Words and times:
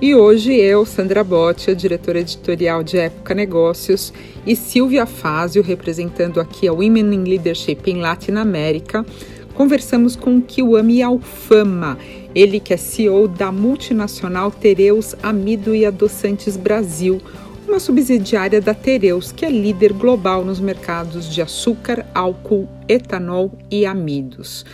E 0.00 0.14
hoje 0.14 0.54
eu, 0.54 0.86
Sandra 0.86 1.24
Botti, 1.24 1.74
diretora 1.74 2.20
editorial 2.20 2.84
de 2.84 2.96
Época 2.96 3.34
Negócios, 3.34 4.12
e 4.46 4.54
Silvia 4.54 5.04
Fázio, 5.06 5.60
representando 5.60 6.40
aqui 6.40 6.68
a 6.68 6.72
Women 6.72 7.14
in 7.14 7.24
Leadership 7.24 7.80
em 7.84 7.96
Latinoamérica, 7.96 9.04
conversamos 9.54 10.14
com 10.14 10.40
Kiwami 10.40 11.02
Alfama, 11.02 11.98
ele 12.32 12.60
que 12.60 12.72
é 12.72 12.76
CEO 12.76 13.26
da 13.26 13.50
multinacional 13.50 14.52
Tereus 14.52 15.16
Amido 15.20 15.74
e 15.74 15.84
Adoçantes 15.84 16.56
Brasil, 16.56 17.20
uma 17.66 17.80
subsidiária 17.80 18.60
da 18.60 18.74
Tereus, 18.74 19.32
que 19.32 19.44
é 19.44 19.50
líder 19.50 19.92
global 19.92 20.44
nos 20.44 20.60
mercados 20.60 21.28
de 21.28 21.42
açúcar, 21.42 22.06
álcool, 22.14 22.68
etanol 22.88 23.50
e 23.68 23.84
amidos. 23.84 24.64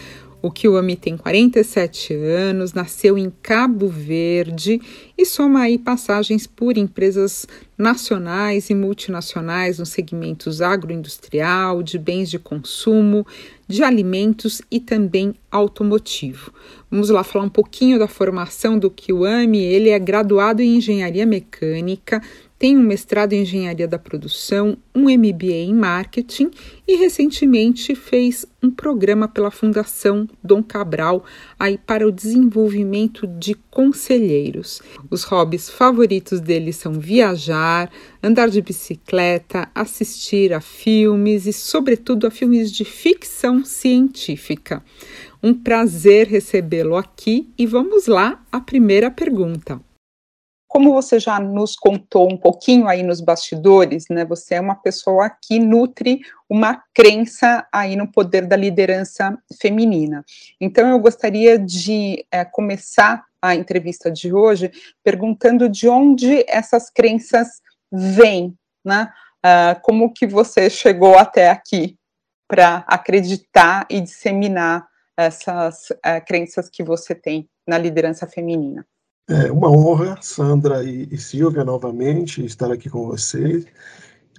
O 0.45 0.51
Kiwami 0.51 0.95
tem 0.95 1.17
47 1.17 2.13
anos, 2.13 2.75
nasceu 2.75 3.17
em 3.17 3.33
Cabo 3.41 3.89
Verde 3.89 4.79
e 5.17 5.25
soma 5.25 5.61
aí 5.61 5.79
passagens 5.79 6.47
por 6.47 6.77
empresas 6.77 7.47
nacionais 7.79 8.69
e 8.69 8.75
multinacionais 8.75 9.79
nos 9.79 9.89
segmentos 9.89 10.61
agroindustrial, 10.61 11.83
de 11.83 11.99
bens 11.99 12.29
de 12.29 12.39
consumo, 12.39 13.27
de 13.67 13.83
alimentos 13.83 14.61
e 14.71 14.79
também 14.79 15.35
automotivo. 15.51 16.53
Vamos 16.91 17.09
lá 17.09 17.25
falar 17.25 17.47
um 17.47 17.49
pouquinho 17.49 17.99
da 17.99 18.07
formação 18.07 18.79
do 18.79 18.91
Kiwami. 18.91 19.63
Ele 19.63 19.89
é 19.89 19.99
graduado 19.99 20.61
em 20.61 20.77
engenharia 20.77 21.25
mecânica, 21.25 22.21
tem 22.59 22.77
um 22.77 22.83
mestrado 22.83 23.33
em 23.33 23.43
engenharia 23.43 23.87
da 23.87 23.99
produção, 23.99 24.77
um 24.95 25.03
MBA 25.03 25.53
em 25.53 25.75
marketing 25.75 26.51
e 26.87 26.97
recentemente 26.97 27.95
fez 27.95 28.47
um 28.63 28.71
programa 28.71 29.27
pela 29.29 29.51
Fundação 29.51 30.29
Dom 30.43 30.63
Cabral 30.63 31.25
aí 31.59 31.77
para 31.77 32.07
o 32.07 32.13
desenvolvimento 32.13 33.27
de 33.27 33.55
conselheiros. 33.71 34.81
Os 35.11 35.25
hobbies 35.25 35.69
favoritos 35.69 36.41
dele 36.41 36.73
são 36.73 36.93
viajar, 36.95 37.91
andar 38.23 38.49
de 38.49 38.63
bicicleta, 38.63 39.69
assistir 39.75 40.53
a 40.53 40.61
filmes 40.61 41.47
e, 41.47 41.53
sobretudo, 41.53 42.27
a 42.27 42.31
filmes 42.31 42.71
de 42.71 42.85
ficção 42.85 43.65
científica. 43.65 44.83
Um 45.43 45.53
prazer 45.53 46.29
recebê-lo 46.29 46.97
aqui 46.97 47.53
e 47.59 47.67
vamos 47.67 48.07
lá 48.07 48.43
à 48.51 48.61
primeira 48.61 49.11
pergunta. 49.11 49.81
Como 50.75 50.93
você 50.93 51.21
já 51.21 51.39
nos 51.39 51.77
contou 51.77 52.29
um 52.29 52.37
pouquinho 52.37 52.89
aí 52.89 53.05
nos 53.05 53.21
bastidores, 53.21 54.07
né? 54.11 54.25
Você 54.25 54.57
é 54.57 54.61
uma 54.61 54.75
pessoa 54.75 55.31
que 55.31 55.61
nutre 55.61 56.21
uma 56.51 56.83
crença 56.93 57.65
aí 57.71 57.95
no 57.95 58.11
poder 58.11 58.45
da 58.45 58.57
liderança 58.57 59.39
feminina. 59.61 60.25
Então 60.61 60.89
eu 60.91 60.99
gostaria 60.99 61.57
de 61.57 62.27
é, 62.29 62.45
começar 62.45 63.25
a 63.41 63.55
entrevista 63.55 64.11
de 64.11 64.35
hoje 64.35 64.73
perguntando 65.05 65.69
de 65.69 65.89
onde 65.89 66.45
essas 66.49 66.91
crenças 66.91 67.63
vêm, 67.93 68.53
né? 68.85 69.13
Uh, 69.47 69.81
como 69.81 70.13
que 70.13 70.27
você 70.27 70.69
chegou 70.69 71.17
até 71.17 71.51
aqui 71.51 71.97
para 72.49 72.79
acreditar 72.89 73.87
e 73.89 74.01
disseminar 74.01 74.89
essas 75.17 75.91
uh, 75.91 76.25
crenças 76.27 76.69
que 76.69 76.83
você 76.83 77.15
tem 77.15 77.49
na 77.65 77.79
liderança 77.79 78.27
feminina? 78.27 78.85
É 79.27 79.51
uma 79.51 79.71
honra, 79.71 80.19
Sandra 80.21 80.85
e, 80.85 81.09
e 81.11 81.17
Silvia, 81.17 81.65
novamente, 81.65 82.45
estar 82.45 82.71
aqui 82.71 82.91
com 82.91 83.07
vocês. 83.07 83.65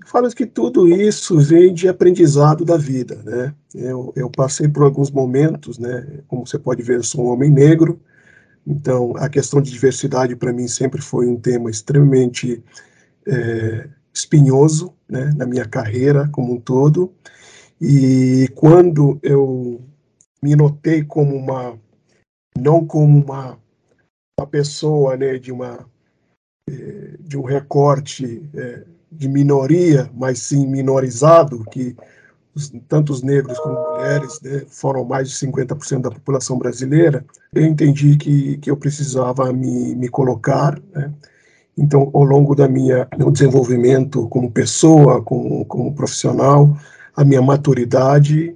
Falo 0.06 0.30
que 0.30 0.46
tudo 0.46 0.88
isso 0.88 1.40
vem 1.40 1.74
de 1.74 1.88
aprendizado 1.88 2.64
da 2.64 2.78
vida, 2.78 3.22
né? 3.24 3.56
Eu, 3.74 4.14
eu, 4.16 4.30
passei 4.30 4.68
por 4.68 4.84
alguns 4.84 5.10
momentos, 5.10 5.80
né? 5.80 6.22
Como 6.28 6.46
você 6.46 6.60
pode 6.60 6.84
ver, 6.84 6.98
eu 6.98 7.04
sou 7.04 7.26
um 7.26 7.30
homem 7.30 7.50
negro, 7.50 8.00
então 8.68 9.14
a 9.18 9.28
questão 9.28 9.60
de 9.62 9.72
diversidade 9.72 10.36
para 10.36 10.54
mim 10.54 10.68
sempre 10.68 11.02
foi 11.02 11.28
um 11.28 11.40
tema 11.40 11.72
extremamente 11.72 12.64
é, 13.28 13.90
espinhoso, 14.14 14.94
né? 15.10 15.34
Na 15.36 15.48
minha 15.48 15.66
carreira 15.66 16.30
como 16.32 16.54
um 16.54 16.60
todo. 16.60 17.12
E 17.82 18.48
quando 18.54 19.20
eu 19.24 19.82
me 20.44 20.56
notei 20.56 21.04
como 21.04 21.36
uma, 21.36 21.80
não 22.56 22.86
como 22.86 23.24
uma 23.24 23.58
uma 24.40 24.48
pessoa 24.48 25.16
né, 25.16 25.38
de, 25.38 25.52
uma, 25.52 25.86
eh, 26.70 27.16
de 27.20 27.38
um 27.38 27.44
recorte 27.44 28.44
é, 28.54 28.84
de 29.10 29.30
minoria, 29.30 30.10
mas 30.14 30.40
sim 30.40 30.68
minorizado, 30.68 31.64
que 31.72 31.96
tanto 32.88 33.12
os 33.12 33.22
negros 33.22 33.58
como 33.60 33.92
mulheres 33.92 34.40
né, 34.42 34.64
foram 34.68 35.06
mais 35.06 35.30
de 35.30 35.36
50% 35.36 36.02
da 36.02 36.12
população 36.12 36.58
brasileira, 36.58 37.26
eu 37.54 37.66
entendi 37.66 38.18
que, 38.18 38.58
que 38.58 38.70
eu 38.70 38.78
precisava 38.78 39.52
me, 39.54 39.96
me 39.96 40.10
colocar. 40.10 40.82
Né? 40.94 41.14
Então, 41.78 42.10
ao 42.14 42.24
longo 42.24 42.56
da 42.56 42.68
minha 42.68 43.08
meu 43.18 43.32
desenvolvimento 43.32 44.28
como 44.28 44.52
pessoa, 44.52 45.22
como, 45.22 45.66
como 45.66 45.94
profissional, 45.94 46.78
a 47.16 47.24
minha 47.24 47.42
maturidade, 47.42 48.56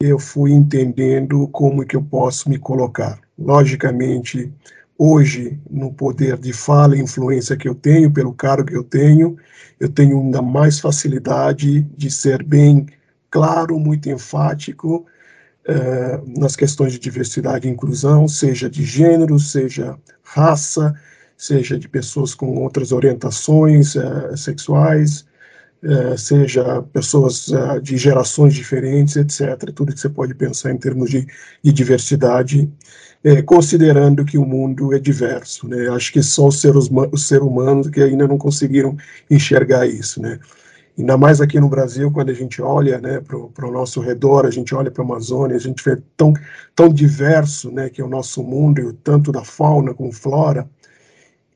eu 0.00 0.18
fui 0.18 0.52
entendendo 0.52 1.48
como 1.48 1.84
que 1.84 1.96
eu 1.96 2.02
posso 2.02 2.48
me 2.48 2.58
colocar. 2.58 3.20
Logicamente, 3.36 4.52
hoje, 4.98 5.60
no 5.70 5.92
poder 5.92 6.36
de 6.36 6.52
fala 6.52 6.96
e 6.96 7.00
influência 7.00 7.56
que 7.56 7.68
eu 7.68 7.74
tenho, 7.74 8.10
pelo 8.10 8.34
cargo 8.34 8.66
que 8.66 8.76
eu 8.76 8.82
tenho, 8.82 9.36
eu 9.78 9.88
tenho 9.88 10.20
ainda 10.20 10.42
mais 10.42 10.80
facilidade 10.80 11.82
de 11.96 12.10
ser 12.10 12.42
bem 12.42 12.84
claro, 13.30 13.78
muito 13.78 14.10
enfático 14.10 15.06
uh, 15.68 16.40
nas 16.40 16.56
questões 16.56 16.92
de 16.92 16.98
diversidade 16.98 17.68
e 17.68 17.70
inclusão, 17.70 18.26
seja 18.26 18.68
de 18.68 18.84
gênero, 18.84 19.38
seja 19.38 19.96
raça, 20.24 20.92
seja 21.36 21.78
de 21.78 21.88
pessoas 21.88 22.34
com 22.34 22.56
outras 22.56 22.90
orientações 22.90 23.94
uh, 23.94 24.36
sexuais, 24.36 25.24
uh, 25.84 26.18
seja 26.18 26.82
pessoas 26.92 27.46
de 27.82 27.96
gerações 27.96 28.52
diferentes, 28.52 29.14
etc. 29.14 29.70
Tudo 29.72 29.94
que 29.94 30.00
você 30.00 30.08
pode 30.08 30.34
pensar 30.34 30.72
em 30.72 30.76
termos 30.78 31.08
de, 31.08 31.24
de 31.62 31.72
diversidade 31.72 32.68
é, 33.24 33.42
considerando 33.42 34.24
que 34.24 34.38
o 34.38 34.44
mundo 34.44 34.94
é 34.94 34.98
diverso. 34.98 35.68
Né? 35.68 35.88
Acho 35.88 36.12
que 36.12 36.22
só 36.22 36.48
os 36.48 36.60
seres, 36.60 36.88
os 37.12 37.26
seres 37.26 37.44
humanos 37.44 37.88
que 37.88 38.00
ainda 38.00 38.26
não 38.26 38.38
conseguiram 38.38 38.96
enxergar 39.30 39.86
isso. 39.86 40.20
Né? 40.22 40.38
Ainda 40.98 41.16
mais 41.16 41.40
aqui 41.40 41.60
no 41.60 41.68
Brasil, 41.68 42.10
quando 42.10 42.30
a 42.30 42.34
gente 42.34 42.60
olha 42.60 43.00
né, 43.00 43.20
para 43.20 43.66
o 43.66 43.72
nosso 43.72 44.00
redor, 44.00 44.46
a 44.46 44.50
gente 44.50 44.74
olha 44.74 44.90
para 44.90 45.02
a 45.02 45.06
Amazônia, 45.06 45.56
a 45.56 45.60
gente 45.60 45.82
vê 45.84 45.96
tão, 46.16 46.32
tão 46.74 46.88
diverso 46.88 47.70
né, 47.70 47.88
que 47.88 48.00
é 48.00 48.04
o 48.04 48.08
nosso 48.08 48.42
mundo, 48.42 48.92
tanto 49.04 49.30
da 49.30 49.44
fauna 49.44 49.94
como 49.94 50.12
flora, 50.12 50.68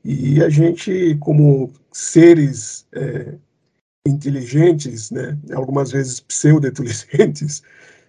e 0.05 0.43
a 0.43 0.49
gente, 0.49 1.15
como 1.19 1.71
seres 1.91 2.85
é, 2.93 3.33
inteligentes, 4.05 5.11
né, 5.11 5.37
algumas 5.53 5.91
vezes 5.91 6.19
pseudo-inteligentes, 6.19 7.63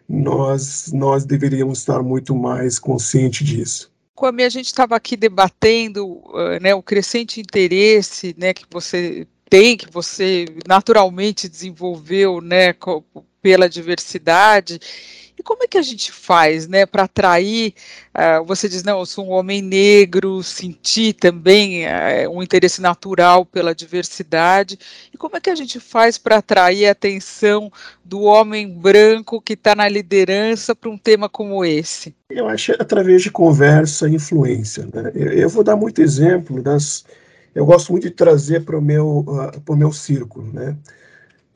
nós, 0.09 0.93
nós 0.93 1.25
deveríamos 1.25 1.79
estar 1.79 2.03
muito 2.03 2.35
mais 2.35 2.79
conscientes 2.79 3.47
disso. 3.47 3.93
Como 4.15 4.41
a 4.41 4.49
gente 4.49 4.67
estava 4.67 4.95
aqui 4.95 5.17
debatendo 5.17 6.23
né, 6.61 6.75
o 6.75 6.83
crescente 6.83 7.41
interesse 7.41 8.35
né, 8.39 8.55
que 8.55 8.65
você 8.71 9.27
tem, 9.51 9.77
que 9.77 9.91
você 9.91 10.47
naturalmente 10.67 11.49
desenvolveu 11.49 12.41
né, 12.41 12.75
pela 13.43 13.69
diversidade, 13.69 14.79
e 15.39 15.43
como 15.43 15.65
é 15.65 15.67
que 15.67 15.77
a 15.77 15.83
gente 15.83 16.13
faz, 16.13 16.69
né, 16.69 16.87
para 16.87 17.05
atrair? 17.05 17.75
Uh, 18.15 18.45
você 18.45 18.69
diz, 18.69 18.85
não, 18.85 19.01
eu 19.01 19.07
sou 19.07 19.27
um 19.27 19.31
homem 19.31 19.61
negro, 19.61 20.43
sentir 20.43 21.15
também 21.15 21.85
uh, 21.87 22.31
um 22.31 22.43
interesse 22.43 22.81
natural 22.81 23.45
pela 23.45 23.75
diversidade. 23.75 24.79
E 25.13 25.17
como 25.17 25.37
é 25.37 25.41
que 25.41 25.51
a 25.51 25.55
gente 25.55 25.81
faz 25.81 26.17
para 26.17 26.37
atrair 26.37 26.87
a 26.87 26.93
atenção 26.93 27.71
do 28.05 28.23
homem 28.23 28.69
branco 28.69 29.41
que 29.41 29.55
está 29.55 29.75
na 29.75 29.89
liderança 29.89 30.75
para 30.75 30.91
um 30.91 30.99
tema 30.99 31.29
como 31.29 31.65
esse? 31.65 32.15
Eu 32.31 32.49
acho 32.49 32.73
através 32.73 33.23
de 33.23 33.31
conversa 33.31 34.09
e 34.09 34.15
influência. 34.15 34.89
Né? 34.93 35.11
Eu, 35.15 35.33
eu, 35.33 35.49
vou 35.49 35.65
dar 35.65 35.75
muito 35.75 36.01
exemplo 36.01 36.63
das. 36.63 37.05
Eu 37.53 37.67
gosto 37.67 37.91
muito 37.91 38.05
de 38.05 38.11
trazer 38.11 38.65
para 38.65 38.79
o 38.79 38.83
meu, 38.83 39.25
uh, 39.69 39.77
meu 39.77 39.93
círculo, 39.93 40.53
né? 40.53 40.77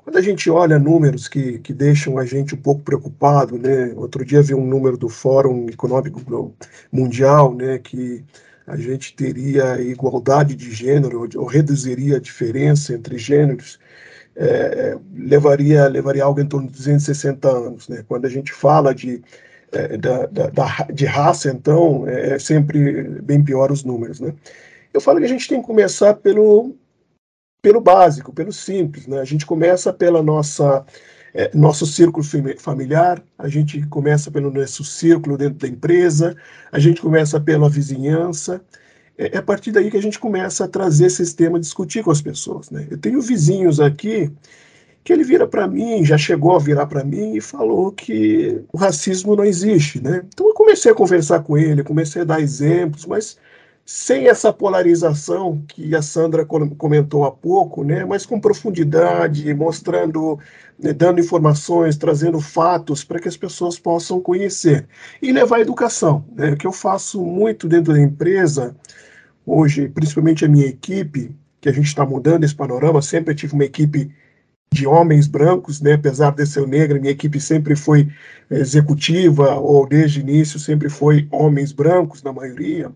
Quando 0.09 0.17
a 0.17 0.23
gente 0.23 0.49
olha 0.49 0.79
números 0.79 1.29
que, 1.29 1.59
que 1.59 1.75
deixam 1.75 2.17
a 2.17 2.25
gente 2.25 2.55
um 2.55 2.59
pouco 2.59 2.81
preocupado, 2.81 3.59
né? 3.59 3.93
Outro 3.95 4.25
dia 4.25 4.41
vi 4.41 4.55
um 4.55 4.65
número 4.65 4.97
do 4.97 5.11
Fórum 5.11 5.67
Econômico 5.69 6.51
Mundial, 6.91 7.55
né, 7.55 7.77
que 7.77 8.25
a 8.67 8.75
gente 8.79 9.15
teria 9.15 9.79
igualdade 9.83 10.57
de 10.57 10.73
gênero 10.73 11.29
ou 11.37 11.45
reduziria 11.45 12.17
a 12.17 12.21
diferença 12.21 12.95
entre 12.95 13.19
gêneros. 13.19 13.79
é, 14.35 14.97
levaria, 15.15 15.87
levaria 15.89 16.25
algo 16.25 16.41
em 16.41 16.47
torno 16.47 16.69
de 16.69 16.73
260 16.73 17.47
anos. 17.47 17.87
Né? 17.87 18.03
Quando 18.09 18.25
a 18.25 18.31
gente 18.31 18.51
fala 18.51 18.95
de, 18.95 19.23
é, 19.71 19.99
da, 19.99 20.25
da, 20.25 20.47
da, 20.47 20.87
de 20.91 21.05
raça, 21.05 21.51
então, 21.51 22.09
é, 22.09 22.31
é 22.31 22.39
sempre 22.39 23.03
bem 23.21 23.45
pior 23.45 23.71
os 23.71 23.85
números. 23.85 24.21
Né? 24.21 24.33
Eu 24.95 25.03
falo 25.03 25.19
que 25.19 25.27
a 25.27 25.29
gente 25.29 25.47
tem 25.47 25.61
que 25.61 25.67
começar 25.67 26.15
pelo, 26.15 26.75
pelo 27.61 27.81
básico, 27.81 28.33
pelo 28.33 28.53
simples. 28.53 29.07
Né? 29.07 29.21
A 29.21 29.25
gente 29.25 29.45
começa 29.47 29.93
pela 29.93 30.23
nossa 30.23 30.85
é, 31.35 31.51
nosso 31.55 31.87
círculo 31.87 32.25
familiar, 32.59 33.23
a 33.39 33.49
gente 33.49 33.87
começa 33.87 34.31
pelo 34.31 34.51
nosso 34.51 34.83
círculo 34.85 35.37
dentro 35.37 35.59
da 35.59 35.69
empresa, 35.69 36.37
a 36.73 36.79
gente 36.79 37.01
começa 37.01 37.39
pela 37.41 37.69
vizinhança. 37.69 38.61
É, 39.17 39.37
é 39.37 39.39
a 39.39 39.43
partir 39.43 39.71
daí 39.71 39.91
que 39.91 39.97
a 39.97 40.03
gente 40.03 40.19
começa 40.19 40.65
a 40.65 40.69
trazer 40.69 41.07
esse 41.07 41.37
tema, 41.37 41.61
discutir 41.61 42.03
com 42.03 42.11
as 42.11 42.23
pessoas. 42.23 42.71
Né? 42.71 42.87
Eu 42.91 42.99
tenho 42.99 43.21
vizinhos 43.21 43.81
aqui 43.81 44.33
que 45.05 45.13
ele 45.13 45.25
vira 45.25 45.47
para 45.47 45.67
mim, 45.67 46.05
já 46.05 46.19
chegou 46.19 46.55
a 46.55 46.59
virar 46.59 46.87
para 46.87 47.03
mim 47.03 47.35
e 47.35 47.41
falou 47.41 47.93
que 47.93 48.61
o 48.71 48.77
racismo 48.77 49.35
não 49.35 49.45
existe, 49.45 50.03
né? 50.03 50.23
Então 50.27 50.47
eu 50.47 50.53
comecei 50.53 50.93
a 50.93 50.95
conversar 50.95 51.41
com 51.41 51.57
ele, 51.57 51.83
comecei 51.83 52.21
a 52.21 52.25
dar 52.27 52.43
exemplos, 52.43 53.07
mas 53.07 53.39
sem 53.91 54.29
essa 54.29 54.53
polarização 54.53 55.65
que 55.67 55.97
a 55.97 56.03
Sandra 56.03 56.45
comentou 56.45 57.25
há 57.25 57.33
pouco, 57.33 57.83
né, 57.83 58.05
mas 58.05 58.27
com 58.27 58.39
profundidade, 58.39 59.55
mostrando, 59.55 60.39
né, 60.79 60.93
dando 60.93 61.21
informações, 61.21 61.97
trazendo 61.97 62.39
fatos 62.39 63.03
para 63.03 63.19
que 63.19 63.29
as 63.29 63.37
pessoas 63.37 63.79
possam 63.79 64.21
conhecer 64.21 64.87
e 65.23 65.33
levar 65.33 65.57
a 65.57 65.61
educação, 65.63 66.23
né, 66.37 66.55
que 66.55 66.67
eu 66.67 66.73
faço 66.73 67.25
muito 67.25 67.67
dentro 67.67 67.95
da 67.95 67.99
empresa 67.99 68.77
hoje, 69.47 69.89
principalmente 69.89 70.45
a 70.45 70.49
minha 70.49 70.67
equipe, 70.67 71.35
que 71.59 71.71
a 71.71 71.73
gente 71.73 71.87
está 71.87 72.05
mudando 72.05 72.45
esse 72.45 72.55
panorama. 72.55 73.01
Sempre 73.01 73.35
tive 73.35 73.55
uma 73.55 73.65
equipe 73.65 74.15
de 74.71 74.87
homens 74.87 75.27
brancos, 75.27 75.81
né, 75.81 75.95
apesar 75.95 76.33
de 76.33 76.45
ser 76.45 76.69
negro, 76.69 77.01
minha 77.01 77.13
equipe 77.13 77.41
sempre 77.41 77.75
foi 77.75 78.07
executiva 78.51 79.55
ou 79.55 79.89
desde 79.89 80.21
início 80.21 80.59
sempre 80.59 80.91
foi 80.91 81.27
homens 81.31 81.73
brancos 81.73 82.23
na 82.23 82.35
maioria 82.35 82.93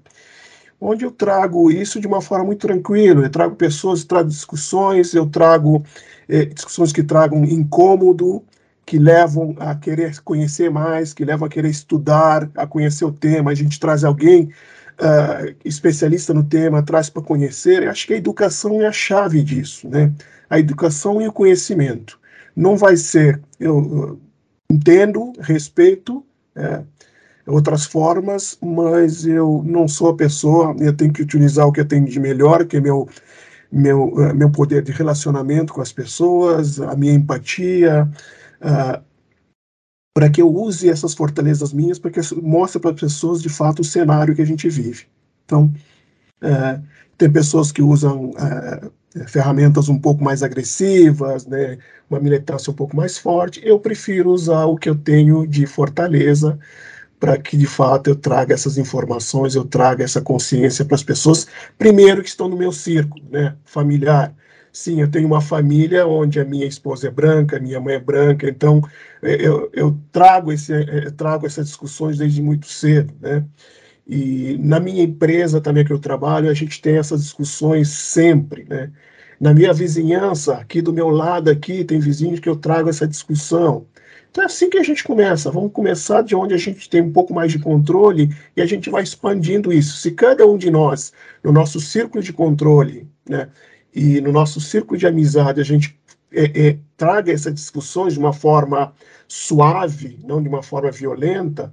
onde 0.83 1.05
eu 1.05 1.11
trago 1.13 1.71
isso 1.71 2.01
de 2.01 2.07
uma 2.07 2.21
forma 2.21 2.47
muito 2.47 2.67
tranquila. 2.67 3.25
Eu 3.25 3.31
trago 3.31 3.55
pessoas, 3.55 4.05
trago 4.05 4.29
discussões, 4.29 5.15
eu 5.15 5.27
trago 5.27 5.85
eh, 6.29 6.47
discussões 6.47 6.93
que 6.93 7.03
tragam 7.03 7.45
incômodo, 7.45 8.43
que 8.85 8.99
levam 8.99 9.55
a 9.61 9.77
querer 9.77 10.21
conhecer 10.23 10.71
mais, 10.71 11.15
que 11.15 11.25
levam 11.25 11.47
a 11.47 11.49
querer 11.49 11.69
estudar, 11.69 12.51
a 12.57 12.67
conhecer 12.67 13.05
o 13.05 13.13
tema. 13.13 13.53
A 13.53 13.55
gente 13.55 13.79
traz 13.79 14.03
alguém 14.03 14.51
uh, 14.99 15.55
especialista 15.65 16.35
no 16.35 16.43
tema, 16.43 16.83
traz 16.83 17.09
para 17.09 17.23
conhecer. 17.23 17.85
Eu 17.85 17.91
acho 17.91 18.07
que 18.07 18.15
a 18.15 18.17
educação 18.17 18.83
é 18.83 18.87
a 18.87 18.93
chave 18.93 19.43
disso, 19.43 19.89
né? 19.89 20.13
A 20.51 20.59
educação 20.59 21.23
e 21.23 21.29
o 21.29 21.33
conhecimento. 21.33 22.19
Não 22.55 22.77
vai 22.77 22.97
ser, 22.97 23.41
eu, 23.59 23.79
eu 23.79 24.21
entendo, 24.69 25.33
respeito, 25.39 26.25
é, 26.55 26.83
outras 27.47 27.85
formas, 27.85 28.57
mas 28.63 29.27
eu 29.27 29.63
não 29.65 29.89
sou 29.89 30.11
a 30.11 30.17
pessoa, 30.17 30.75
eu 30.79 30.93
tenho 30.93 31.13
que 31.13 31.23
utilizar 31.23 31.67
o 31.67 31.73
que 31.73 31.81
eu 31.81 31.85
tenho 31.85 32.07
de 32.07 32.21
melhor, 32.21 32.65
que 32.65 32.77
é 32.77 32.81
meu, 32.81 33.09
meu, 33.71 34.05
uh, 34.09 34.35
meu 34.35 34.51
poder 34.51 34.83
de 34.83 34.93
relacionamento 34.93 35.73
com 35.73 35.81
as 35.81 35.93
pessoas, 35.93 36.81
a 36.81 36.95
minha 36.95 37.15
empatia, 37.15 38.09
uh, 38.61 39.03
para 40.15 40.31
que 40.31 40.43
eu 40.43 40.55
use 40.55 40.89
essas 40.89 41.15
fortalezas 41.15 41.73
minhas, 41.73 41.99
para 41.99 42.11
que 42.11 42.21
mostre 42.37 42.81
para 42.81 42.91
as 42.91 43.01
pessoas 43.01 43.43
de 43.43 43.49
fato 43.49 43.81
o 43.81 43.85
cenário 43.85 44.35
que 44.35 44.43
a 44.43 44.47
gente 44.47 44.69
vive. 44.69 45.07
Então, 45.45 45.73
uh, 46.43 46.83
tem 47.19 47.31
pessoas 47.31 47.73
que 47.73 47.83
usam 47.83 48.33
ferramentas 49.27 49.89
um 49.89 49.99
pouco 49.99 50.25
mais 50.25 50.43
agressivas, 50.43 51.47
né, 51.47 51.79
uma 52.09 52.19
militância 52.19 52.71
um 52.71 52.75
pouco 52.75 52.97
mais 52.97 53.19
forte. 53.19 53.61
Eu 53.63 53.79
prefiro 53.79 54.31
usar 54.31 54.65
o 54.65 54.77
que 54.77 54.89
eu 54.89 54.97
tenho 54.97 55.47
de 55.47 55.67
fortaleza, 55.67 56.59
para 57.23 57.39
que 57.39 57.57
de 57.57 57.67
fato 57.67 58.11
eu 58.11 58.17
traga 58.17 58.53
essas 58.53 58.77
informações, 58.77 59.55
eu 59.55 59.65
traga 59.65 60.03
essa 60.03 60.21
consciência 60.21 60.85
para 60.85 60.97
as 60.97 61.05
pessoas, 61.05 61.47
primeiro 61.79 62.21
que 62.21 62.29
estão 62.29 62.49
no 62.49 62.57
meu 62.57 62.73
círculo, 62.73 63.25
né, 63.31 63.55
familiar. 63.65 64.35
Sim, 64.73 65.01
eu 65.01 65.09
tenho 65.09 65.29
uma 65.29 65.41
família 65.41 66.05
onde 66.05 66.41
a 66.41 66.45
minha 66.45 66.67
esposa 66.67 67.07
é 67.07 67.11
branca, 67.13 67.61
minha 67.61 67.79
mãe 67.79 67.95
é 67.95 68.01
branca, 68.01 68.49
então 68.49 68.83
é, 69.23 69.37
eu, 69.37 69.71
eu 69.73 69.97
trago, 70.11 70.51
esse, 70.51 70.73
é, 70.73 71.07
eu 71.07 71.13
trago 71.13 71.47
essas 71.47 71.67
discussões 71.67 72.19
desde 72.19 72.43
muito 72.43 72.67
cedo, 72.67 73.15
né? 73.21 73.45
E 74.05 74.59
na 74.59 74.81
minha 74.81 75.05
empresa 75.05 75.61
também 75.61 75.85
que 75.85 75.93
eu 75.93 76.01
trabalho, 76.01 76.51
a 76.51 76.55
gente 76.55 76.83
tem 76.83 76.97
essas 76.97 77.23
discussões 77.23 77.89
sempre, 77.89 78.65
né? 78.69 78.91
Na 79.41 79.55
minha 79.55 79.73
vizinhança, 79.73 80.55
aqui 80.55 80.83
do 80.83 80.93
meu 80.93 81.09
lado 81.09 81.49
aqui, 81.51 81.85
tem 81.85 82.01
vizinhos 82.01 82.41
que 82.41 82.49
eu 82.49 82.57
trago 82.57 82.89
essa 82.91 83.07
discussão. 83.07 83.87
Então 84.33 84.45
é 84.45 84.47
assim 84.47 84.71
que 84.71 84.79
a 84.79 84.83
gente 84.83 85.05
começa. 85.05 85.51
Vamos 85.51 85.73
começar 85.73 86.23
de 86.23 86.35
onde 86.35 86.55
a 86.55 86.57
gente 86.57 86.89
tem 86.89 87.03
um 87.03 87.13
pouco 87.13 87.35
mais 87.35 87.53
de 87.53 87.59
controle 87.59 88.35
e 88.57 88.63
a 88.63 88.67
gente 88.67 88.89
vai 88.89 89.03
expandindo 89.03 89.71
isso. 89.71 89.99
Se 89.99 90.11
cada 90.11 90.47
um 90.47 90.57
de 90.57 90.71
nós, 90.71 91.13
no 91.45 91.53
nosso 91.53 91.79
círculo 91.79 92.25
de 92.25 92.33
controle, 92.33 93.07
né, 93.29 93.51
e 93.95 94.23
no 94.23 94.33
nosso 94.33 94.59
círculo 94.59 94.99
de 94.99 95.07
amizade, 95.07 95.61
a 95.61 95.65
gente 95.65 96.01
é, 96.33 96.69
é, 96.69 96.79
traga 96.97 97.31
essas 97.31 97.53
discussões 97.53 98.15
de 98.15 98.19
uma 98.19 98.33
forma 98.33 98.95
suave, 99.29 100.19
não 100.25 100.43
de 100.43 100.49
uma 100.49 100.63
forma 100.63 100.91
violenta, 100.91 101.71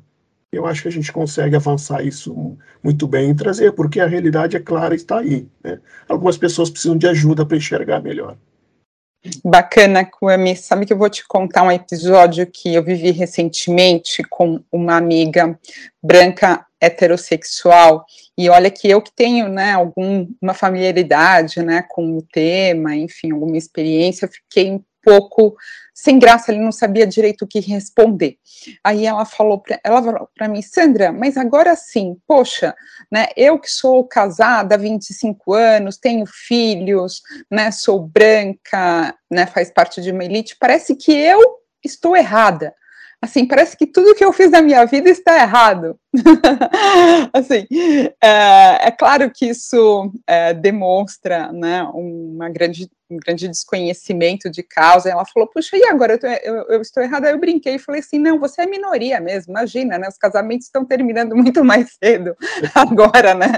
eu 0.51 0.65
acho 0.65 0.81
que 0.81 0.89
a 0.89 0.91
gente 0.91 1.13
consegue 1.13 1.56
avançar 1.56 2.06
isso 2.06 2.57
muito 2.83 3.07
bem 3.07 3.31
e 3.31 3.35
trazer, 3.35 3.71
porque 3.71 4.01
a 4.01 4.07
realidade 4.07 4.57
é 4.57 4.59
clara 4.59 4.94
e 4.94 4.97
está 4.97 5.19
aí. 5.19 5.47
Né? 5.63 5.79
Algumas 6.09 6.38
pessoas 6.38 6.69
precisam 6.69 6.97
de 6.97 7.07
ajuda 7.07 7.45
para 7.45 7.56
enxergar 7.56 8.01
melhor. 8.01 8.35
Bacana, 9.44 10.06
Kwame. 10.06 10.56
Sabe 10.56 10.86
que 10.86 10.94
eu 10.94 10.98
vou 10.98 11.10
te 11.10 11.27
contar 11.27 11.63
um 11.63 11.71
episódio 11.71 12.48
que 12.48 12.74
eu 12.74 12.83
vivi 12.83 13.12
recentemente 13.12 14.24
com 14.24 14.63
uma 14.71 14.95
amiga 14.95 15.60
branca 16.01 16.66
heterossexual 16.80 18.06
e 18.38 18.50
olha 18.50 18.71
que 18.71 18.89
eu 18.89 19.01
que 19.01 19.12
tenho, 19.13 19.50
né, 19.50 19.74
alguma 19.74 20.54
familiaridade, 20.54 21.62
né, 21.62 21.83
com 21.89 22.18
o 22.18 22.21
tema, 22.21 22.95
enfim, 22.95 23.33
alguma 23.33 23.57
experiência, 23.57 24.30
fiquei 24.30 24.80
pouco 25.03 25.55
sem 25.93 26.17
graça, 26.17 26.51
ele 26.51 26.61
não 26.61 26.71
sabia 26.71 27.05
direito 27.05 27.43
o 27.43 27.47
que 27.47 27.59
responder. 27.59 28.37
Aí 28.83 29.05
ela 29.05 29.25
falou 29.25 29.59
para 29.59 29.79
ela 29.83 30.01
falou 30.01 30.29
para 30.33 30.47
mim, 30.47 30.61
Sandra, 30.61 31.11
mas 31.11 31.35
agora 31.35 31.75
sim, 31.75 32.15
poxa, 32.25 32.73
né, 33.11 33.27
eu 33.35 33.59
que 33.59 33.69
sou 33.69 34.05
casada 34.05 34.75
há 34.75 34.77
25 34.77 35.53
anos, 35.53 35.97
tenho 35.97 36.25
filhos, 36.25 37.21
né, 37.51 37.69
sou 37.71 37.99
branca, 37.99 39.13
né, 39.29 39.45
faz 39.45 39.71
parte 39.71 40.01
de 40.01 40.11
uma 40.11 40.23
elite, 40.23 40.56
parece 40.57 40.95
que 40.95 41.11
eu 41.11 41.41
estou 41.83 42.15
errada 42.15 42.73
assim, 43.21 43.45
parece 43.45 43.76
que 43.76 43.85
tudo 43.85 44.16
que 44.16 44.23
eu 44.23 44.31
fiz 44.31 44.49
na 44.49 44.61
minha 44.61 44.85
vida 44.85 45.09
está 45.09 45.35
errado. 45.35 45.99
assim, 47.33 47.68
é, 48.23 48.88
é, 48.88 48.92
claro 48.92 49.30
que 49.30 49.47
isso 49.47 50.11
é, 50.26 50.54
demonstra, 50.54 51.52
né, 51.52 51.83
uma 51.94 52.49
grande, 52.49 52.90
um 53.09 53.18
grande 53.18 53.49
desconhecimento 53.49 54.49
de 54.49 54.64
causa. 54.64 55.09
Ela 55.09 55.26
falou, 55.26 55.49
puxa, 55.49 55.76
e 55.78 55.83
agora 55.83 56.14
eu, 56.14 56.19
tô, 56.19 56.28
eu, 56.28 56.56
eu 56.69 56.81
estou 56.81 57.04
errada? 57.04 57.28
Aí 57.28 57.33
eu 57.33 57.40
brinquei 57.40 57.76
e 57.76 57.80
falei 57.80 57.99
assim, 57.99 58.18
não, 58.18 58.40
você 58.40 58.61
é 58.61 58.66
minoria 58.66 59.19
mesmo, 59.19 59.52
imagina, 59.52 59.97
né, 59.97 60.07
os 60.07 60.18
casamentos 60.18 60.68
estão 60.68 60.85
terminando 60.85 61.35
muito 61.35 61.64
mais 61.64 61.97
cedo 62.02 62.35
agora, 62.73 63.33
né, 63.33 63.52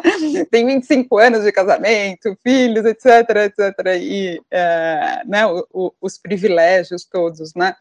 tem 0.49 0.65
25 0.65 1.19
anos 1.19 1.43
de 1.43 1.51
casamento, 1.51 2.35
filhos, 2.43 2.83
etc, 2.83 3.05
etc, 3.45 3.85
e, 4.01 4.41
é, 4.49 5.21
né, 5.25 5.45
o, 5.45 5.67
o, 5.71 5.91
os 6.01 6.17
privilégios 6.17 7.05
todos, 7.05 7.53
né, 7.55 7.75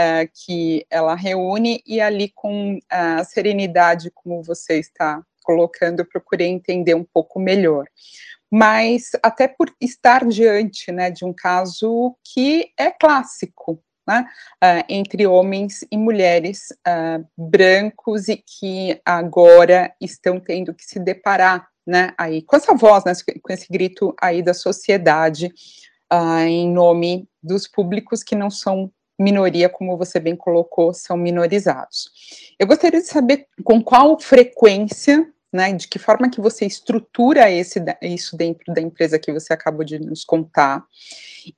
uh, 0.00 0.30
que 0.44 0.86
ela 0.90 1.14
reúne, 1.14 1.82
e 1.86 2.00
ali 2.00 2.30
com 2.34 2.78
a 2.88 3.22
serenidade, 3.24 4.10
como 4.10 4.42
você 4.42 4.78
está 4.78 5.22
colocando, 5.42 6.00
eu 6.00 6.06
procurei 6.06 6.48
entender 6.48 6.94
um 6.94 7.04
pouco 7.04 7.38
melhor. 7.38 7.86
Mas 8.50 9.10
até 9.22 9.46
por 9.46 9.72
estar 9.80 10.26
diante 10.26 10.90
né, 10.90 11.10
de 11.10 11.24
um 11.24 11.32
caso 11.32 12.16
que 12.24 12.72
é 12.76 12.90
clássico, 12.90 13.82
né, 14.06 14.26
uh, 14.64 14.84
entre 14.88 15.26
homens 15.26 15.84
e 15.90 15.96
mulheres 15.96 16.70
uh, 16.86 17.24
brancos 17.36 18.28
e 18.28 18.36
que 18.36 19.00
agora 19.04 19.94
estão 20.00 20.40
tendo 20.40 20.74
que 20.74 20.84
se 20.84 20.98
deparar 20.98 21.68
né, 21.86 22.12
aí, 22.18 22.42
com 22.42 22.56
essa 22.56 22.74
voz, 22.74 23.04
né, 23.04 23.12
com 23.42 23.52
esse 23.52 23.66
grito 23.70 24.14
aí 24.20 24.42
da 24.42 24.54
sociedade 24.54 25.52
uh, 26.12 26.40
em 26.40 26.68
nome 26.70 27.28
dos 27.42 27.68
públicos 27.68 28.22
que 28.22 28.34
não 28.34 28.50
são 28.50 28.90
minoria, 29.20 29.68
como 29.68 29.96
você 29.96 30.18
bem 30.18 30.34
colocou, 30.34 30.94
são 30.94 31.16
minorizados. 31.16 32.10
Eu 32.58 32.66
gostaria 32.66 33.00
de 33.00 33.06
saber 33.06 33.46
com 33.62 33.82
qual 33.82 34.18
frequência, 34.18 35.30
né, 35.52 35.72
de 35.72 35.86
que 35.88 35.98
forma 35.98 36.30
que 36.30 36.40
você 36.40 36.64
estrutura 36.64 37.50
esse, 37.50 37.82
isso 38.02 38.36
dentro 38.36 38.72
da 38.72 38.80
empresa 38.80 39.18
que 39.18 39.32
você 39.32 39.52
acabou 39.52 39.84
de 39.84 39.98
nos 39.98 40.24
contar, 40.24 40.84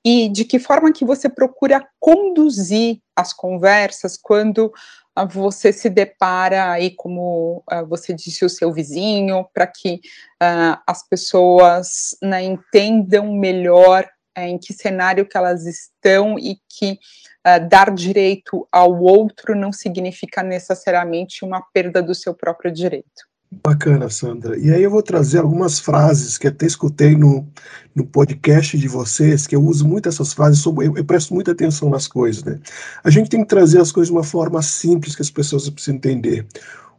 e 0.04 0.28
de 0.28 0.45
que 0.45 0.59
forma 0.59 0.92
que 0.92 1.04
você 1.04 1.28
procura 1.28 1.87
conduzir 2.00 3.00
as 3.14 3.33
conversas 3.33 4.16
quando 4.16 4.73
uh, 5.19 5.28
você 5.28 5.73
se 5.73 5.90
depara 5.90 6.71
aí, 6.73 6.90
como 6.90 7.62
uh, 7.71 7.87
você 7.87 8.12
disse, 8.12 8.45
o 8.45 8.49
seu 8.49 8.73
vizinho, 8.73 9.47
para 9.52 9.66
que 9.66 10.00
uh, 10.42 10.81
as 10.87 11.07
pessoas 11.07 12.16
né, 12.23 12.42
entendam 12.42 13.33
melhor 13.33 14.09
é, 14.35 14.49
em 14.49 14.59
que 14.59 14.73
cenário 14.73 15.26
que 15.26 15.37
elas 15.37 15.66
estão 15.66 16.38
e 16.38 16.57
que 16.69 16.99
uh, 17.46 17.68
dar 17.68 17.92
direito 17.92 18.66
ao 18.70 19.00
outro 19.00 19.54
não 19.54 19.72
significa 19.72 20.42
necessariamente 20.42 21.44
uma 21.44 21.61
perda 21.72 22.02
do 22.02 22.14
seu 22.14 22.34
próprio 22.34 22.72
direito. 22.72 23.32
Bacana, 23.62 24.08
Sandra. 24.08 24.56
E 24.58 24.72
aí 24.72 24.82
eu 24.82 24.90
vou 24.90 25.02
trazer 25.02 25.38
algumas 25.38 25.78
frases 25.78 26.38
que 26.38 26.49
até 26.49 26.64
escutei 26.64 27.14
no, 27.14 27.46
no 27.94 28.06
podcast 28.06 28.78
de 28.78 28.88
vocês, 28.88 29.46
que 29.46 29.54
eu 29.54 29.62
uso 29.62 29.87
muito 29.87 30.08
essas 30.08 30.32
frases, 30.32 30.61
sobre, 30.61 30.87
eu, 30.87 30.96
eu, 30.96 31.04
presto 31.04 31.34
muita 31.34 31.52
atenção 31.52 31.90
nas 31.90 32.08
coisas, 32.08 32.42
né? 32.42 32.58
A 33.04 33.11
gente 33.11 33.28
tem 33.28 33.42
que 33.42 33.49
trazer 33.49 33.78
as 33.78 33.92
coisas 33.92 34.08
de 34.08 34.16
uma 34.16 34.25
forma 34.25 34.62
simples 34.62 35.14
que 35.14 35.20
as 35.20 35.30
pessoas 35.30 35.68
precisam 35.68 35.96
entender. 35.96 36.46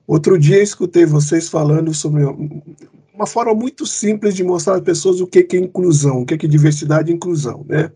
Outro 0.06 0.38
dia 0.38 0.58
eu 0.58 0.64
escutei 0.64 1.06
vocês 1.08 1.50
falando 1.50 1.92
sobre 1.92 2.24
uma 3.14 3.26
forma 3.26 3.56
muito 3.56 3.88
simples 3.88 4.36
de 4.36 4.44
mostrar 4.44 4.76
às 4.76 4.82
pessoas 4.82 5.22
o 5.22 5.28
que 5.28 5.48
é 5.52 5.58
inclusão, 5.58 6.22
o 6.22 6.26
que 6.26 6.36
é 6.36 6.38
diversidade 6.38 7.12
e 7.12 7.16
inclusão, 7.16 7.66
né? 7.68 7.90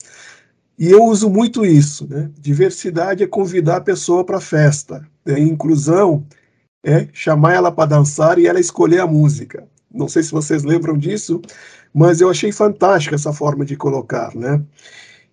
E 0.77 0.91
eu 0.91 1.03
uso 1.05 1.29
muito 1.29 1.65
isso, 1.65 2.07
né? 2.07 2.29
Diversidade 2.39 3.24
é 3.24 3.27
convidar 3.27 3.77
a 3.77 3.81
pessoa 3.81 4.24
para 4.24 4.38
a 4.38 4.41
festa, 4.41 5.07
né? 5.25 5.39
inclusão 5.39 6.25
é 6.84 7.07
chamar 7.12 7.53
ela 7.53 7.72
para 7.72 7.89
dançar 7.89 8.38
e 8.38 8.46
ela 8.46 8.60
escolher 8.60 9.00
a 9.00 9.07
música. 9.07 9.67
Não 9.91 10.07
sei 10.07 10.22
se 10.22 10.31
vocês 10.31 10.63
lembram 10.63 10.98
disso, 10.98 11.41
mas 11.93 12.22
eu 12.22 12.29
achei 12.29 12.51
fantástica 12.51 13.15
essa 13.15 13.34
forma 13.34 13.65
de 13.65 13.75
colocar, 13.75 14.36
né? 14.36 14.62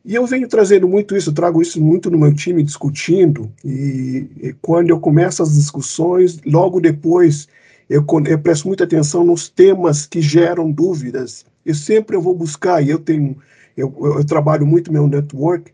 E 0.04 0.14
eu 0.14 0.26
venho 0.26 0.48
trazendo 0.48 0.86
muito 0.86 1.16
isso, 1.16 1.32
trago 1.32 1.62
isso 1.62 1.80
muito 1.80 2.10
no 2.10 2.18
meu 2.18 2.34
time 2.34 2.62
discutindo, 2.62 3.50
e, 3.64 4.26
e 4.42 4.52
quando 4.60 4.90
eu 4.90 5.00
começo 5.00 5.42
as 5.42 5.54
discussões, 5.54 6.40
logo 6.44 6.78
depois 6.78 7.48
eu, 7.88 8.04
eu 8.26 8.38
presto 8.38 8.68
muita 8.68 8.84
atenção 8.84 9.24
nos 9.24 9.48
temas 9.48 10.06
que 10.06 10.20
geram 10.20 10.70
dúvidas. 10.70 11.46
E 11.64 11.74
sempre 11.74 12.16
eu 12.16 12.20
vou 12.20 12.34
buscar, 12.34 12.82
e 12.82 12.90
eu 12.90 12.98
tenho, 12.98 13.36
eu, 13.76 13.94
eu 14.00 14.24
trabalho 14.24 14.66
muito 14.66 14.92
meu 14.92 15.06
network, 15.06 15.72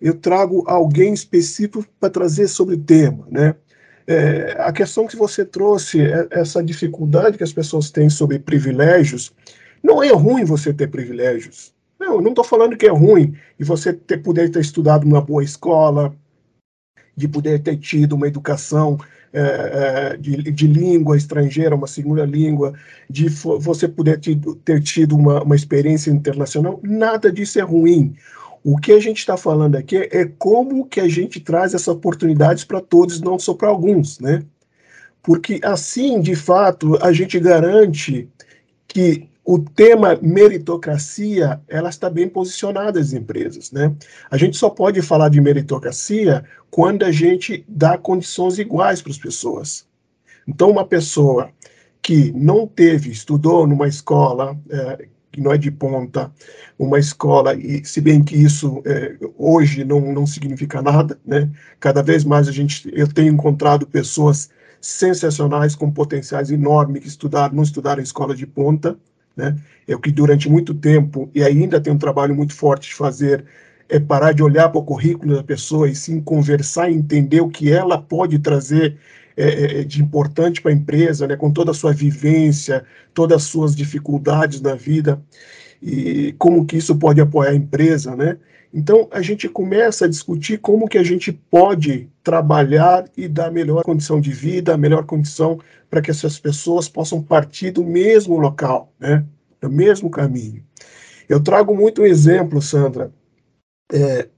eu 0.00 0.14
trago 0.14 0.64
alguém 0.66 1.12
específico 1.12 1.84
para 1.98 2.10
trazer 2.10 2.48
sobre 2.48 2.74
o 2.74 2.80
tema, 2.80 3.26
né? 3.30 3.54
É, 4.06 4.56
a 4.58 4.70
questão 4.70 5.06
que 5.06 5.16
você 5.16 5.44
trouxe, 5.44 6.02
é 6.02 6.28
essa 6.30 6.62
dificuldade 6.62 7.38
que 7.38 7.44
as 7.44 7.52
pessoas 7.52 7.90
têm 7.90 8.10
sobre 8.10 8.38
privilégios, 8.38 9.32
não 9.82 10.02
é 10.02 10.10
ruim 10.12 10.44
você 10.44 10.74
ter 10.74 10.88
privilégios. 10.88 11.72
Não, 11.98 12.20
não 12.20 12.30
estou 12.30 12.44
falando 12.44 12.76
que 12.76 12.86
é 12.86 12.90
ruim 12.90 13.34
e 13.58 13.64
você 13.64 13.92
ter, 13.92 14.18
poder 14.18 14.50
ter 14.50 14.60
estudado 14.60 15.06
numa 15.06 15.22
boa 15.22 15.42
escola, 15.42 16.14
de 17.16 17.28
poder 17.28 17.62
ter 17.62 17.78
tido 17.78 18.14
uma 18.14 18.26
educação 18.26 18.98
é, 19.34 20.12
é, 20.12 20.16
de, 20.16 20.36
de, 20.52 20.66
língua 20.68 21.16
estrangeira, 21.16 21.74
uma 21.74 21.88
segunda 21.88 22.24
língua, 22.24 22.72
de 23.10 23.28
você 23.28 23.88
poder 23.88 24.20
ter 24.64 24.80
tido 24.80 25.16
uma, 25.16 25.42
uma 25.42 25.56
experiência 25.56 26.10
internacional, 26.12 26.78
nada 26.84 27.32
disso 27.32 27.58
é 27.58 27.62
ruim. 27.62 28.14
O 28.62 28.78
que 28.78 28.92
a 28.92 29.00
gente 29.00 29.18
está 29.18 29.36
falando 29.36 29.74
aqui 29.74 30.08
é 30.12 30.24
como 30.38 30.86
que 30.86 31.00
a 31.00 31.08
gente 31.08 31.40
traz 31.40 31.74
essas 31.74 31.88
oportunidades 31.88 32.62
para 32.62 32.80
todos, 32.80 33.20
não 33.20 33.36
só 33.36 33.54
para 33.54 33.68
alguns, 33.68 34.20
né? 34.20 34.44
Porque 35.20 35.58
assim, 35.64 36.20
de 36.20 36.36
fato, 36.36 36.96
a 37.02 37.12
gente 37.12 37.40
garante 37.40 38.28
que 38.86 39.28
o 39.44 39.58
tema 39.58 40.18
meritocracia 40.22 41.60
ela 41.68 41.90
está 41.90 42.08
bem 42.08 42.28
posicionada 42.28 42.98
as 42.98 43.12
empresas, 43.12 43.70
né? 43.70 43.94
A 44.30 44.38
gente 44.38 44.56
só 44.56 44.70
pode 44.70 45.02
falar 45.02 45.28
de 45.28 45.40
meritocracia 45.40 46.44
quando 46.70 47.04
a 47.04 47.12
gente 47.12 47.64
dá 47.68 47.98
condições 47.98 48.58
iguais 48.58 49.02
para 49.02 49.12
as 49.12 49.18
pessoas. 49.18 49.86
Então, 50.48 50.70
uma 50.70 50.86
pessoa 50.86 51.50
que 52.00 52.32
não 52.32 52.66
teve, 52.66 53.10
estudou 53.10 53.66
numa 53.66 53.86
escola 53.86 54.58
é, 54.70 55.08
que 55.30 55.40
não 55.40 55.52
é 55.52 55.58
de 55.58 55.70
ponta, 55.70 56.32
uma 56.78 56.98
escola, 56.98 57.54
e 57.54 57.84
se 57.84 58.00
bem 58.00 58.22
que 58.22 58.36
isso 58.36 58.80
é, 58.86 59.16
hoje 59.36 59.84
não, 59.84 60.00
não 60.12 60.26
significa 60.26 60.80
nada, 60.80 61.18
né? 61.26 61.50
Cada 61.80 62.02
vez 62.02 62.24
mais 62.24 62.46
a 62.46 62.52
gente, 62.52 62.88
eu 62.94 63.12
tenho 63.12 63.32
encontrado 63.32 63.86
pessoas 63.86 64.48
sensacionais 64.80 65.74
com 65.74 65.90
potenciais 65.90 66.50
enormes 66.50 67.02
que 67.02 67.08
estudaram, 67.08 67.56
não 67.56 67.62
estudaram 67.62 68.00
em 68.00 68.04
escola 68.04 68.34
de 68.34 68.46
ponta, 68.46 68.96
né? 69.36 69.56
É 69.86 69.94
o 69.94 69.98
que 69.98 70.10
durante 70.10 70.48
muito 70.48 70.74
tempo, 70.74 71.30
e 71.34 71.42
ainda 71.42 71.80
tem 71.80 71.92
um 71.92 71.98
trabalho 71.98 72.34
muito 72.34 72.54
forte 72.54 72.88
de 72.88 72.94
fazer, 72.94 73.44
é 73.88 73.98
parar 74.00 74.32
de 74.32 74.42
olhar 74.42 74.68
para 74.68 74.80
o 74.80 74.84
currículo 74.84 75.36
da 75.36 75.42
pessoa 75.42 75.88
e 75.88 75.94
sim 75.94 76.20
conversar 76.20 76.90
e 76.90 76.94
entender 76.94 77.40
o 77.40 77.48
que 77.48 77.70
ela 77.70 78.00
pode 78.00 78.38
trazer 78.38 78.96
é, 79.36 79.48
é, 79.48 79.80
é 79.80 79.84
de 79.84 80.00
importante 80.02 80.62
para 80.62 80.70
a 80.70 80.74
empresa, 80.74 81.26
né, 81.26 81.36
com 81.36 81.52
toda 81.52 81.72
a 81.72 81.74
sua 81.74 81.92
vivência, 81.92 82.84
todas 83.12 83.42
as 83.42 83.42
suas 83.44 83.74
dificuldades 83.74 84.60
na 84.60 84.74
vida, 84.74 85.20
e 85.84 86.32
como 86.38 86.64
que 86.64 86.78
isso 86.78 86.96
pode 86.96 87.20
apoiar 87.20 87.50
a 87.50 87.54
empresa, 87.54 88.16
né? 88.16 88.38
Então, 88.72 89.06
a 89.12 89.20
gente 89.20 89.48
começa 89.48 90.06
a 90.06 90.08
discutir 90.08 90.58
como 90.58 90.88
que 90.88 90.98
a 90.98 91.02
gente 91.02 91.30
pode 91.30 92.08
trabalhar 92.24 93.04
e 93.16 93.28
dar 93.28 93.52
melhor 93.52 93.84
condição 93.84 94.20
de 94.20 94.32
vida, 94.32 94.76
melhor 94.78 95.04
condição 95.04 95.60
para 95.88 96.00
que 96.00 96.10
essas 96.10 96.40
pessoas 96.40 96.88
possam 96.88 97.22
partir 97.22 97.70
do 97.70 97.84
mesmo 97.84 98.36
local, 98.36 98.92
né? 98.98 99.24
do 99.60 99.70
mesmo 99.70 100.10
caminho. 100.10 100.64
Eu 101.28 101.40
trago 101.40 101.76
muito 101.76 102.02
um 102.02 102.06
exemplo, 102.06 102.60
Sandra. 102.60 103.12
É, 103.92 104.28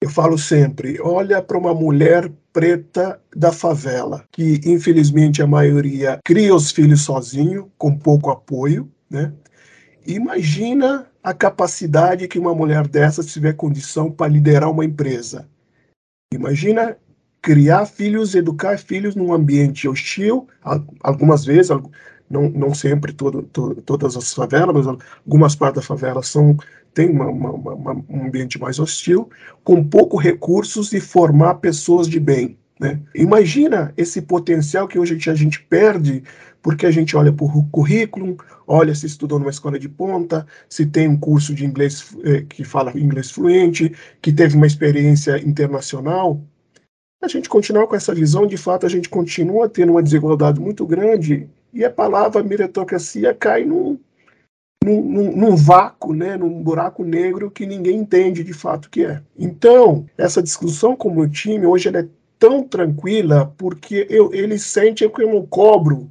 eu 0.00 0.10
falo 0.10 0.36
sempre, 0.36 1.00
olha 1.00 1.42
para 1.42 1.58
uma 1.58 1.74
mulher 1.74 2.30
preta 2.52 3.20
da 3.34 3.50
favela, 3.50 4.24
que 4.30 4.60
infelizmente 4.64 5.42
a 5.42 5.46
maioria 5.46 6.20
cria 6.24 6.54
os 6.54 6.70
filhos 6.70 7.02
sozinho, 7.02 7.70
com 7.78 7.96
pouco 7.96 8.30
apoio, 8.30 8.88
né? 9.10 9.32
Imagina 10.06 11.06
a 11.22 11.32
capacidade 11.32 12.26
que 12.28 12.38
uma 12.38 12.54
mulher 12.54 12.86
dessa 12.88 13.22
tiver 13.22 13.54
condição 13.54 14.10
para 14.10 14.32
liderar 14.32 14.70
uma 14.70 14.84
empresa. 14.84 15.48
Imagina 16.32 16.96
criar 17.40 17.86
filhos, 17.86 18.34
educar 18.34 18.78
filhos 18.78 19.14
num 19.14 19.32
ambiente 19.32 19.88
hostil, 19.88 20.48
algumas 21.00 21.44
vezes, 21.44 21.70
não, 22.30 22.48
não 22.48 22.74
sempre 22.74 23.12
todo, 23.12 23.42
todo, 23.42 23.82
todas 23.82 24.16
as 24.16 24.32
favelas, 24.32 24.74
mas 24.74 24.98
algumas 25.26 25.54
partes 25.54 25.82
da 25.82 25.86
favela 25.86 26.22
são 26.22 26.56
tem 26.94 27.08
uma, 27.08 27.26
uma, 27.26 27.50
uma, 27.52 28.04
um 28.08 28.26
ambiente 28.26 28.60
mais 28.60 28.78
hostil, 28.78 29.30
com 29.64 29.82
pouco 29.82 30.18
recursos 30.18 30.92
e 30.92 31.00
formar 31.00 31.54
pessoas 31.54 32.06
de 32.06 32.20
bem. 32.20 32.58
Né? 32.78 33.00
Imagina 33.14 33.94
esse 33.96 34.20
potencial 34.20 34.86
que 34.86 34.98
hoje 34.98 35.18
a 35.30 35.34
gente 35.34 35.62
perde 35.62 36.22
porque 36.62 36.86
a 36.86 36.90
gente 36.90 37.16
olha 37.16 37.32
para 37.32 37.44
o 37.44 37.68
currículo, 37.70 38.36
olha 38.66 38.94
se 38.94 39.04
estudou 39.04 39.38
numa 39.38 39.50
escola 39.50 39.78
de 39.78 39.88
ponta, 39.88 40.46
se 40.68 40.86
tem 40.86 41.08
um 41.08 41.18
curso 41.18 41.52
de 41.54 41.66
inglês 41.66 42.16
eh, 42.24 42.42
que 42.48 42.62
fala 42.62 42.96
inglês 42.98 43.30
fluente, 43.30 43.92
que 44.22 44.32
teve 44.32 44.56
uma 44.56 44.66
experiência 44.66 45.36
internacional. 45.38 46.40
A 47.20 47.28
gente 47.28 47.48
continuar 47.48 47.86
com 47.86 47.96
essa 47.96 48.14
visão, 48.14 48.46
de 48.46 48.56
fato, 48.56 48.86
a 48.86 48.88
gente 48.88 49.08
continua 49.08 49.68
tendo 49.68 49.92
uma 49.92 50.02
desigualdade 50.02 50.60
muito 50.60 50.86
grande 50.86 51.48
e 51.72 51.84
a 51.84 51.90
palavra 51.90 52.42
meritocracia 52.42 53.34
cai 53.34 53.64
num, 53.64 53.98
num, 54.84 55.02
num, 55.02 55.36
num, 55.36 55.56
vácuo, 55.56 56.14
né, 56.14 56.36
num 56.36 56.62
buraco 56.62 57.04
negro 57.04 57.50
que 57.50 57.66
ninguém 57.66 57.98
entende 57.98 58.44
de 58.44 58.52
fato 58.52 58.90
que 58.90 59.04
é. 59.04 59.20
Então, 59.38 60.06
essa 60.16 60.42
discussão 60.42 60.94
com 60.94 61.08
o 61.08 61.14
meu 61.14 61.28
time 61.28 61.66
hoje 61.66 61.88
é 61.88 62.06
tão 62.38 62.62
tranquila 62.62 63.52
porque 63.56 64.06
eu, 64.10 64.32
eles 64.34 64.62
sentem 64.62 65.08
que 65.08 65.22
eu 65.22 65.32
não 65.32 65.46
cobro 65.46 66.10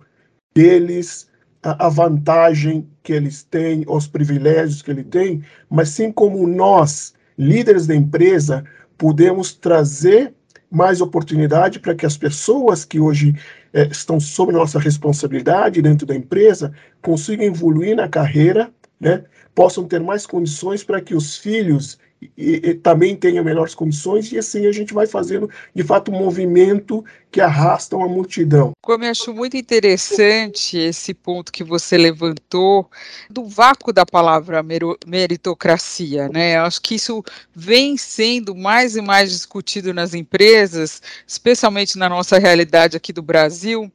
deles 0.53 1.29
a, 1.63 1.88
a 1.88 1.89
vantagem 1.89 2.88
que 3.03 3.13
eles 3.13 3.43
têm, 3.43 3.84
os 3.88 4.08
privilégios 4.08 4.81
que 4.81 4.91
ele 4.91 5.03
tem, 5.03 5.43
mas 5.70 5.89
sim 5.89 6.12
como 6.12 6.48
nós, 6.48 7.13
líderes 7.38 7.88
da 7.88 7.96
empresa, 7.96 8.63
podemos 8.98 9.53
trazer 9.53 10.34
mais 10.70 11.01
oportunidade 11.01 11.79
para 11.79 11.93
que 11.93 12.05
as 12.05 12.15
pessoas 12.15 12.86
que 12.86 13.00
hoje 13.00 13.36
é, 13.74 13.88
estão 13.88 14.20
sob 14.20 14.53
nossa 14.53 14.79
responsabilidade 14.79 15.81
dentro 15.81 16.05
da 16.05 16.15
empresa 16.15 16.72
consigam 17.01 17.46
evoluir 17.46 17.96
na 17.96 18.08
carreira, 18.08 18.72
né, 19.00 19.24
possam 19.53 19.86
ter 19.86 20.00
mais 20.00 20.25
condições 20.25 20.84
para 20.84 21.01
que 21.01 21.13
os 21.13 21.38
filhos 21.38 22.00
e, 22.38 22.70
e, 22.70 22.74
também 22.75 23.16
tenha 23.16 23.44
melhores 23.44 23.74
condições, 23.74 24.32
e 24.32 24.38
assim 24.38 24.68
a 24.68 24.72
gente 24.72 24.94
vai 24.94 25.08
fazendo, 25.08 25.50
de 25.74 25.84
fato, 25.84 26.12
um 26.12 26.20
movimento 26.20 27.04
que 27.32 27.42
arrasta 27.42 27.96
uma 27.96 28.08
multidão. 28.08 28.72
Como 28.84 29.04
eu 29.04 29.10
acho 29.10 29.34
muito 29.34 29.58
interessante 29.58 30.78
esse 30.78 31.13
ponto 31.13 31.51
que 31.51 31.63
você 31.63 31.98
levantou, 31.98 32.90
do 33.30 33.46
vácuo 33.46 33.92
da 33.92 34.06
palavra 34.06 34.63
meritocracia, 35.08 36.30
né? 36.30 36.58
Eu 36.58 36.63
acho 36.63 36.82
que 36.82 36.96
isso 36.96 37.24
vem 37.56 37.98
sendo 37.98 38.56
mais 38.56 38.96
e 38.96 39.01
mais 39.01 39.32
discutido 39.32 39.94
nas 39.94 40.13
empresas, 40.13 41.01
especialmente 41.25 41.98
na 41.98 42.10
nossa 42.10 42.38
realidade 42.38 42.98
aqui 42.98 43.13
do 43.13 43.22
Brasil, 43.22 43.92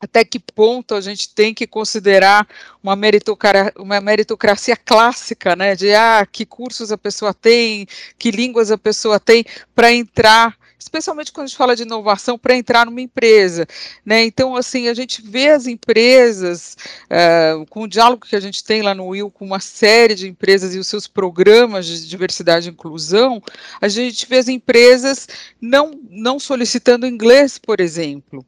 até 0.00 0.24
que 0.24 0.38
ponto 0.38 0.94
a 0.94 1.00
gente 1.00 1.34
tem 1.34 1.54
que 1.54 1.66
considerar 1.66 2.46
uma 2.82 2.94
meritocracia, 2.94 3.72
uma 3.76 4.00
meritocracia 4.00 4.76
clássica, 4.76 5.56
né, 5.56 5.74
de 5.74 5.94
ah, 5.94 6.26
que 6.30 6.44
cursos 6.44 6.92
a 6.92 6.98
pessoa 6.98 7.32
tem, 7.32 7.86
que 8.18 8.30
línguas 8.30 8.70
a 8.70 8.78
pessoa 8.78 9.18
tem 9.18 9.44
para 9.74 9.92
entrar 9.92 10.56
especialmente 10.78 11.32
quando 11.32 11.46
a 11.46 11.48
gente 11.48 11.56
fala 11.56 11.74
de 11.74 11.82
inovação 11.82 12.38
para 12.38 12.54
entrar 12.54 12.86
numa 12.86 13.00
empresa, 13.00 13.66
né? 14.04 14.24
Então, 14.24 14.54
assim, 14.54 14.88
a 14.88 14.94
gente 14.94 15.20
vê 15.20 15.48
as 15.48 15.66
empresas 15.66 16.76
uh, 17.06 17.66
com 17.66 17.82
o 17.82 17.88
diálogo 17.88 18.26
que 18.26 18.36
a 18.36 18.40
gente 18.40 18.62
tem 18.62 18.82
lá 18.82 18.94
no 18.94 19.06
Will 19.06 19.30
com 19.30 19.44
uma 19.44 19.58
série 19.58 20.14
de 20.14 20.28
empresas 20.28 20.74
e 20.74 20.78
os 20.78 20.86
seus 20.86 21.08
programas 21.08 21.86
de 21.86 22.06
diversidade 22.08 22.68
e 22.68 22.72
inclusão, 22.72 23.42
a 23.80 23.88
gente 23.88 24.26
vê 24.28 24.38
as 24.38 24.48
empresas 24.48 25.26
não 25.60 25.98
não 26.08 26.38
solicitando 26.38 27.06
inglês, 27.06 27.58
por 27.58 27.80
exemplo. 27.80 28.46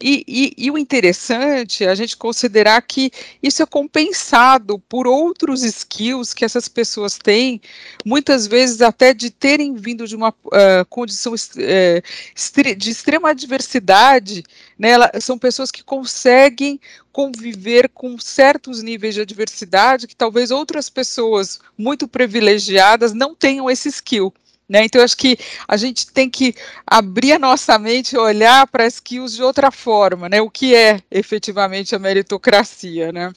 E, 0.00 0.24
e, 0.26 0.66
e, 0.66 0.70
o 0.70 0.78
interessante 0.78 1.84
é 1.84 1.88
a 1.88 1.94
gente 1.94 2.16
considerar 2.16 2.80
que 2.82 3.10
isso 3.42 3.62
é 3.62 3.66
compensado 3.66 4.78
por 4.88 5.06
outros 5.06 5.62
skills 5.62 6.34
que 6.34 6.44
essas 6.44 6.68
pessoas 6.68 7.18
têm, 7.18 7.60
muitas 8.04 8.46
vezes 8.46 8.80
até 8.80 9.14
de 9.14 9.30
terem 9.30 9.74
vindo 9.74 10.06
de 10.06 10.16
uma 10.16 10.30
uh, 10.30 10.84
condição 10.88 11.34
uh, 11.34 12.76
de 12.76 12.90
extrema 12.90 13.30
adversidade, 13.30 14.42
né, 14.78 14.90
ela, 14.90 15.10
são 15.20 15.38
pessoas 15.38 15.70
que 15.70 15.84
conseguem 15.84 16.80
conviver 17.12 17.88
com 17.88 18.18
certos 18.18 18.82
níveis 18.82 19.14
de 19.14 19.20
adversidade 19.20 20.06
que 20.06 20.16
talvez 20.16 20.50
outras 20.50 20.88
pessoas 20.88 21.60
muito 21.76 22.08
privilegiadas 22.08 23.12
não 23.12 23.34
tenham 23.34 23.70
esse 23.70 23.88
skill. 23.88 24.32
Né? 24.72 24.86
Então, 24.86 25.02
eu 25.02 25.04
acho 25.04 25.18
que 25.18 25.36
a 25.68 25.76
gente 25.76 26.10
tem 26.10 26.30
que 26.30 26.54
abrir 26.86 27.34
a 27.34 27.38
nossa 27.38 27.78
mente 27.78 28.14
e 28.14 28.18
olhar 28.18 28.66
para 28.66 28.86
as 28.86 28.94
skills 28.94 29.36
de 29.36 29.42
outra 29.42 29.70
forma, 29.70 30.30
né? 30.30 30.40
o 30.40 30.48
que 30.48 30.74
é 30.74 30.98
efetivamente 31.10 31.94
a 31.94 31.98
meritocracia. 31.98 33.12
Né? 33.12 33.30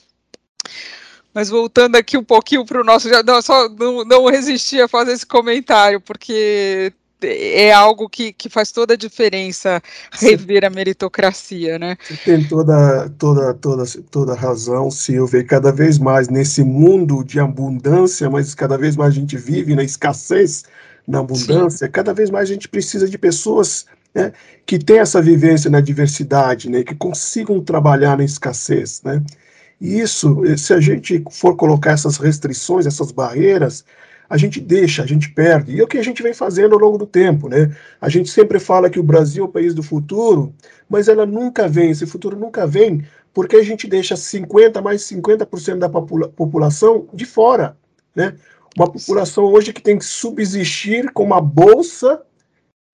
Mas 1.34 1.50
voltando 1.50 1.96
aqui 1.96 2.16
um 2.16 2.24
pouquinho 2.24 2.64
para 2.64 2.80
o 2.80 2.84
nosso. 2.84 3.10
Não, 3.22 3.42
só 3.42 3.68
não, 3.68 4.02
não 4.02 4.24
resisti 4.24 4.80
a 4.80 4.88
fazer 4.88 5.12
esse 5.12 5.26
comentário, 5.26 6.00
porque 6.00 6.90
é 7.22 7.70
algo 7.70 8.08
que, 8.08 8.32
que 8.32 8.48
faz 8.48 8.72
toda 8.72 8.94
a 8.94 8.96
diferença 8.96 9.82
rever 10.12 10.64
a 10.64 10.70
meritocracia, 10.70 11.78
né? 11.78 11.98
Você 12.02 12.16
tem 12.16 12.48
toda, 12.48 13.10
toda, 13.18 13.52
toda, 13.52 13.84
toda 14.10 14.34
razão, 14.34 14.90
Silvia, 14.90 15.40
e 15.40 15.44
cada 15.44 15.70
vez 15.70 15.98
mais 15.98 16.28
nesse 16.28 16.62
mundo 16.62 17.22
de 17.22 17.38
abundância, 17.38 18.30
mas 18.30 18.54
cada 18.54 18.78
vez 18.78 18.96
mais 18.96 19.12
a 19.12 19.14
gente 19.14 19.36
vive 19.36 19.74
na 19.74 19.84
escassez, 19.84 20.64
na 21.06 21.20
abundância, 21.20 21.86
Sim. 21.86 21.92
cada 21.92 22.12
vez 22.12 22.30
mais 22.30 22.50
a 22.50 22.52
gente 22.52 22.68
precisa 22.68 23.08
de 23.08 23.16
pessoas 23.16 23.86
né, 24.14 24.32
que 24.64 24.78
têm 24.78 24.98
essa 24.98 25.20
vivência 25.20 25.70
na 25.70 25.80
diversidade, 25.80 26.70
né, 26.70 26.82
que 26.82 26.94
consigam 26.94 27.60
trabalhar 27.60 28.16
na 28.16 28.24
escassez. 28.24 29.02
Né? 29.04 29.22
E 29.80 30.00
isso, 30.00 30.42
se 30.56 30.72
a 30.72 30.80
gente 30.80 31.22
for 31.30 31.54
colocar 31.54 31.92
essas 31.92 32.16
restrições, 32.16 32.86
essas 32.86 33.12
barreiras, 33.12 33.84
a 34.28 34.36
gente 34.36 34.60
deixa, 34.60 35.02
a 35.02 35.06
gente 35.06 35.30
perde. 35.30 35.72
E 35.72 35.80
é 35.80 35.84
o 35.84 35.86
que 35.86 35.98
a 35.98 36.02
gente 36.02 36.22
vem 36.22 36.34
fazendo 36.34 36.74
ao 36.74 36.80
longo 36.80 36.98
do 36.98 37.06
tempo. 37.06 37.48
Né? 37.48 37.74
A 38.00 38.08
gente 38.08 38.28
sempre 38.28 38.58
fala 38.58 38.90
que 38.90 38.98
o 38.98 39.02
Brasil 39.02 39.44
é 39.44 39.46
o 39.46 39.50
país 39.50 39.74
do 39.74 39.82
futuro, 39.82 40.52
mas 40.88 41.08
ela 41.08 41.24
nunca 41.24 41.68
vem, 41.68 41.90
esse 41.90 42.06
futuro 42.06 42.36
nunca 42.36 42.66
vem, 42.66 43.04
porque 43.32 43.56
a 43.56 43.62
gente 43.62 43.86
deixa 43.86 44.14
50%, 44.14 44.82
mais 44.82 45.02
50% 45.02 45.78
da 45.78 45.88
popula 45.88 46.28
população 46.28 47.06
de 47.12 47.24
fora. 47.24 47.76
Né? 48.14 48.34
Uma 48.76 48.90
população 48.90 49.44
hoje 49.44 49.72
que 49.72 49.80
tem 49.80 49.98
que 49.98 50.04
subsistir 50.04 51.10
com 51.12 51.24
uma 51.24 51.40
bolsa 51.40 52.22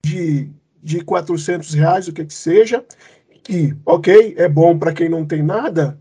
de, 0.05 0.49
de 0.83 1.03
400 1.03 1.75
reais, 1.75 2.07
o 2.07 2.13
que 2.13 2.25
que 2.25 2.35
seja, 2.35 2.85
que, 3.43 3.75
ok, 3.85 4.35
é 4.39 4.49
bom 4.49 4.79
para 4.79 4.93
quem 4.93 5.09
não 5.09 5.27
tem 5.27 5.43
nada, 5.43 5.99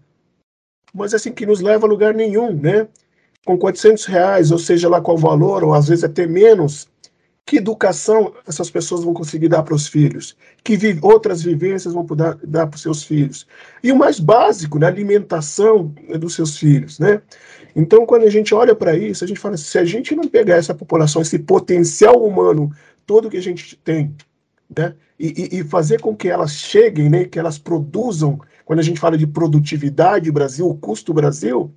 mas 0.94 1.14
assim, 1.14 1.32
que 1.32 1.46
nos 1.46 1.62
leva 1.62 1.88
a 1.88 1.90
lugar 1.90 2.14
nenhum, 2.14 2.54
né? 2.54 2.88
Com 3.46 3.58
400 3.58 4.06
reais, 4.06 4.52
ou 4.52 4.60
seja 4.60 4.88
lá 4.88 5.02
qual 5.02 5.18
valor, 5.18 5.64
ou 5.64 5.74
às 5.74 5.88
vezes 5.88 6.04
até 6.04 6.28
menos, 6.28 6.88
que 7.46 7.58
educação 7.58 8.34
essas 8.48 8.70
pessoas 8.70 9.04
vão 9.04 9.14
conseguir 9.14 9.48
dar 9.48 9.64
para 9.64 9.74
os 9.74 9.88
filhos? 9.88 10.38
Que 10.64 10.78
vi 10.78 11.00
outras 11.02 11.42
vivências 11.42 11.94
vão 11.94 12.06
poder 12.06 12.38
dar 12.44 12.68
para 12.68 12.76
os 12.76 12.82
seus 12.82 13.04
filhos? 13.04 13.48
E 13.84 13.92
o 13.92 13.96
mais 13.96 14.20
básico, 14.20 14.78
né, 14.78 14.86
alimentação 14.86 15.94
dos 16.20 16.36
seus 16.36 16.58
filhos, 16.58 17.00
né? 17.00 17.22
Então, 17.76 18.06
quando 18.06 18.24
a 18.24 18.30
gente 18.30 18.54
olha 18.54 18.76
para 18.76 18.96
isso, 18.96 19.24
a 19.24 19.28
gente 19.28 19.40
fala, 19.40 19.58
se 19.58 19.78
a 19.78 19.86
gente 19.86 20.16
não 20.16 20.28
pegar 20.28 20.56
essa 20.56 20.74
população, 20.74 21.22
esse 21.22 21.40
potencial 21.40 22.24
humano 22.24 22.72
todo 23.06 23.30
que 23.30 23.38
a 23.38 23.42
gente 23.42 23.76
tem, 23.78 24.16
né, 24.78 24.94
e, 25.20 25.60
e 25.60 25.64
fazer 25.64 26.02
com 26.02 26.16
que 26.16 26.28
elas 26.28 26.54
cheguem, 26.54 27.10
né, 27.10 27.26
que 27.26 27.38
elas 27.38 27.58
produzam, 27.58 28.40
quando 28.66 28.80
a 28.80 28.84
gente 28.84 29.00
fala 29.00 29.18
de 29.18 29.28
produtividade 29.28 30.32
Brasil, 30.32 30.68
o 30.68 30.76
custo 30.76 31.14
Brasil, 31.14 31.72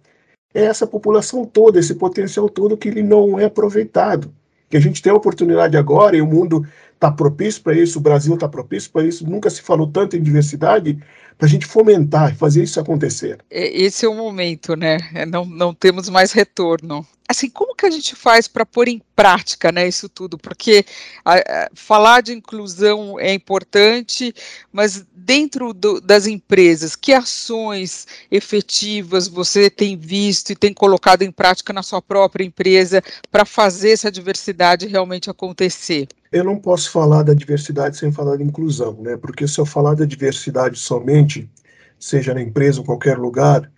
é 0.54 0.64
essa 0.64 0.86
população 0.86 1.44
toda, 1.44 1.80
esse 1.80 1.94
potencial 1.94 2.48
todo 2.48 2.76
que 2.76 2.88
ele 2.88 3.02
não 3.02 3.38
é 3.38 3.46
aproveitado. 3.46 4.32
Que 4.70 4.76
a 4.76 4.80
gente 4.80 5.02
tem 5.02 5.12
a 5.12 5.16
oportunidade 5.16 5.76
agora, 5.76 6.16
e 6.16 6.22
o 6.22 6.26
mundo 6.26 6.64
está 6.94 7.10
propício 7.10 7.62
para 7.62 7.74
isso, 7.74 7.98
o 7.98 8.02
Brasil 8.02 8.34
está 8.34 8.48
propício 8.48 8.90
para 8.90 9.04
isso, 9.04 9.28
nunca 9.28 9.50
se 9.50 9.60
falou 9.60 9.88
tanto 9.88 10.16
em 10.16 10.22
diversidade, 10.22 10.98
para 11.36 11.46
a 11.46 11.50
gente 11.50 11.66
fomentar 11.66 12.32
e 12.32 12.36
fazer 12.36 12.62
isso 12.62 12.80
acontecer. 12.80 13.38
É, 13.50 13.66
esse 13.76 14.04
é 14.04 14.08
o 14.08 14.14
momento, 14.14 14.76
né? 14.76 14.98
É, 15.14 15.26
não, 15.26 15.44
não 15.44 15.74
temos 15.74 16.08
mais 16.08 16.32
retorno. 16.32 17.06
Assim, 17.26 17.48
como 17.48 17.74
que 17.74 17.86
a 17.86 17.90
gente 17.90 18.14
faz 18.14 18.46
para 18.46 18.66
pôr 18.66 18.86
em 18.86 19.00
prática 19.16 19.72
né, 19.72 19.88
isso 19.88 20.10
tudo? 20.10 20.36
Porque 20.36 20.84
a, 21.24 21.36
a, 21.36 21.70
falar 21.74 22.20
de 22.20 22.34
inclusão 22.34 23.18
é 23.18 23.32
importante, 23.32 24.34
mas 24.70 25.06
dentro 25.14 25.72
do, 25.72 26.02
das 26.02 26.26
empresas, 26.26 26.94
que 26.94 27.14
ações 27.14 28.06
efetivas 28.30 29.26
você 29.26 29.70
tem 29.70 29.96
visto 29.96 30.50
e 30.50 30.56
tem 30.56 30.74
colocado 30.74 31.22
em 31.22 31.32
prática 31.32 31.72
na 31.72 31.82
sua 31.82 32.02
própria 32.02 32.44
empresa 32.44 33.02
para 33.30 33.46
fazer 33.46 33.92
essa 33.92 34.12
diversidade 34.12 34.86
realmente 34.86 35.30
acontecer? 35.30 36.08
Eu 36.34 36.42
não 36.42 36.58
posso 36.58 36.90
falar 36.90 37.22
da 37.22 37.32
diversidade 37.32 37.96
sem 37.96 38.10
falar 38.10 38.36
da 38.36 38.42
inclusão, 38.42 39.00
né? 39.00 39.16
Porque 39.16 39.46
se 39.46 39.60
eu 39.60 39.64
falar 39.64 39.94
da 39.94 40.04
diversidade 40.04 40.76
somente, 40.76 41.48
seja 41.96 42.34
na 42.34 42.42
empresa 42.42 42.80
ou 42.80 42.84
qualquer 42.84 43.16
lugar, 43.16 43.70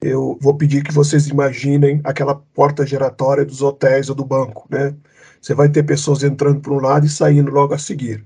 eu 0.00 0.38
vou 0.40 0.56
pedir 0.56 0.84
que 0.84 0.92
vocês 0.92 1.26
imaginem 1.26 2.00
aquela 2.04 2.36
porta 2.36 2.86
giratória 2.86 3.44
dos 3.44 3.60
hotéis 3.60 4.08
ou 4.08 4.14
do 4.14 4.24
banco, 4.24 4.68
né? 4.70 4.94
Você 5.40 5.52
vai 5.52 5.68
ter 5.68 5.82
pessoas 5.82 6.22
entrando 6.22 6.60
por 6.60 6.72
um 6.72 6.80
lado 6.80 7.06
e 7.06 7.08
saindo 7.08 7.50
logo 7.50 7.74
a 7.74 7.78
seguir. 7.78 8.24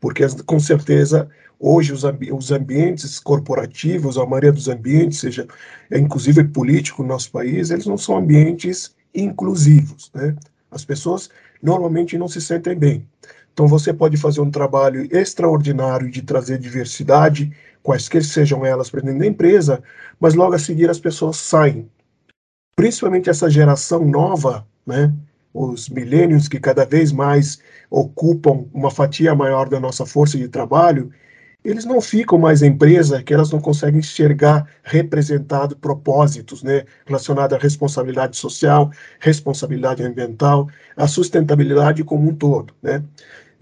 Porque, 0.00 0.24
com 0.46 0.58
certeza, 0.58 1.28
hoje 1.58 1.92
os, 1.92 2.04
ambi 2.04 2.32
os 2.32 2.50
ambientes 2.50 3.20
corporativos, 3.20 4.16
a 4.16 4.24
maioria 4.24 4.52
dos 4.52 4.66
ambientes, 4.66 5.20
seja 5.20 5.46
é, 5.90 5.98
inclusive 5.98 6.42
político 6.44 7.02
no 7.02 7.10
nosso 7.10 7.30
país, 7.30 7.70
eles 7.70 7.84
não 7.84 7.98
são 7.98 8.16
ambientes 8.16 8.94
inclusivos, 9.14 10.10
né? 10.14 10.34
As 10.70 10.86
pessoas 10.86 11.28
normalmente 11.62 12.18
não 12.18 12.28
se 12.28 12.40
sentem 12.40 12.76
bem. 12.76 13.06
Então 13.52 13.66
você 13.66 13.92
pode 13.92 14.16
fazer 14.16 14.40
um 14.40 14.50
trabalho 14.50 15.06
extraordinário 15.14 16.10
de 16.10 16.22
trazer 16.22 16.58
diversidade, 16.58 17.52
quaisquer 17.82 18.24
sejam 18.24 18.64
elas 18.64 18.90
para 18.90 19.00
dentro 19.00 19.18
da 19.18 19.26
empresa, 19.26 19.82
mas 20.18 20.34
logo 20.34 20.54
a 20.54 20.58
seguir 20.58 20.88
as 20.88 20.98
pessoas 20.98 21.36
saem. 21.36 21.90
Principalmente 22.74 23.28
essa 23.28 23.50
geração 23.50 24.04
nova, 24.04 24.66
né? 24.86 25.12
Os 25.52 25.88
milênios 25.88 26.46
que 26.46 26.60
cada 26.60 26.84
vez 26.84 27.10
mais 27.10 27.58
ocupam 27.90 28.66
uma 28.72 28.90
fatia 28.90 29.34
maior 29.34 29.68
da 29.68 29.80
nossa 29.80 30.06
força 30.06 30.38
de 30.38 30.48
trabalho, 30.48 31.10
eles 31.64 31.84
não 31.84 32.00
ficam 32.00 32.38
mais 32.38 32.62
em 32.62 32.68
empresa 32.68 33.22
que 33.22 33.34
elas 33.34 33.50
não 33.50 33.60
conseguem 33.60 34.00
enxergar 34.00 34.66
representado 34.82 35.76
propósitos, 35.76 36.62
né, 36.62 36.84
relacionados 37.04 37.56
à 37.56 37.60
responsabilidade 37.60 38.36
social, 38.36 38.90
responsabilidade 39.18 40.02
ambiental, 40.02 40.68
a 40.96 41.06
sustentabilidade 41.06 42.02
como 42.02 42.28
um 42.28 42.34
todo, 42.34 42.74
né. 42.82 43.02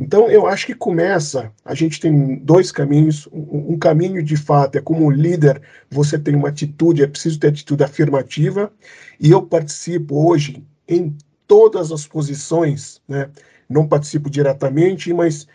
Então, 0.00 0.30
eu 0.30 0.46
acho 0.46 0.64
que 0.64 0.76
começa, 0.76 1.50
a 1.64 1.74
gente 1.74 1.98
tem 1.98 2.36
dois 2.36 2.70
caminhos, 2.70 3.28
um, 3.32 3.72
um 3.72 3.78
caminho 3.78 4.22
de 4.22 4.36
fato 4.36 4.76
é 4.76 4.80
como 4.80 5.10
líder, 5.10 5.60
você 5.90 6.16
tem 6.16 6.36
uma 6.36 6.50
atitude, 6.50 7.02
é 7.02 7.06
preciso 7.08 7.40
ter 7.40 7.48
atitude 7.48 7.82
afirmativa, 7.82 8.70
e 9.18 9.32
eu 9.32 9.42
participo 9.42 10.28
hoje 10.30 10.64
em 10.86 11.16
todas 11.48 11.90
as 11.90 12.06
posições, 12.06 13.02
né, 13.08 13.28
não 13.68 13.88
participo 13.88 14.30
diretamente, 14.30 15.12
mas 15.12 15.48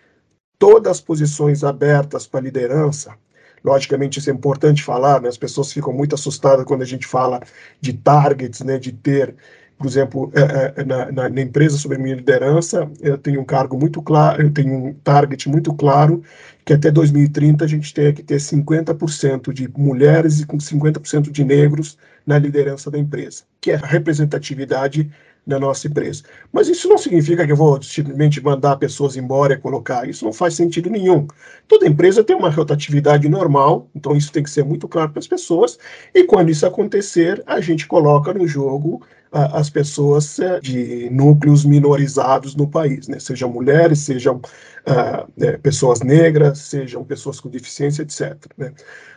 todas 0.64 0.92
as 0.94 1.02
posições 1.02 1.62
abertas 1.62 2.26
para 2.26 2.40
liderança. 2.40 3.14
Logicamente, 3.62 4.20
isso 4.20 4.30
é 4.30 4.34
importante 4.34 4.82
falar, 4.82 5.22
né? 5.22 5.28
as 5.28 5.38
pessoas 5.38 5.74
ficam 5.74 5.92
muito 5.92 6.16
assustadas 6.16 6.64
quando 6.64 6.84
a 6.84 6.86
gente 6.86 7.06
fala 7.06 7.42
de 7.82 7.92
targets, 7.92 8.62
né? 8.62 8.80
de 8.80 8.94
ter, 8.94 9.36
por 9.78 9.86
exemplo, 9.86 10.32
é, 10.34 10.74
é, 10.78 10.86
na, 10.86 11.12
na, 11.12 11.28
na, 11.28 11.42
empresa 11.42 11.78
sobre 11.78 11.98
minha 11.98 12.16
liderança, 12.16 12.90
eu 13.02 13.18
tenho 13.18 13.42
um 13.42 13.44
cargo 13.44 13.78
muito 13.78 14.02
claro, 14.02 14.42
eu 14.42 14.54
tenho 14.54 14.74
um 14.74 14.94
target 14.94 15.50
muito 15.50 15.74
claro, 15.74 16.24
que 16.64 16.72
até 16.72 16.90
2030 16.90 17.66
a 17.66 17.68
gente 17.68 17.94
tem 17.94 18.14
que 18.14 18.24
ter 18.24 18.38
50% 18.38 19.52
de 19.52 19.70
mulheres 19.78 20.40
e 20.40 20.46
com 20.46 20.58
50% 20.58 21.30
de 21.30 21.44
negros 21.44 21.98
na 22.26 22.40
liderança 22.40 22.90
da 22.90 22.98
empresa, 22.98 23.44
que 23.60 23.72
é 23.72 23.76
a 23.76 23.86
representatividade 23.86 25.12
na 25.46 25.60
nossa 25.60 25.88
empresa. 25.88 26.24
Mas 26.52 26.68
isso 26.68 26.88
não 26.88 26.98
significa 26.98 27.46
que 27.46 27.52
eu 27.52 27.58
vou 27.58 27.82
simplesmente 27.82 28.42
mandar 28.42 28.78
pessoas 28.78 29.18
embora 29.18 29.54
e 29.54 29.58
colocar. 29.58 30.08
Isso 30.08 30.24
não 30.24 30.34
faz 30.34 30.56
sentido 30.56 30.90
nenhum. 30.90 31.28
Toda 31.68 31.88
empresa 31.88 32.24
tem 32.24 32.36
uma 32.36 32.50
rotatividade 32.50 33.28
normal, 33.28 33.90
então 33.94 34.16
isso 34.16 34.32
tem 34.32 34.44
que 34.44 34.50
ser 34.50 34.64
muito 34.64 34.88
claro 34.88 35.12
para 35.12 35.20
as 35.20 35.28
pessoas. 35.28 35.78
E 36.14 36.24
quando 36.24 36.50
isso 36.50 36.66
acontecer, 36.66 37.44
a 37.46 37.60
gente 37.60 37.88
coloca 37.88 38.34
no 38.34 38.48
jogo 38.48 39.02
as 39.34 39.68
pessoas 39.68 40.38
é, 40.40 40.60
de 40.60 41.10
núcleos 41.10 41.66
minorizados 41.66 42.56
no 42.56 42.68
país, 42.68 43.08
né? 43.08 43.18
sejam 43.20 43.50
mulheres, 43.50 44.00
sejam 44.00 44.36
uh, 44.38 45.28
é, 45.42 45.58
pessoas 45.58 46.02
negras, 46.02 46.60
sejam 46.60 47.04
pessoas 47.04 47.40
com 47.40 47.50
deficiência, 47.50 48.04
etc. 48.04 48.36
Né? 48.56 48.72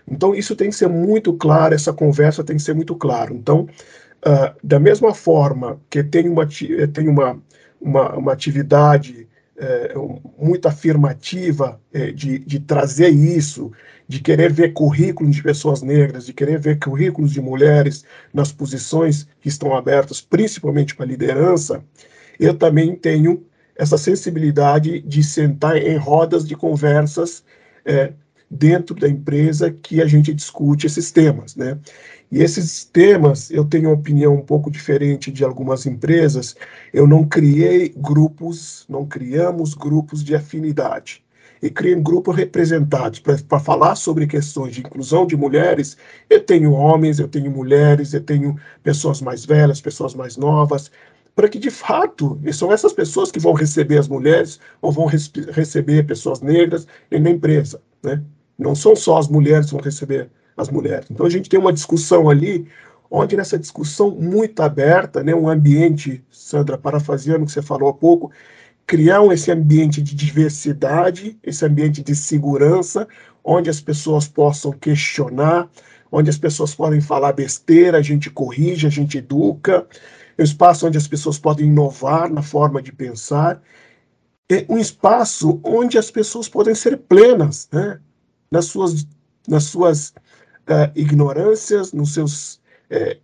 Então, 0.09 0.35
isso 0.35 0.57
tem 0.57 0.71
que 0.71 0.77
ser 0.77 0.89
muito 0.89 1.35
claro, 1.35 1.75
essa 1.75 1.93
conversa 1.93 2.43
tem 2.43 2.57
que 2.57 2.63
ser 2.63 2.75
muito 2.75 2.95
claro. 2.97 3.35
Então, 3.35 3.69
uh, 4.27 4.55
da 4.63 4.81
mesma 4.81 5.15
forma 5.15 5.81
que 5.89 6.03
tem 6.03 6.29
uma, 6.29 6.47
tem 6.93 7.09
uma, 7.09 7.41
uma, 7.81 8.17
uma 8.17 8.33
atividade 8.33 9.27
é, 9.59 9.95
muito 10.39 10.69
afirmativa 10.69 11.81
é, 11.93 12.11
de, 12.11 12.39
de 12.39 12.61
trazer 12.61 13.09
isso, 13.09 13.73
de 14.07 14.21
querer 14.21 14.53
ver 14.53 14.73
currículos 14.73 15.37
de 15.37 15.43
pessoas 15.43 15.83
negras, 15.83 16.27
de 16.27 16.33
querer 16.33 16.59
ver 16.59 16.79
currículos 16.79 17.33
de 17.33 17.41
mulheres 17.41 18.05
nas 18.33 18.53
posições 18.53 19.27
que 19.41 19.49
estão 19.49 19.75
abertas, 19.75 20.21
principalmente 20.21 20.95
para 20.95 21.07
liderança, 21.07 21.83
eu 22.39 22.55
também 22.55 22.95
tenho 22.95 23.45
essa 23.75 23.97
sensibilidade 23.97 25.01
de 25.01 25.23
sentar 25.23 25.77
em 25.77 25.97
rodas 25.97 26.47
de 26.47 26.55
conversas 26.55 27.43
é, 27.85 28.13
dentro 28.51 28.95
da 28.95 29.09
empresa 29.09 29.71
que 29.71 30.01
a 30.01 30.07
gente 30.07 30.33
discute 30.33 30.87
esses 30.87 31.11
temas, 31.11 31.57
né? 31.57 31.79
E 32.31 32.43
esses 32.43 32.85
temas, 32.85 33.51
eu 33.51 33.65
tenho 33.65 33.89
uma 33.89 33.95
opinião 33.95 34.35
um 34.35 34.43
pouco 34.43 34.71
diferente 34.71 35.31
de 35.31 35.45
algumas 35.45 35.87
empresas. 35.87 36.57
Eu 36.93 37.07
não 37.07 37.25
criei 37.25 37.93
grupos, 37.97 38.85
não 38.89 39.07
criamos 39.07 39.75
grupos 39.75 40.25
de 40.25 40.35
afinidade. 40.35 41.25
E 41.63 41.71
criei 41.71 41.95
grupos 41.95 42.37
representados 42.37 43.21
para 43.21 43.61
falar 43.61 43.95
sobre 43.95 44.27
questões 44.27 44.75
de 44.75 44.81
inclusão 44.81 45.27
de 45.27 45.37
mulheres. 45.37 45.97
Eu 46.29 46.43
tenho 46.43 46.73
homens, 46.73 47.19
eu 47.19 47.29
tenho 47.29 47.51
mulheres, 47.51 48.13
eu 48.13 48.23
tenho 48.23 48.57
pessoas 48.83 49.23
mais 49.23 49.45
velhas, 49.45 49.81
pessoas 49.81 50.15
mais 50.15 50.37
novas, 50.37 50.91
para 51.35 51.49
que 51.49 51.59
de 51.59 51.71
fato 51.71 52.41
são 52.53 52.73
essas 52.73 52.93
pessoas 52.93 53.31
que 53.31 53.39
vão 53.39 53.53
receber 53.53 53.99
as 53.99 54.09
mulheres 54.09 54.59
ou 54.83 54.91
vão 54.91 55.07
receber 55.07 56.07
pessoas 56.07 56.41
negras 56.41 56.87
na 57.11 57.31
empresa, 57.31 57.81
né? 58.03 58.23
Não 58.59 58.75
são 58.75 58.97
só 58.97 59.19
as 59.19 59.29
mulheres 59.29 59.67
que 59.67 59.73
vão 59.73 59.83
receber 59.83 60.31
as 60.57 60.71
mulheres. 60.71 61.07
Então 61.11 61.27
a 61.27 61.31
gente 61.31 61.49
tem 61.49 61.61
uma 61.61 61.73
discussão 61.73 62.31
ali, 62.31 62.67
onde 63.11 63.37
nessa 63.37 63.59
discussão 63.59 64.11
muito 64.11 64.61
aberta, 64.63 65.23
né, 65.23 65.35
um 65.35 65.49
ambiente, 65.49 66.25
Sandra, 66.31 66.79
parafraseando 66.79 67.45
que 67.45 67.53
você 67.53 67.63
falou 67.63 67.89
há 67.89 67.95
pouco, 67.95 68.31
criar 68.87 69.25
esse 69.33 69.51
ambiente 69.51 70.01
de 70.01 70.15
diversidade, 70.15 71.39
esse 71.43 71.65
ambiente 71.65 72.03
de 72.03 72.15
segurança, 72.15 73.07
onde 73.45 73.69
as 73.69 73.81
pessoas 73.81 74.27
possam 74.27 74.73
questionar, 74.73 75.69
onde 76.11 76.31
as 76.31 76.39
pessoas 76.39 76.75
podem 76.75 77.01
falar 77.01 77.33
besteira, 77.33 77.99
a 77.99 78.03
gente 78.03 78.31
corrige, 78.31 78.87
a 78.87 78.91
gente 78.91 79.19
educa, 79.19 79.87
um 80.39 80.43
espaço 80.43 80.87
onde 80.87 80.97
as 80.97 81.09
pessoas 81.09 81.39
podem 81.39 81.67
inovar 81.67 82.33
na 82.33 82.43
forma 82.43 82.81
de 82.81 82.93
pensar, 82.93 83.61
um 84.69 84.79
espaço 84.79 85.61
onde 85.65 85.99
as 85.99 86.11
pessoas 86.11 86.49
podem 86.49 86.75
ser 86.75 86.97
plenas, 86.97 87.69
né, 87.73 87.99
nas 88.51 88.67
suas, 88.67 89.07
nas 89.49 89.65
suas 89.65 90.11
uh, 90.69 90.91
ignorâncias, 90.95 91.93
nos 91.93 92.15
seus 92.15 92.61
é, 92.91 93.19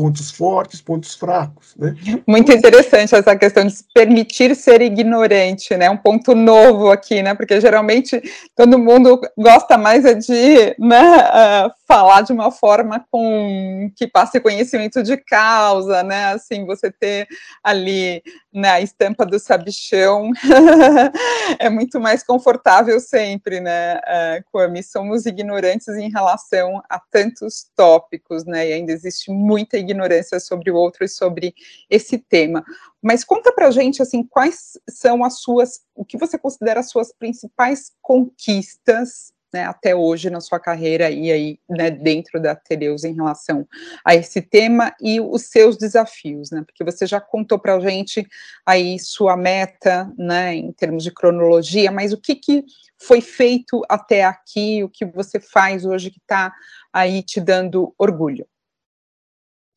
pontos 0.00 0.30
fortes, 0.30 0.80
pontos 0.80 1.14
fracos, 1.14 1.74
né? 1.76 1.94
Muito 2.26 2.50
interessante 2.50 3.14
essa 3.14 3.36
questão 3.36 3.66
de 3.66 3.72
se 3.72 3.84
permitir 3.92 4.56
ser 4.56 4.80
ignorante, 4.80 5.76
né? 5.76 5.90
Um 5.90 5.96
ponto 5.96 6.34
novo 6.34 6.90
aqui, 6.90 7.22
né? 7.22 7.34
Porque 7.34 7.60
geralmente 7.60 8.22
todo 8.56 8.78
mundo 8.78 9.20
gosta 9.36 9.76
mais 9.76 10.06
é 10.06 10.14
de 10.14 10.74
né, 10.78 11.18
uh, 11.18 11.70
falar 11.86 12.22
de 12.22 12.32
uma 12.32 12.50
forma 12.50 13.04
com 13.10 13.90
que 13.94 14.06
passe 14.06 14.40
conhecimento 14.40 15.02
de 15.02 15.18
causa, 15.18 16.02
né? 16.02 16.32
Assim, 16.32 16.64
você 16.64 16.90
ter 16.90 17.28
ali 17.62 18.22
né, 18.54 18.70
a 18.70 18.80
estampa 18.80 19.26
do 19.26 19.38
sabichão 19.38 20.30
é 21.60 21.68
muito 21.68 22.00
mais 22.00 22.22
confortável 22.22 22.98
sempre, 23.00 23.60
né? 23.60 23.96
Uh, 23.96 24.44
Kwame, 24.50 24.82
somos 24.82 25.26
ignorantes 25.26 25.88
em 25.88 26.10
relação 26.10 26.80
a 26.88 26.98
tantos 27.10 27.66
tópicos, 27.76 28.46
né? 28.46 28.66
E 28.66 28.72
ainda 28.72 28.92
existe 28.92 29.30
muita 29.30 29.76
ignorância 29.76 29.89
ignorância 29.90 30.38
sobre 30.40 30.70
o 30.70 30.76
outro 30.76 31.04
e 31.04 31.08
sobre 31.08 31.54
esse 31.88 32.18
tema. 32.18 32.64
Mas 33.02 33.24
conta 33.24 33.52
para 33.52 33.70
gente 33.70 34.02
assim 34.02 34.22
quais 34.22 34.78
são 34.88 35.24
as 35.24 35.40
suas, 35.40 35.80
o 35.94 36.04
que 36.04 36.18
você 36.18 36.38
considera 36.38 36.80
as 36.80 36.90
suas 36.90 37.12
principais 37.12 37.92
conquistas 38.00 39.32
né, 39.52 39.64
até 39.64 39.94
hoje 39.94 40.30
na 40.30 40.40
sua 40.40 40.60
carreira 40.60 41.10
e 41.10 41.30
aí 41.30 41.58
né, 41.68 41.90
dentro 41.90 42.40
da 42.40 42.54
Teleus 42.54 43.04
em 43.04 43.14
relação 43.14 43.66
a 44.04 44.14
esse 44.14 44.40
tema 44.40 44.94
e 45.00 45.20
os 45.20 45.46
seus 45.46 45.76
desafios, 45.76 46.50
né? 46.50 46.62
Porque 46.64 46.84
você 46.84 47.06
já 47.06 47.20
contou 47.20 47.58
para 47.58 47.74
a 47.74 47.80
gente 47.80 48.26
aí 48.64 48.98
sua 48.98 49.36
meta, 49.36 50.12
né, 50.16 50.54
em 50.54 50.72
termos 50.72 51.02
de 51.02 51.10
cronologia, 51.10 51.90
mas 51.90 52.12
o 52.12 52.20
que, 52.20 52.36
que 52.36 52.64
foi 52.96 53.20
feito 53.20 53.82
até 53.88 54.24
aqui, 54.24 54.84
o 54.84 54.88
que 54.88 55.04
você 55.04 55.40
faz 55.40 55.84
hoje 55.84 56.10
que 56.10 56.20
está 56.20 56.52
aí 56.92 57.22
te 57.22 57.40
dando 57.40 57.94
orgulho? 57.98 58.46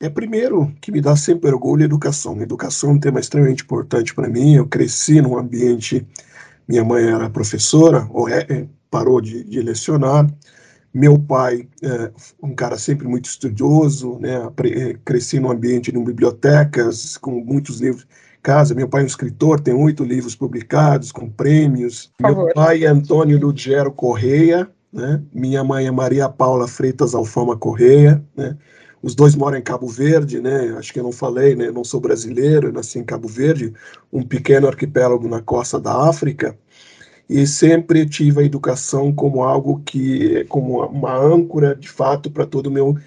É 0.03 0.09
primeiro 0.09 0.69
que 0.81 0.91
me 0.91 0.99
dá 0.99 1.15
sempre 1.15 1.49
orgulho 1.49 1.81
a 1.81 1.85
educação. 1.85 2.37
A 2.37 2.43
educação 2.43 2.89
é 2.89 2.93
um 2.95 2.99
tema 2.99 3.21
extremamente 3.21 3.63
importante 3.63 4.13
para 4.13 4.27
mim. 4.27 4.55
Eu 4.55 4.67
cresci 4.67 5.21
num 5.21 5.37
ambiente, 5.37 6.05
minha 6.67 6.83
mãe 6.83 7.05
era 7.05 7.29
professora, 7.29 8.05
ou 8.11 8.27
é, 8.27 8.45
é, 8.49 8.67
parou 8.91 9.21
de, 9.21 9.45
de, 9.45 9.61
lecionar. 9.61 10.29
Meu 10.93 11.17
pai, 11.17 11.69
é, 11.81 12.11
um 12.43 12.53
cara 12.53 12.77
sempre 12.77 13.07
muito 13.07 13.29
estudioso, 13.29 14.19
né? 14.19 14.45
É, 14.65 14.97
cresci 15.05 15.39
num 15.39 15.49
ambiente 15.49 15.89
de 15.89 15.97
bibliotecas 15.97 17.15
com 17.15 17.39
muitos 17.39 17.79
livros 17.79 18.05
casa. 18.41 18.75
Meu 18.75 18.89
pai 18.89 19.03
é 19.03 19.03
um 19.05 19.07
escritor, 19.07 19.61
tem 19.61 19.73
oito 19.73 20.03
livros 20.03 20.35
publicados 20.35 21.13
com 21.13 21.29
prêmios. 21.29 22.11
Meu 22.21 22.49
pai 22.53 22.83
é 22.83 22.87
Antônio 22.87 23.39
Ludiero 23.39 23.89
Correia, 23.89 24.69
né? 24.91 25.21
Minha 25.33 25.63
mãe 25.63 25.87
é 25.87 25.91
Maria 25.91 26.27
Paula 26.27 26.67
Freitas 26.67 27.15
Alfama 27.15 27.55
Correia, 27.55 28.21
né? 28.35 28.57
Os 29.03 29.13
dois 29.13 29.35
moram 29.35 29.57
em 29.57 29.61
Cabo 29.61 29.85
Verde, 29.85 30.39
né? 30.39 30.73
Acho 30.77 30.93
que 30.93 30.99
eu 30.99 31.03
não 31.03 31.11
falei, 31.11 31.55
né? 31.55 31.69
Não 31.69 31.83
sou 31.83 31.99
brasileiro, 31.99 32.71
nasci 32.71 32.99
em 32.99 33.03
Cabo 33.03 33.27
Verde, 33.27 33.73
um 34.11 34.23
pequeno 34.23 34.65
arquipélago 34.65 35.27
na 35.27 35.41
costa 35.41 35.77
da 35.77 36.07
África, 36.07 36.57
e 37.29 37.45
sempre 37.45 38.05
tive 38.05 38.41
a 38.41 38.45
educação 38.45 39.13
como 39.13 39.43
algo 39.43 39.81
que, 39.85 40.45
como 40.45 40.85
uma 40.85 41.15
âncora, 41.17 41.75
de 41.75 41.89
fato, 41.89 42.31
para 42.31 42.45
todo 42.45 42.67
o 42.67 42.71
meu 42.71 42.97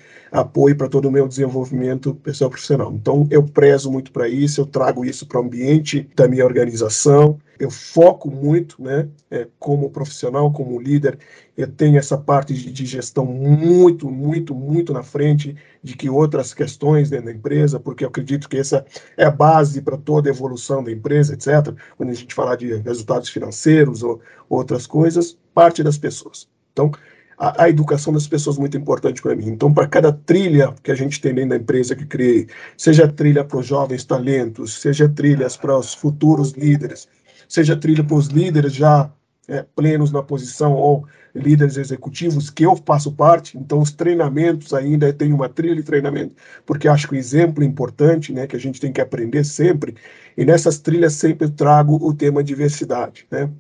apoio, 0.40 0.76
para 0.76 0.88
todo 0.88 1.06
o 1.06 1.10
meu 1.10 1.26
desenvolvimento 1.26 2.14
pessoal 2.14 2.50
profissional. 2.50 2.92
Então, 2.92 3.26
eu 3.30 3.42
prezo 3.42 3.90
muito 3.90 4.12
para 4.12 4.28
isso, 4.28 4.60
eu 4.60 4.66
trago 4.66 5.04
isso 5.04 5.26
para 5.26 5.40
o 5.40 5.44
ambiente 5.44 6.08
da 6.14 6.28
minha 6.28 6.44
organização, 6.44 7.38
eu 7.58 7.70
foco 7.70 8.30
muito, 8.30 8.82
né, 8.82 9.08
é, 9.30 9.46
como 9.58 9.90
profissional, 9.90 10.52
como 10.52 10.78
líder, 10.78 11.18
eu 11.56 11.66
tenho 11.66 11.96
essa 11.96 12.18
parte 12.18 12.52
de, 12.52 12.70
de, 12.70 12.84
gestão 12.84 13.24
muito, 13.24 14.10
muito, 14.10 14.54
muito 14.54 14.92
na 14.92 15.02
frente 15.02 15.56
de 15.82 15.96
que 15.96 16.10
outras 16.10 16.52
questões 16.52 17.08
dentro 17.08 17.26
da 17.26 17.32
empresa, 17.32 17.80
porque 17.80 18.04
eu 18.04 18.08
acredito 18.08 18.48
que 18.48 18.58
essa 18.58 18.84
é 19.16 19.24
a 19.24 19.30
base 19.30 19.80
para 19.80 19.96
toda 19.96 20.28
a 20.28 20.32
evolução 20.32 20.84
da 20.84 20.92
empresa, 20.92 21.32
etc. 21.32 21.74
Quando 21.96 22.10
a 22.10 22.14
gente 22.14 22.34
falar 22.34 22.56
de 22.56 22.74
resultados 22.76 23.30
financeiros 23.30 24.02
ou 24.02 24.20
outras 24.50 24.86
coisas, 24.86 25.38
parte 25.54 25.82
das 25.82 25.96
pessoas. 25.96 26.46
Então, 26.72 26.92
a, 27.38 27.64
a 27.64 27.68
educação 27.68 28.12
das 28.12 28.26
pessoas 28.26 28.56
é 28.56 28.60
muito 28.60 28.76
importante 28.76 29.20
para 29.20 29.36
mim. 29.36 29.48
Então, 29.48 29.72
para 29.72 29.86
cada 29.86 30.12
trilha 30.12 30.74
que 30.82 30.90
a 30.90 30.94
gente 30.94 31.20
tem 31.20 31.34
dentro 31.34 31.50
da 31.50 31.56
empresa 31.56 31.94
que 31.94 32.06
criei, 32.06 32.46
seja 32.76 33.06
trilha 33.08 33.44
para 33.44 33.58
os 33.58 33.66
jovens 33.66 34.04
talentos, 34.04 34.74
seja 34.80 35.08
trilhas 35.08 35.56
para 35.56 35.76
os 35.76 35.94
futuros 35.94 36.52
líderes, 36.52 37.08
seja 37.48 37.76
trilha 37.76 38.02
para 38.02 38.16
os 38.16 38.28
líderes 38.28 38.74
já 38.74 39.10
é, 39.48 39.64
plenos 39.74 40.10
na 40.10 40.22
posição 40.22 40.72
ou 40.72 41.06
líderes 41.34 41.76
executivos, 41.76 42.50
que 42.50 42.64
eu 42.64 42.74
faço 42.84 43.12
parte, 43.12 43.58
então 43.58 43.80
os 43.80 43.92
treinamentos 43.92 44.72
ainda 44.72 45.12
tem 45.12 45.32
uma 45.32 45.48
trilha 45.48 45.76
de 45.76 45.82
treinamento, 45.82 46.34
porque 46.64 46.88
acho 46.88 47.06
que 47.06 47.14
o 47.14 47.18
exemplo 47.18 47.62
é 47.62 47.66
importante, 47.66 48.32
né, 48.32 48.46
que 48.46 48.56
a 48.56 48.58
gente 48.58 48.80
tem 48.80 48.92
que 48.92 49.00
aprender 49.00 49.44
sempre, 49.44 49.94
e 50.36 50.44
nessas 50.44 50.78
trilhas 50.78 51.12
sempre 51.12 51.48
trago 51.50 51.96
o 51.96 52.14
tema 52.14 52.42
diversidade, 52.42 53.26
né, 53.30 53.50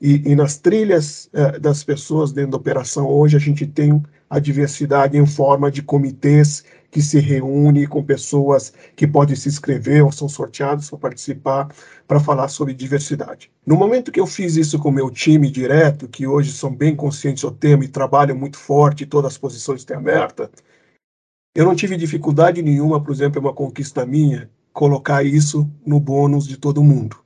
e, 0.00 0.30
e 0.30 0.34
nas 0.34 0.56
trilhas 0.56 1.28
é, 1.32 1.58
das 1.58 1.84
pessoas 1.84 2.32
dentro 2.32 2.52
da 2.52 2.56
operação 2.56 3.06
hoje 3.08 3.36
a 3.36 3.40
gente 3.40 3.66
tem 3.66 4.02
a 4.28 4.38
diversidade 4.38 5.18
em 5.18 5.26
forma 5.26 5.70
de 5.70 5.82
comitês 5.82 6.64
que 6.90 7.02
se 7.02 7.18
reúne 7.20 7.86
com 7.86 8.02
pessoas 8.02 8.72
que 8.96 9.06
podem 9.06 9.36
se 9.36 9.48
inscrever 9.48 10.04
ou 10.04 10.10
são 10.10 10.28
sorteados 10.28 10.88
para 10.88 10.98
participar 10.98 11.68
para 12.06 12.18
falar 12.18 12.48
sobre 12.48 12.74
diversidade. 12.74 13.50
No 13.64 13.76
momento 13.76 14.10
que 14.10 14.18
eu 14.18 14.26
fiz 14.26 14.56
isso 14.56 14.78
com 14.78 14.88
o 14.88 14.92
meu 14.92 15.10
time 15.10 15.50
direto, 15.50 16.08
que 16.08 16.26
hoje 16.26 16.52
são 16.52 16.74
bem 16.74 16.96
conscientes 16.96 17.42
do 17.42 17.50
tema 17.50 17.84
e 17.84 17.88
trabalham 17.88 18.36
muito 18.36 18.56
forte, 18.56 19.06
todas 19.06 19.32
as 19.32 19.38
posições 19.38 19.84
têm 19.84 19.96
aberta, 19.96 20.50
eu 21.54 21.64
não 21.64 21.74
tive 21.74 21.96
dificuldade 21.96 22.62
nenhuma, 22.62 23.02
por 23.02 23.12
exemplo, 23.12 23.38
é 23.38 23.40
uma 23.40 23.54
conquista 23.54 24.06
minha, 24.06 24.48
colocar 24.72 25.24
isso 25.24 25.68
no 25.84 25.98
bônus 25.98 26.46
de 26.46 26.56
todo 26.56 26.82
mundo. 26.82 27.16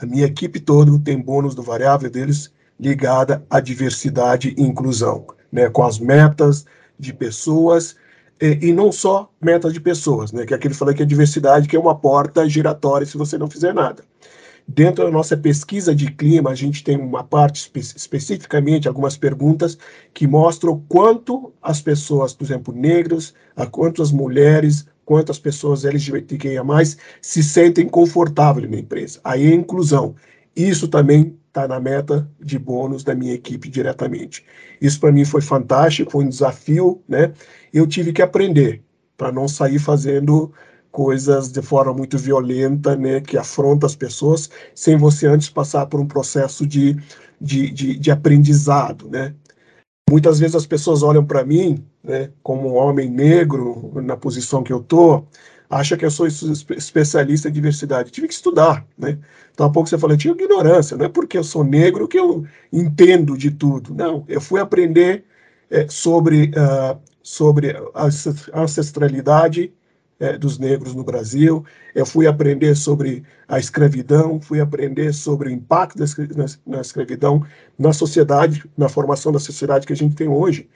A 0.00 0.06
minha 0.06 0.26
equipe 0.26 0.60
toda 0.60 0.96
tem 1.00 1.20
bônus 1.20 1.56
do 1.56 1.62
variável 1.62 2.08
deles 2.08 2.52
ligada 2.78 3.44
à 3.50 3.58
diversidade 3.58 4.54
e 4.56 4.62
inclusão, 4.62 5.26
né, 5.50 5.68
com 5.68 5.82
as 5.82 5.98
metas 5.98 6.64
de 6.96 7.12
pessoas 7.12 7.96
e, 8.40 8.68
e, 8.68 8.72
não 8.72 8.92
só 8.92 9.28
meta 9.40 9.72
de 9.72 9.80
pessoas, 9.80 10.30
né? 10.30 10.46
Que 10.46 10.54
é 10.54 10.56
aquele 10.56 10.72
falou 10.72 10.94
que 10.94 11.02
a 11.02 11.06
diversidade 11.06 11.66
que 11.66 11.74
é 11.74 11.80
uma 11.80 11.96
porta 11.96 12.48
giratória 12.48 13.04
se 13.04 13.18
você 13.18 13.36
não 13.36 13.50
fizer 13.50 13.74
nada. 13.74 14.04
Dentro 14.68 15.04
da 15.04 15.10
nossa 15.10 15.36
pesquisa 15.36 15.92
de 15.92 16.12
clima, 16.12 16.50
a 16.50 16.54
gente 16.54 16.84
tem 16.84 16.96
uma 16.96 17.24
parte 17.24 17.56
espe 17.56 17.80
especificamente, 17.80 18.86
algumas 18.86 19.16
perguntas 19.16 19.76
que 20.14 20.28
mostram 20.28 20.80
quanto 20.88 21.52
as 21.60 21.82
pessoas, 21.82 22.32
por 22.32 22.44
exemplo, 22.44 22.72
negros, 22.72 23.34
a 23.56 23.66
quanto 23.66 24.00
as 24.00 24.12
mulheres, 24.12 24.86
quantas 25.08 25.38
pessoas 25.38 25.86
LGBTQIA+, 25.86 26.62
se 27.22 27.42
sentem 27.42 27.88
confortáveis 27.88 28.70
na 28.70 28.76
empresa. 28.76 29.18
Aí 29.24 29.50
é 29.50 29.54
inclusão. 29.54 30.14
Isso 30.54 30.86
também 30.86 31.34
está 31.46 31.66
na 31.66 31.80
meta 31.80 32.30
de 32.38 32.58
bônus 32.58 33.02
da 33.02 33.14
minha 33.14 33.32
equipe 33.32 33.70
diretamente. 33.70 34.44
Isso 34.82 35.00
para 35.00 35.10
mim 35.10 35.24
foi 35.24 35.40
fantástico, 35.40 36.10
foi 36.10 36.26
um 36.26 36.28
desafio, 36.28 37.02
né? 37.08 37.32
Eu 37.72 37.86
tive 37.86 38.12
que 38.12 38.20
aprender 38.20 38.82
para 39.16 39.32
não 39.32 39.48
sair 39.48 39.78
fazendo 39.78 40.52
coisas 40.90 41.50
de 41.50 41.62
forma 41.62 41.94
muito 41.94 42.18
violenta, 42.18 42.94
né, 42.94 43.22
que 43.22 43.38
afronta 43.38 43.86
as 43.86 43.96
pessoas, 43.96 44.50
sem 44.74 44.98
você 44.98 45.26
antes 45.26 45.48
passar 45.48 45.86
por 45.86 46.00
um 46.00 46.06
processo 46.06 46.66
de, 46.66 46.96
de, 47.40 47.70
de, 47.70 47.98
de 47.98 48.10
aprendizado, 48.10 49.08
né. 49.08 49.34
Muitas 50.10 50.38
vezes 50.38 50.54
as 50.54 50.66
pessoas 50.66 51.02
olham 51.02 51.24
para 51.24 51.44
mim, 51.44 51.82
né, 52.02 52.30
como 52.42 52.68
um 52.68 52.76
homem 52.76 53.10
negro, 53.10 53.92
na 54.02 54.16
posição 54.16 54.62
que 54.62 54.72
eu 54.72 54.80
tô, 54.80 55.24
acha 55.68 55.96
que 55.96 56.04
eu 56.04 56.10
sou 56.10 56.26
especialista 56.26 57.48
em 57.48 57.52
diversidade. 57.52 58.10
Tive 58.10 58.28
que 58.28 58.34
estudar, 58.34 58.86
né? 58.96 59.18
Então, 59.52 59.66
há 59.66 59.70
pouco 59.70 59.88
você 59.88 59.98
falou, 59.98 60.16
tinha 60.16 60.32
ignorância, 60.32 60.96
não 60.96 61.06
é 61.06 61.08
porque 61.08 61.36
eu 61.36 61.44
sou 61.44 61.64
negro 61.64 62.08
que 62.08 62.18
eu 62.18 62.46
entendo 62.72 63.36
de 63.36 63.50
tudo. 63.50 63.94
Não, 63.94 64.24
eu 64.28 64.40
fui 64.40 64.60
aprender 64.60 65.24
é, 65.70 65.86
sobre, 65.88 66.52
uh, 66.56 66.98
sobre 67.22 67.76
a 67.92 68.62
ancestralidade 68.62 69.72
é, 70.20 70.36
dos 70.36 70.58
negros 70.58 70.94
no 70.94 71.04
Brasil, 71.04 71.64
eu 71.94 72.04
fui 72.04 72.26
aprender 72.26 72.74
sobre 72.74 73.22
a 73.46 73.58
escravidão, 73.58 74.40
fui 74.40 74.60
aprender 74.60 75.12
sobre 75.12 75.48
o 75.48 75.52
impacto 75.52 75.96
da, 75.96 76.80
escravidão 76.80 77.44
na 77.78 77.92
sociedade, 77.92 78.64
na 78.76 78.88
formação 78.88 79.30
da 79.30 79.38
sociedade 79.38 79.86
que 79.86 79.92
a 79.92 79.96
gente 79.96 80.16
tem 80.16 80.28
hoje, 80.28 80.68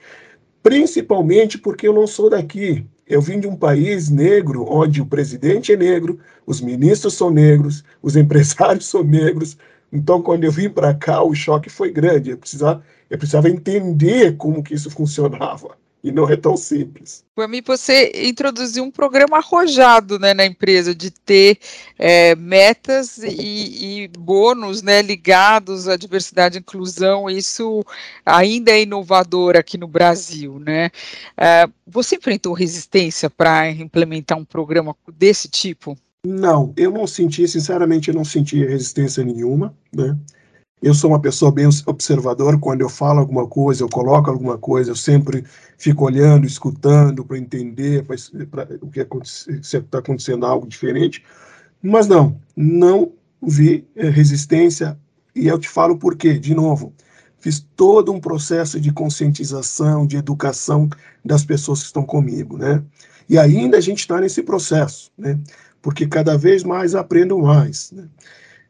principalmente 0.63 1.57
porque 1.57 1.87
eu 1.87 1.93
não 1.93 2.07
sou 2.07 2.29
daqui. 2.29 2.87
Eu 3.05 3.21
vim 3.21 3.39
de 3.39 3.47
um 3.47 3.55
país 3.55 4.09
negro, 4.09 4.65
onde 4.67 5.01
o 5.01 5.05
presidente 5.05 5.73
é 5.73 5.77
negro, 5.77 6.19
os 6.47 6.61
ministros 6.61 7.13
são 7.13 7.29
negros, 7.29 7.83
os 8.01 8.15
empresários 8.15 8.85
são 8.85 9.03
negros. 9.03 9.57
Então, 9.91 10.21
quando 10.21 10.45
eu 10.45 10.51
vim 10.51 10.69
para 10.69 10.93
cá, 10.93 11.21
o 11.21 11.35
choque 11.35 11.69
foi 11.69 11.91
grande. 11.91 12.31
Eu 12.31 12.37
precisava, 12.37 12.81
eu 13.09 13.17
precisava 13.17 13.49
entender 13.49 14.37
como 14.37 14.63
que 14.63 14.73
isso 14.73 14.89
funcionava 14.89 15.77
e 16.03 16.11
não 16.11 16.29
é 16.29 16.35
tão 16.35 16.57
simples. 16.57 17.23
Para 17.33 17.47
mim, 17.47 17.61
você 17.65 18.11
introduziu 18.27 18.83
um 18.83 18.91
programa 18.91 19.37
arrojado 19.37 20.19
né, 20.19 20.33
na 20.33 20.45
empresa, 20.45 20.93
de 20.93 21.09
ter 21.09 21.57
é, 21.97 22.35
metas 22.35 23.19
e, 23.19 24.03
e, 24.03 24.07
bônus 24.09 24.81
né, 24.81 25.01
ligados 25.01 25.87
à 25.87 25.95
diversidade 25.95 26.57
e 26.57 26.59
inclusão, 26.59 27.29
isso 27.29 27.85
ainda 28.25 28.71
é 28.71 28.81
inovador 28.81 29.55
aqui 29.55 29.77
no 29.77 29.87
Brasil. 29.87 30.59
Né? 30.59 30.91
É, 31.37 31.67
você 31.87 32.17
enfrentou 32.17 32.53
resistência 32.53 33.29
para 33.29 33.71
implementar 33.71 34.37
um 34.37 34.45
programa 34.45 34.95
desse 35.17 35.47
tipo? 35.47 35.97
Não, 36.25 36.73
eu 36.77 36.91
não 36.91 37.07
senti, 37.07 37.47
sinceramente, 37.47 38.09
eu 38.09 38.15
não 38.15 38.25
senti 38.25 38.63
resistência 38.65 39.23
nenhuma, 39.23 39.75
né? 39.93 40.17
Eu 40.83 40.93
sou 40.93 41.11
uma 41.11 41.21
pessoa 41.21 41.49
bem 41.49 41.65
observador, 41.85 42.59
quando 42.59 42.81
eu 42.81 42.89
falo 42.89 43.21
alguma 43.21 43.47
coisa, 43.47 43.81
eu 43.81 43.87
coloco 43.87 44.29
alguma 44.29 44.57
coisa, 44.57 44.91
eu 44.91 44.97
sempre 44.97 45.45
fico 45.77 46.03
olhando, 46.03 46.45
escutando 46.45 47.23
para 47.23 47.37
entender 47.37 48.03
pra, 48.03 48.17
pra, 48.51 48.67
o 48.81 48.89
que 48.89 48.99
está 48.99 49.99
acontecendo 49.99 50.45
algo 50.45 50.67
diferente. 50.67 51.23
Mas 51.81 52.05
não, 52.05 52.37
não 52.53 53.13
vi 53.41 53.87
eh, 53.95 54.09
resistência 54.09 54.99
e 55.33 55.47
eu 55.47 55.57
te 55.57 55.69
falo 55.69 55.97
por 55.97 56.17
quê, 56.17 56.37
de 56.37 56.53
novo. 56.53 56.93
Fiz 57.39 57.65
todo 57.77 58.11
um 58.11 58.19
processo 58.19 58.77
de 58.77 58.91
conscientização, 58.91 60.05
de 60.05 60.17
educação 60.17 60.89
das 61.23 61.45
pessoas 61.45 61.79
que 61.79 61.85
estão 61.85 62.03
comigo, 62.03 62.57
né? 62.57 62.83
E 63.29 63.37
ainda 63.37 63.77
a 63.77 63.81
gente 63.81 63.99
está 63.99 64.19
nesse 64.19 64.43
processo, 64.43 65.09
né? 65.17 65.39
Porque 65.81 66.05
cada 66.07 66.37
vez 66.37 66.61
mais 66.61 66.93
aprendo 66.93 67.39
mais. 67.39 67.89
Né? 67.93 68.03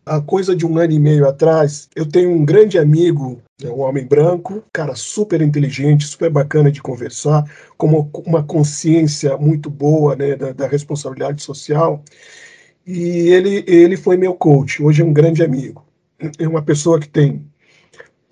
Há 0.05 0.19
coisa 0.19 0.53
de 0.53 0.65
um 0.65 0.77
ano 0.77 0.91
e 0.91 0.99
meio 0.99 1.27
atrás, 1.27 1.87
eu 1.95 2.05
tenho 2.05 2.29
um 2.29 2.43
grande 2.43 2.77
amigo, 2.77 3.41
é 3.63 3.69
um 3.69 3.79
homem 3.79 4.05
branco, 4.05 4.61
cara 4.73 4.95
super 4.95 5.41
inteligente, 5.41 6.05
super 6.05 6.29
bacana 6.29 6.69
de 6.69 6.81
conversar, 6.81 7.45
com 7.77 8.09
uma 8.25 8.43
consciência 8.43 9.37
muito 9.37 9.69
boa 9.69 10.13
né, 10.15 10.35
da, 10.35 10.51
da 10.51 10.67
responsabilidade 10.67 11.41
social. 11.41 12.03
E 12.85 13.29
ele, 13.29 13.63
ele 13.65 13.95
foi 13.95 14.17
meu 14.17 14.33
coach, 14.33 14.83
hoje 14.83 15.01
é 15.01 15.05
um 15.05 15.13
grande 15.13 15.41
amigo. 15.41 15.85
É 16.37 16.47
uma 16.47 16.61
pessoa 16.61 16.99
que 16.99 17.07
tem 17.07 17.45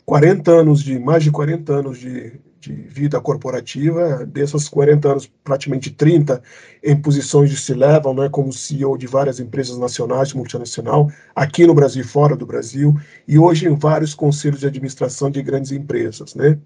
40 0.06 0.52
anos 0.52 0.84
de, 0.84 1.00
mais 1.00 1.24
de 1.24 1.32
40 1.32 1.74
anos 1.74 2.00
de, 2.00 2.34
de 2.62 2.74
vida 2.74 3.20
corporativa, 3.20 4.26
desses 4.26 4.70
40 4.70 5.10
anos, 5.10 5.32
praticamente 5.44 5.90
30 5.90 6.42
em 6.84 6.96
posições 6.96 7.50
de 7.50 7.58
C-level, 7.58 8.14
né, 8.14 8.30
como 8.30 8.54
CEO 8.54 8.98
de 8.98 9.08
várias 9.08 9.40
empresas 9.40 9.78
nacionais, 9.78 10.34
multinacional, 10.34 11.12
aqui 11.36 11.66
no 11.66 11.74
Brasil 11.74 12.04
e 12.04 12.08
fora 12.08 12.36
do 12.36 12.46
Brasil, 12.46 12.96
e 13.28 13.40
hoje 13.40 13.68
em 13.68 13.76
vários 13.76 14.14
conselhos 14.14 14.60
de 14.60 14.68
administração 14.68 15.32
de 15.32 15.42
grandes 15.42 15.72
empresas, 15.72 16.36
né. 16.36 16.58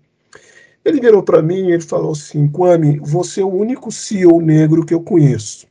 Ele 0.84 0.99
virou 0.99 1.23
para 1.23 1.41
mim 1.41 1.69
e 1.69 1.71
ele 1.71 1.81
falou 1.81 2.12
assim, 2.12 2.47
Kwame, 2.47 2.99
você 2.99 3.41
é 3.41 3.45
o 3.45 3.51
único 3.51 3.91
CEO 3.91 4.39
negro 4.39 4.86
que 4.86 4.93
eu 4.93 5.01
conheço. 5.01 5.65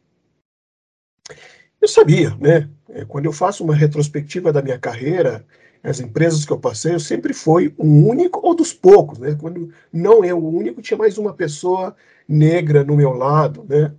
Eu 1.80 1.86
sabia, 1.86 2.34
né, 2.40 2.68
é, 2.88 3.04
quando 3.04 3.26
eu 3.26 3.32
faço 3.32 3.62
uma 3.62 3.74
retrospectiva 3.74 4.52
da 4.52 4.62
minha 4.62 4.78
carreira, 4.78 5.44
as 5.84 6.00
empresas 6.00 6.46
que 6.46 6.52
eu 6.52 6.58
passei, 6.58 6.94
eu 6.94 7.00
sempre 7.00 7.34
fui 7.34 7.74
o 7.76 7.84
único 7.84 8.40
ou 8.42 8.54
dos 8.54 8.72
poucos, 8.72 9.18
né? 9.18 9.36
Quando 9.38 9.68
não 9.92 10.24
é 10.24 10.32
o 10.32 10.38
único, 10.38 10.80
tinha 10.80 10.96
mais 10.96 11.18
uma 11.18 11.34
pessoa 11.34 11.94
negra 12.26 12.82
no 12.82 12.96
meu 12.96 13.12
lado, 13.12 13.66
né? 13.68 13.92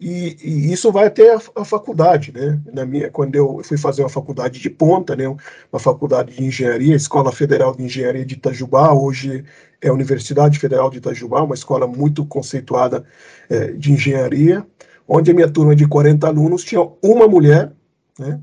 E, 0.00 0.36
e 0.42 0.72
isso 0.72 0.90
vai 0.90 1.06
até 1.06 1.32
a, 1.32 1.40
a, 1.54 1.64
faculdade, 1.64 2.32
né? 2.32 2.60
Na 2.72 2.84
minha, 2.84 3.08
quando 3.08 3.36
eu 3.36 3.60
fui 3.62 3.78
fazer 3.78 4.02
uma 4.02 4.08
faculdade 4.08 4.58
de 4.58 4.68
ponta, 4.68 5.14
né? 5.14 5.28
Uma 5.28 5.78
faculdade 5.78 6.34
de 6.34 6.44
engenharia, 6.44 6.96
Escola 6.96 7.30
Federal 7.30 7.72
de 7.72 7.84
Engenharia 7.84 8.26
de 8.26 8.34
Itajubá, 8.34 8.92
hoje 8.92 9.44
é 9.80 9.88
a 9.88 9.92
Universidade 9.92 10.58
Federal 10.58 10.90
de 10.90 10.98
Itajubá, 10.98 11.40
uma 11.42 11.54
escola 11.54 11.86
muito 11.86 12.26
conceituada 12.26 13.04
é, 13.48 13.70
de 13.72 13.92
engenharia, 13.92 14.66
onde 15.06 15.30
a 15.30 15.34
minha 15.34 15.48
turma 15.48 15.76
de 15.76 15.86
40 15.86 16.26
alunos 16.26 16.64
tinha 16.64 16.82
uma 17.00 17.28
mulher, 17.28 17.72
né? 18.18 18.40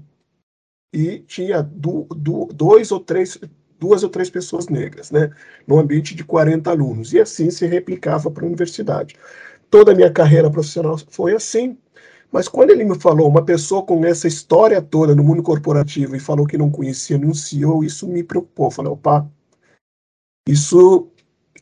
E 0.94 1.20
tinha 1.20 1.62
du, 1.62 2.08
du, 2.16 2.48
dois 2.54 2.92
ou 2.92 3.00
três, 3.00 3.38
duas 3.80 4.04
ou 4.04 4.10
três 4.10 4.30
pessoas 4.30 4.68
negras, 4.68 5.12
né, 5.12 5.30
no 5.68 5.80
ambiente 5.80 6.16
de 6.16 6.24
40 6.24 6.70
alunos, 6.70 7.14
e 7.14 7.20
assim 7.20 7.50
se 7.52 7.66
replicava 7.66 8.30
para 8.32 8.44
a 8.44 8.48
universidade. 8.48 9.16
Toda 9.70 9.92
a 9.92 9.96
minha 9.96 10.12
carreira 10.12 10.50
profissional 10.50 10.98
foi 11.10 11.36
assim, 11.36 11.78
mas 12.32 12.48
quando 12.48 12.72
ele 12.72 12.84
me 12.84 13.00
falou, 13.00 13.28
uma 13.28 13.44
pessoa 13.44 13.84
com 13.84 14.06
essa 14.06 14.28
história 14.28 14.82
toda 14.82 15.16
no 15.16 15.24
mundo 15.24 15.42
corporativo 15.42 16.16
e 16.16 16.20
falou 16.20 16.46
que 16.46 16.58
não 16.58 16.70
conhecia 16.70 17.18
nenhum 17.18 17.34
CEO, 17.34 17.84
isso 17.84 18.08
me 18.08 18.24
preocupou. 18.24 18.68
Eu 18.68 18.72
falei, 18.72 18.92
opa, 18.92 19.28
isso, 20.48 21.10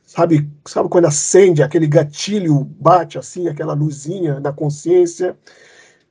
sabe, 0.06 0.50
sabe 0.66 0.90
quando 0.90 1.06
acende, 1.06 1.63
aquele 1.63 1.88
gatilho 1.88 2.63
bate 2.63 3.18
assim, 3.18 3.48
aquela 3.48 3.74
luzinha 3.74 4.40
na 4.40 4.52
consciência? 4.52 5.38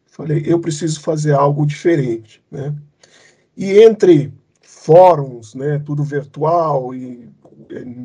Falei, 0.06 0.42
eu 0.46 0.58
preciso 0.58 1.00
fazer 1.00 1.32
algo 1.34 1.66
diferente, 1.66 2.42
né? 2.50 2.74
E 3.56 3.78
entre 3.80 4.32
fóruns, 4.62 5.54
né, 5.54 5.80
tudo 5.84 6.04
virtual 6.04 6.94
e 6.94 7.28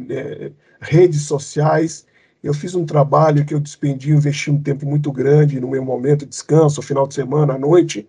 é, 0.10 0.52
redes 0.80 1.24
sociais, 1.24 2.06
eu 2.44 2.54
fiz 2.54 2.74
um 2.74 2.86
trabalho 2.86 3.46
que 3.46 3.54
eu 3.54 3.60
despendi, 3.60 4.12
investi 4.12 4.50
um 4.50 4.62
tempo 4.62 4.86
muito 4.86 5.12
grande 5.12 5.60
no 5.60 5.70
meu 5.70 5.84
momento 5.84 6.22
de 6.22 6.32
descanso, 6.32 6.82
final 6.82 7.08
de 7.08 7.14
semana, 7.14 7.54
à 7.54 7.60
noite, 7.60 8.08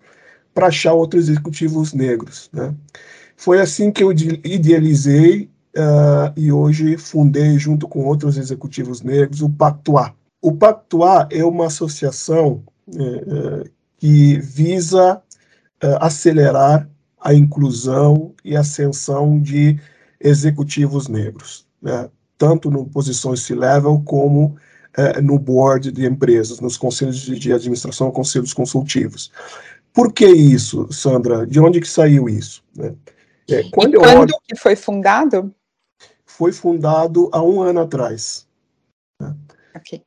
para 0.54 0.68
achar 0.68 0.94
outros 0.94 1.28
executivos 1.28 1.92
negros. 1.92 2.48
Né? 2.52 2.74
Foi 3.36 3.60
assim 3.60 3.90
que 3.90 4.02
eu 4.02 4.12
idealizei 4.12 5.50
uh, 5.76 6.32
e 6.36 6.50
hoje 6.50 6.96
fundei, 6.96 7.58
junto 7.58 7.86
com 7.86 8.04
outros 8.04 8.38
executivos 8.38 9.02
negros, 9.02 9.42
o 9.42 9.50
Pactuá. 9.50 10.14
O 10.40 10.52
Pactuá 10.52 11.28
é 11.30 11.44
uma 11.44 11.66
associação 11.66 12.62
uh, 12.88 13.68
que 13.98 14.38
visa 14.38 15.16
uh, 15.16 15.96
acelerar 16.00 16.88
a 17.22 17.32
inclusão 17.32 18.34
e 18.44 18.56
ascensão 18.56 19.40
de 19.40 19.78
executivos 20.20 21.08
negros, 21.08 21.66
né? 21.80 22.08
tanto 22.36 22.70
no 22.70 22.86
posições 22.86 23.40
C-level 23.42 24.02
como 24.04 24.56
eh, 24.96 25.20
no 25.20 25.38
board 25.38 25.92
de 25.92 26.04
empresas, 26.04 26.60
nos 26.60 26.76
conselhos 26.76 27.20
de, 27.20 27.38
de 27.38 27.52
administração, 27.52 28.10
conselhos 28.10 28.52
consultivos. 28.52 29.30
Por 29.92 30.12
que 30.12 30.26
isso, 30.26 30.90
Sandra? 30.92 31.46
De 31.46 31.60
onde 31.60 31.80
que 31.80 31.88
saiu 31.88 32.28
isso? 32.28 32.64
Né? 32.74 32.94
É, 33.48 33.62
quando 33.70 33.98
quando 33.98 34.20
olho, 34.20 34.34
que 34.48 34.56
foi 34.56 34.74
fundado? 34.74 35.54
Foi 36.24 36.52
fundado 36.52 37.28
há 37.32 37.42
um 37.42 37.60
ano 37.60 37.80
atrás. 37.80 38.46
Né? 39.20 39.36
Ok. 39.76 40.02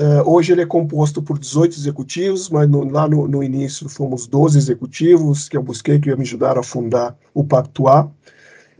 Uh, 0.00 0.22
hoje 0.24 0.52
ele 0.52 0.62
é 0.62 0.66
composto 0.66 1.20
por 1.20 1.38
18 1.38 1.76
executivos, 1.76 2.48
mas 2.48 2.66
no, 2.66 2.90
lá 2.90 3.06
no, 3.06 3.28
no, 3.28 3.42
início 3.42 3.86
fomos 3.86 4.26
12 4.26 4.56
executivos 4.56 5.46
que 5.46 5.58
eu 5.58 5.62
busquei, 5.62 6.00
que 6.00 6.16
me 6.16 6.22
ajudaram 6.22 6.60
a 6.60 6.64
fundar 6.64 7.14
o 7.34 7.44
Pactuar. 7.44 8.10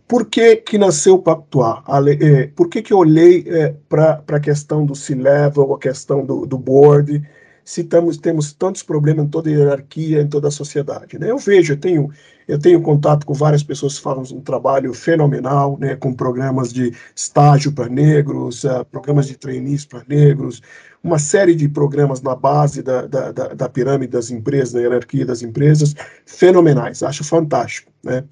Por 0.08 0.24
que, 0.24 0.56
que 0.56 0.78
nasceu 0.78 1.16
o 1.16 1.18
Pactuar? 1.22 1.84
É, 2.18 2.46
por 2.46 2.70
que, 2.70 2.80
que 2.80 2.94
eu 2.94 2.96
olhei 2.96 3.44
é, 3.46 3.74
para 3.86 4.24
a 4.26 4.40
questão 4.40 4.86
do 4.86 4.94
C-Level, 4.94 5.74
a 5.74 5.78
questão 5.78 6.24
do, 6.24 6.46
do 6.46 6.56
board, 6.56 7.22
se 7.64 7.84
tamos, 7.84 8.16
temos 8.16 8.52
tantos 8.52 8.82
problemas 8.82 9.24
em 9.24 9.28
toda 9.28 9.48
a 9.48 9.52
hierarquia, 9.52 10.22
em 10.22 10.28
toda 10.28 10.48
a 10.48 10.50
sociedade. 10.50 11.18
Né? 11.18 11.30
Eu 11.30 11.38
vejo, 11.38 11.72
eu 11.72 11.76
tenho, 11.76 12.10
eu 12.48 12.58
tenho 12.58 12.80
contato 12.82 13.24
com 13.24 13.34
várias 13.34 13.62
pessoas 13.62 13.96
que 13.96 14.02
fazem 14.02 14.36
um 14.36 14.40
trabalho 14.40 14.92
fenomenal, 14.92 15.78
né, 15.78 15.94
com 15.94 16.12
programas 16.12 16.72
de 16.72 16.92
estágio 17.14 17.72
para 17.72 17.88
negros, 17.88 18.64
uh, 18.64 18.84
programas 18.90 19.26
de 19.26 19.36
trainees 19.36 19.84
para 19.84 20.02
negros, 20.08 20.60
uma 21.02 21.18
série 21.18 21.54
de 21.54 21.68
programas 21.68 22.20
na 22.20 22.34
base 22.34 22.82
da, 22.82 23.06
da, 23.06 23.32
da, 23.32 23.48
da 23.54 23.68
pirâmide 23.68 24.12
das 24.12 24.30
empresas, 24.30 24.72
da 24.72 24.80
hierarquia 24.80 25.24
das 25.24 25.42
empresas, 25.42 25.94
fenomenais, 26.26 27.02
acho 27.02 27.24
fantástico. 27.24 27.90
Né? 28.02 28.24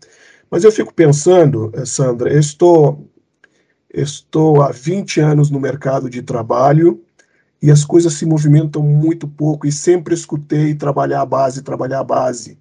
Mas 0.51 0.65
eu 0.65 0.73
fico 0.73 0.93
pensando, 0.93 1.71
eh, 1.75 1.85
Sandra, 1.85 2.33
eu 2.33 2.39
estou, 2.39 3.09
estou 3.93 4.63
há 4.63 4.71
20 4.71 5.21
anos 5.21 5.51
no 5.51 5.61
mercado 5.61 6.09
de 6.09 6.23
trabalho, 6.23 7.03
e 7.61 7.71
as 7.71 7.85
coisas 7.85 8.15
se 8.15 8.25
movimentam 8.25 8.83
muito 8.83 9.27
pouco 9.27 9.67
e 9.67 9.73
sempre 9.73 10.15
escutei 10.15 10.75
trabalhar 10.75 11.23
a 11.23 11.27
base, 11.27 11.63
trabalhar 11.63 12.01
a 12.01 12.05
base. 12.05 12.59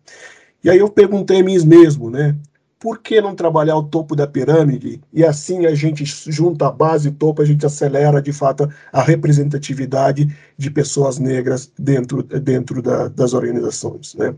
E 0.64 0.70
aí 0.70 0.80
eu 0.80 0.90
perguntei 0.90 1.40
a 1.40 1.44
mim 1.44 1.58
mesmo, 1.66 2.10
né? 2.10 2.36
Por 2.80 3.00
que 3.00 3.20
não 3.20 3.36
trabalhar 3.36 3.76
o 3.76 3.84
topo 3.84 4.16
da 4.16 4.28
pirâmide 4.28 5.02
e 5.12 5.24
assim 5.24 5.66
a 5.66 5.74
gente 5.74 6.06
junta 6.32 6.68
a 6.68 6.72
base 6.72 7.10
e 7.10 7.12
topo, 7.12 7.42
a 7.42 7.46
gente 7.46 7.66
acelera 7.66 8.22
de 8.22 8.32
fato 8.32 8.70
a 8.92 9.02
representatividade 9.02 10.36
de 10.56 10.70
pessoas 10.70 11.18
negras 11.18 11.72
dentro, 11.78 12.22
dentro 12.22 12.82
da, 12.82 13.08
das 13.08 13.34
organizações, 13.34 14.14
né? 14.16 14.36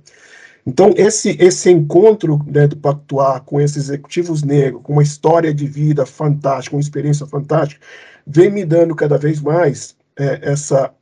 Então, 0.66 0.94
esse, 0.96 1.36
esse 1.40 1.72
encontro 1.72 2.46
né, 2.46 2.68
do 2.68 2.78
Pactuar 2.78 3.42
com 3.42 3.60
esses 3.60 3.86
executivos 3.86 4.44
negros, 4.44 4.84
com 4.84 4.94
uma 4.94 5.02
história 5.02 5.54
de 5.54 5.66
vida 5.66 6.06
fantástica, 6.06 6.76
uma 6.76 6.82
experiência 6.82 7.26
fantástica, 7.26 7.82
vem 8.28 8.52
me 8.52 8.64
dando 8.64 8.94
cada 8.94 9.18
vez 9.18 9.42
mais 9.42 9.96
é, 10.20 10.52
essa, 10.52 10.94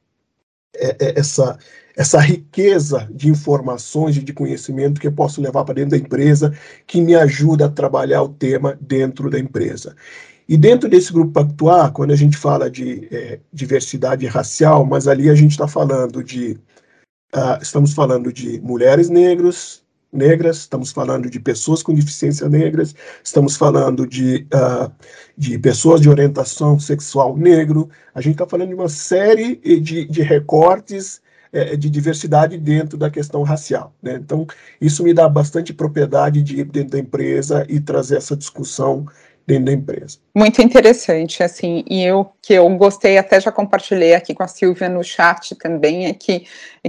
é, 0.76 0.96
é, 1.00 1.20
essa, 1.20 1.58
essa 1.96 2.20
riqueza 2.20 3.10
de 3.12 3.28
informações 3.30 4.16
e 4.16 4.24
de 4.24 4.32
conhecimento 4.32 5.02
que 5.02 5.08
eu 5.08 5.12
posso 5.12 5.42
levar 5.42 5.66
para 5.66 5.76
dentro 5.76 5.92
da 5.92 5.98
empresa, 5.98 6.54
que 6.86 7.02
me 7.02 7.16
ajuda 7.16 7.66
a 7.66 7.70
trabalhar 7.70 8.22
o 8.22 8.30
tema 8.30 8.78
dentro 8.80 9.30
da 9.30 9.40
empresa. 9.40 9.96
E 10.48 10.56
dentro 10.56 10.88
desse 10.88 11.12
grupo 11.12 11.34
Pactuar, 11.34 11.92
quando 11.92 12.12
a 12.12 12.16
gente 12.16 12.38
fala 12.38 12.72
de 12.72 13.08
é, 13.12 13.40
diversidade 13.52 14.26
racial, 14.28 14.86
mas 14.86 15.08
ali 15.08 15.30
a 15.30 15.36
gente 15.36 15.52
está 15.52 15.68
falando 15.68 16.24
de 16.24 16.58
uh, 17.36 17.62
estamos 17.62 17.94
falando 17.94 18.32
de 18.32 18.62
mulheres 18.62 19.10
negros, 19.10 19.84
negras, 20.12 20.58
estamos 20.58 20.92
falando 20.92 21.30
de 21.30 21.40
pessoas 21.40 21.84
com 21.84 21.94
deficiência 21.94 22.48
negras, 22.48 22.96
estamos 23.24 23.56
falando 23.56 24.08
de, 24.08 24.48
uh, 24.54 24.92
de 25.38 25.60
pessoas 25.60 26.02
de 26.02 26.10
orientação 26.10 26.80
sexual 26.80 27.38
negro, 27.38 27.90
a 28.14 28.22
gente 28.22 28.34
está 28.34 28.46
falando 28.46 28.70
de 28.70 28.76
uma 28.76 28.90
série 28.90 29.56
de, 29.56 30.06
de 30.06 30.22
recortes 30.22 31.22
é, 31.52 31.76
de 31.76 31.90
diversidade 31.90 32.58
dentro 32.58 32.98
da 32.98 33.10
questão 33.10 33.42
racial. 33.44 33.94
Né? 34.02 34.16
Então, 34.16 34.46
isso 34.82 35.04
me 35.04 35.14
dá 35.14 35.28
bastante 35.30 35.74
propriedade 35.74 36.42
de 36.42 36.60
ir 36.60 36.66
dentro 36.66 36.92
da 36.92 37.00
empresa 37.00 37.66
e 37.70 37.80
trazer 37.80 38.18
essa 38.18 38.36
discussão 38.36 39.08
dentro 39.48 39.66
da 39.66 39.72
empresa. 39.72 40.18
Muito 40.36 40.62
interessante, 40.62 41.42
assim, 41.42 41.84
e 41.90 42.04
eu 42.04 42.30
que 42.42 42.54
eu 42.54 42.70
gostei, 42.72 43.18
até 43.18 43.40
já 43.40 43.52
compartilhei 43.52 44.14
aqui 44.14 44.34
com 44.34 44.44
a 44.44 44.48
Silvia 44.48 44.90
no 44.90 45.02
chat 45.04 45.56
também, 45.56 46.06
é 46.06 46.14
que, 46.14 46.46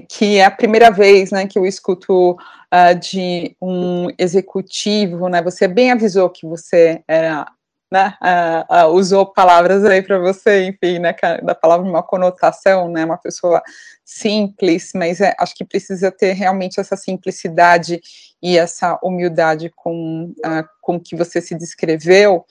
que 0.09 0.38
é 0.38 0.44
a 0.44 0.51
primeira 0.51 0.90
vez, 0.90 1.31
né, 1.31 1.47
que 1.47 1.57
eu 1.57 1.64
escuto 1.64 2.33
uh, 2.33 2.99
de 3.01 3.55
um 3.62 4.09
executivo, 4.18 5.29
né, 5.29 5.40
você 5.40 5.68
bem 5.68 5.92
avisou 5.92 6.29
que 6.29 6.44
você 6.44 7.01
era 7.07 7.47
né, 7.90 8.14
uh, 8.22 8.74
uh, 8.74 8.94
usou 8.94 9.27
palavras 9.27 9.85
aí 9.85 10.03
para 10.03 10.18
você, 10.18 10.66
enfim, 10.66 10.98
né, 10.98 11.14
da 11.42 11.55
palavra 11.55 11.88
uma 11.88 12.03
conotação, 12.03 12.88
né, 12.88 13.05
uma 13.05 13.16
pessoa 13.16 13.62
simples, 14.05 14.92
mas 14.94 15.20
é, 15.20 15.35
acho 15.38 15.55
que 15.55 15.64
precisa 15.64 16.11
ter 16.11 16.33
realmente 16.33 16.81
essa 16.81 16.96
simplicidade 16.96 18.01
e 18.42 18.57
essa 18.59 18.98
humildade 19.03 19.70
com 19.74 20.33
uh, 20.38 20.68
com 20.81 20.98
que 20.98 21.16
você 21.16 21.40
se 21.40 21.55
descreveu, 21.55 22.44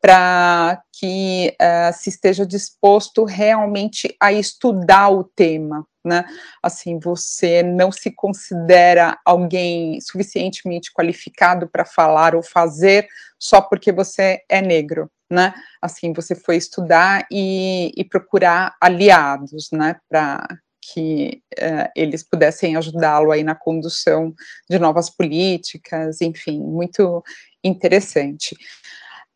para 0.00 0.82
que 0.92 1.54
uh, 1.60 1.92
se 1.92 2.08
esteja 2.08 2.46
disposto 2.46 3.24
realmente 3.24 4.16
a 4.20 4.32
estudar 4.32 5.10
o 5.10 5.24
tema, 5.24 5.86
né? 6.04 6.24
Assim, 6.62 6.98
você 6.98 7.62
não 7.62 7.92
se 7.92 8.10
considera 8.10 9.18
alguém 9.24 10.00
suficientemente 10.00 10.92
qualificado 10.92 11.68
para 11.68 11.84
falar 11.84 12.34
ou 12.34 12.42
fazer 12.42 13.06
só 13.38 13.60
porque 13.60 13.92
você 13.92 14.42
é 14.48 14.60
negro, 14.60 15.10
né? 15.30 15.54
Assim, 15.80 16.12
você 16.12 16.34
foi 16.34 16.56
estudar 16.56 17.26
e, 17.30 17.92
e 17.96 18.04
procurar 18.04 18.76
aliados, 18.80 19.70
né? 19.72 19.96
Para 20.08 20.46
que 20.80 21.42
uh, 21.58 21.90
eles 21.94 22.22
pudessem 22.22 22.76
ajudá-lo 22.76 23.30
aí 23.30 23.44
na 23.44 23.54
condução 23.54 24.34
de 24.68 24.78
novas 24.78 25.08
políticas, 25.08 26.20
enfim, 26.20 26.58
muito 26.58 27.22
interessante. 27.62 28.56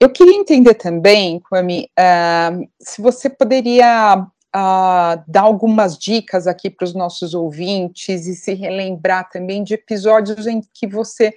Eu 0.00 0.10
queria 0.10 0.34
entender 0.34 0.74
também, 0.74 1.40
Kwame, 1.40 1.88
uh, 1.98 2.68
se 2.80 3.00
você 3.00 3.30
poderia 3.30 4.26
uh, 4.54 5.22
dar 5.26 5.42
algumas 5.42 5.98
dicas 5.98 6.46
aqui 6.46 6.70
para 6.70 6.84
os 6.84 6.94
nossos 6.94 7.34
ouvintes 7.34 8.26
e 8.26 8.34
se 8.34 8.54
relembrar 8.54 9.28
também 9.28 9.64
de 9.64 9.74
episódios 9.74 10.46
em 10.46 10.60
que 10.72 10.86
você 10.86 11.34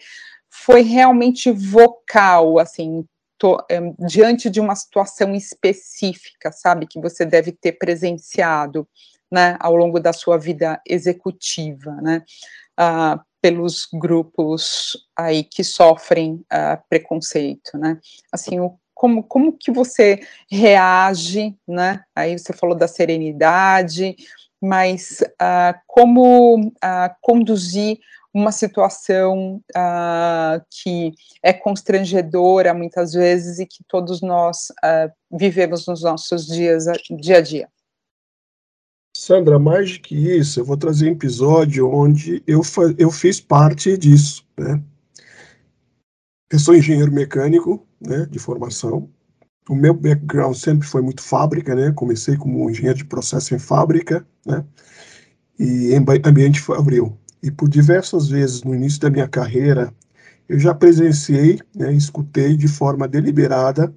foi 0.50 0.82
realmente 0.82 1.52
vocal, 1.52 2.60
assim, 2.60 3.06
to, 3.38 3.58
um, 3.72 4.06
diante 4.06 4.50
de 4.50 4.60
uma 4.60 4.76
situação 4.76 5.34
específica, 5.36 6.52
sabe, 6.52 6.88
que 6.88 7.00
você 7.00 7.26
deve 7.26 7.52
ter 7.52 7.74
presenciado, 7.74 8.88
né, 9.32 9.58
ao 9.60 9.76
longo 9.76 10.00
da 10.00 10.14
sua 10.14 10.38
vida 10.38 10.82
executiva, 10.88 11.92
né, 12.02 12.24
uh, 12.80 13.20
pelos 13.42 13.88
grupos 13.94 14.98
aí 15.16 15.44
que 15.44 15.64
sofrem 15.64 16.46
uh, 16.52 16.82
preconceito, 16.90 17.78
né? 17.78 18.00
Assim, 18.32 18.60
o, 18.60 18.78
como, 18.98 19.24
como 19.24 19.54
que 19.54 19.72
você 19.72 20.20
reage, 20.50 21.56
né? 21.68 22.04
Aí 22.16 22.38
você 22.38 22.52
falou 22.52 22.76
da 22.76 22.88
serenidade, 22.88 24.16
mas 24.60 25.22
uh, 25.22 25.78
como 25.86 26.68
uh, 26.68 27.16
conduzir 27.22 28.00
uma 28.34 28.52
situação 28.52 29.62
uh, 29.76 30.62
que 30.70 31.14
é 31.44 31.54
constrangedora 31.54 32.74
muitas 32.74 33.14
vezes 33.14 33.60
e 33.60 33.66
que 33.66 33.84
todos 33.88 34.22
nós 34.22 34.68
vivemos 35.32 35.88
nos 35.88 36.02
nossos 36.04 36.46
dias, 36.46 36.86
dia 37.20 37.38
a 37.38 37.42
dia. 37.42 37.70
Sandra, 39.16 39.58
mais 39.58 39.94
do 39.94 40.02
que 40.02 40.16
isso, 40.16 40.60
eu 40.60 40.66
vou 40.66 40.78
trazer 40.78 41.10
um 41.10 41.14
episódio 41.14 41.92
onde 41.92 42.44
eu, 42.46 42.62
eu 43.00 43.10
fiz 43.10 43.42
parte 43.42 43.98
disso, 43.98 44.46
né? 44.56 44.80
Eu 46.50 46.60
sou 46.60 46.76
engenheiro 46.76 47.12
mecânico, 47.12 47.86
né, 48.00 48.26
de 48.30 48.40
formação. 48.40 49.10
O 49.70 49.76
meu 49.76 49.94
background 49.94 50.56
sempre 50.56 50.88
foi 50.88 51.02
muito 51.02 51.22
fábrica, 51.22 51.76
né? 51.76 51.92
Comecei 51.94 52.38
como 52.38 52.70
engenheiro 52.70 52.98
de 52.98 53.06
processo 53.06 53.54
em 53.54 53.60
fábrica, 53.60 54.26
né? 54.46 54.64
E 55.60 55.94
em 55.94 56.06
ambiente 56.26 56.62
fabril. 56.62 57.18
E 57.44 57.52
por 57.52 57.68
diversas 57.68 58.30
vezes 58.30 58.64
no 58.64 58.74
início 58.74 59.02
da 59.02 59.10
minha 59.10 59.28
carreira, 59.28 59.94
eu 60.48 60.58
já 60.58 60.74
presenciei, 60.74 61.60
né, 61.76 61.94
escutei 61.94 62.56
de 62.56 62.68
forma 62.68 63.08
deliberada 63.08 63.94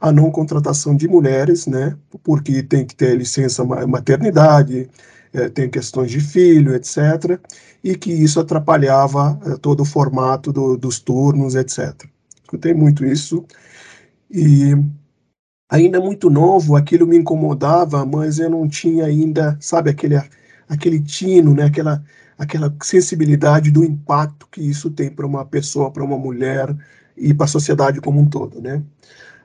a 0.00 0.10
não 0.10 0.30
contratação 0.30 0.96
de 0.96 1.06
mulheres, 1.06 1.66
né, 1.66 1.94
porque 2.24 2.62
tem 2.62 2.86
que 2.86 2.96
ter 2.96 3.16
licença 3.16 3.62
maternidade, 3.64 4.88
é, 5.32 5.48
tem 5.48 5.70
questões 5.70 6.10
de 6.10 6.20
filho, 6.20 6.74
etc., 6.74 7.38
e 7.82 7.96
que 7.96 8.12
isso 8.12 8.38
atrapalhava 8.40 9.40
é, 9.46 9.56
todo 9.56 9.80
o 9.80 9.86
formato 9.86 10.52
do, 10.52 10.76
dos 10.76 10.98
turnos, 10.98 11.54
etc. 11.54 11.94
Escutei 12.42 12.74
muito 12.74 13.04
isso, 13.04 13.44
e 14.30 14.74
ainda 15.68 16.00
muito 16.00 16.28
novo, 16.28 16.76
aquilo 16.76 17.06
me 17.06 17.16
incomodava, 17.16 18.04
mas 18.04 18.38
eu 18.38 18.50
não 18.50 18.68
tinha 18.68 19.04
ainda, 19.06 19.56
sabe, 19.60 19.90
aquele, 19.90 20.16
aquele 20.68 21.00
tino, 21.00 21.54
né, 21.54 21.64
aquela, 21.64 22.02
aquela 22.36 22.74
sensibilidade 22.82 23.70
do 23.70 23.84
impacto 23.84 24.48
que 24.50 24.60
isso 24.60 24.90
tem 24.90 25.10
para 25.10 25.26
uma 25.26 25.44
pessoa, 25.44 25.90
para 25.90 26.04
uma 26.04 26.18
mulher 26.18 26.74
e 27.16 27.32
para 27.32 27.44
a 27.44 27.48
sociedade 27.48 28.00
como 28.00 28.20
um 28.20 28.26
todo, 28.28 28.60
né. 28.60 28.82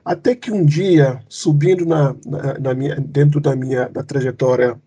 Até 0.04 0.36
que 0.36 0.52
um 0.52 0.64
dia, 0.64 1.20
subindo 1.28 1.84
na, 1.84 2.14
na, 2.24 2.58
na 2.60 2.74
minha, 2.74 2.94
dentro 2.94 3.40
da 3.40 3.56
minha 3.56 3.88
da 3.88 4.04
trajetória 4.04 4.80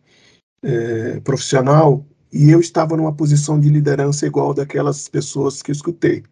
é, 0.64 1.20
profissional, 1.22 2.06
e 2.32 2.50
eu 2.52 2.60
estava 2.60 2.96
numa 2.96 3.14
posição 3.14 3.60
de 3.60 3.70
liderança 3.70 4.26
igual 4.26 4.54
daquelas 4.54 5.08
pessoas 5.08 5.62
que 5.62 5.72
escutei. 5.72 6.24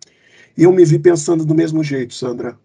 E 0.56 0.64
eu 0.64 0.72
me 0.72 0.86
vi 0.86 1.00
pensando 1.00 1.46
do 1.46 1.56
mesmo 1.56 1.84
jeito, 1.84 2.14
Sandra, 2.14 2.58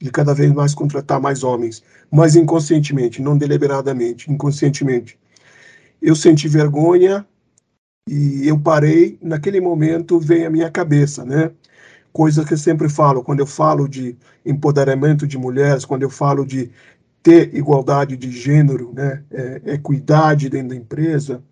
de 0.00 0.10
cada 0.10 0.34
vez 0.34 0.52
mais 0.52 0.74
contratar 0.74 1.20
mais 1.20 1.42
homens, 1.42 1.82
mas 2.10 2.36
inconscientemente, 2.36 3.20
não 3.20 3.36
deliberadamente, 3.36 4.30
inconscientemente. 4.30 5.18
eu 6.02 6.14
senti 6.16 6.48
vergonha 6.48 7.26
e 8.08 8.48
eu 8.48 8.58
parei. 8.58 9.18
Naquele 9.22 9.60
momento 9.60 10.18
veio 10.20 10.46
a 10.48 10.50
minha 10.50 10.70
cabeça, 10.70 11.24
né? 11.24 11.52
Coisa 12.12 12.44
que 12.44 12.54
eu 12.54 12.58
sempre 12.58 12.88
falo, 12.88 13.22
quando 13.22 13.40
eu 13.40 13.46
falo 13.46 13.88
de 13.88 14.16
empoderamento 14.44 15.26
de 15.26 15.38
mulheres, 15.38 15.84
quando 15.84 16.02
eu 16.02 16.10
falo 16.10 16.44
de 16.46 16.70
ter 17.22 17.54
igualdade 17.54 18.16
de 18.16 18.30
gênero, 18.30 18.92
né, 18.94 19.24
é, 19.30 19.74
equidade 19.74 20.48
dentro 20.48 20.70
da 20.70 20.76
empresa, 20.76 21.42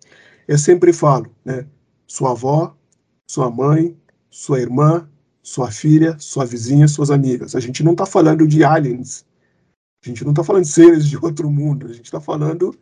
eu 0.47 0.57
sempre 0.57 0.93
falo, 0.93 1.29
né, 1.43 1.65
sua 2.07 2.31
avó, 2.31 2.75
sua 3.29 3.49
mãe, 3.49 3.95
sua 4.29 4.59
irmã, 4.59 5.09
sua 5.43 5.71
filha, 5.71 6.17
sua 6.19 6.45
vizinha, 6.45 6.87
suas 6.87 7.11
amigas. 7.11 7.55
A 7.55 7.59
gente 7.59 7.83
não 7.83 7.91
está 7.93 8.05
falando 8.05 8.47
de 8.47 8.63
aliens, 8.63 9.25
a 10.03 10.07
gente 10.07 10.23
não 10.23 10.31
está 10.31 10.43
falando 10.43 10.63
de 10.63 10.69
seres 10.69 11.07
de 11.07 11.17
outro 11.17 11.49
mundo, 11.49 11.87
a 11.87 11.93
gente 11.93 12.05
está 12.05 12.21
falando 12.21 12.73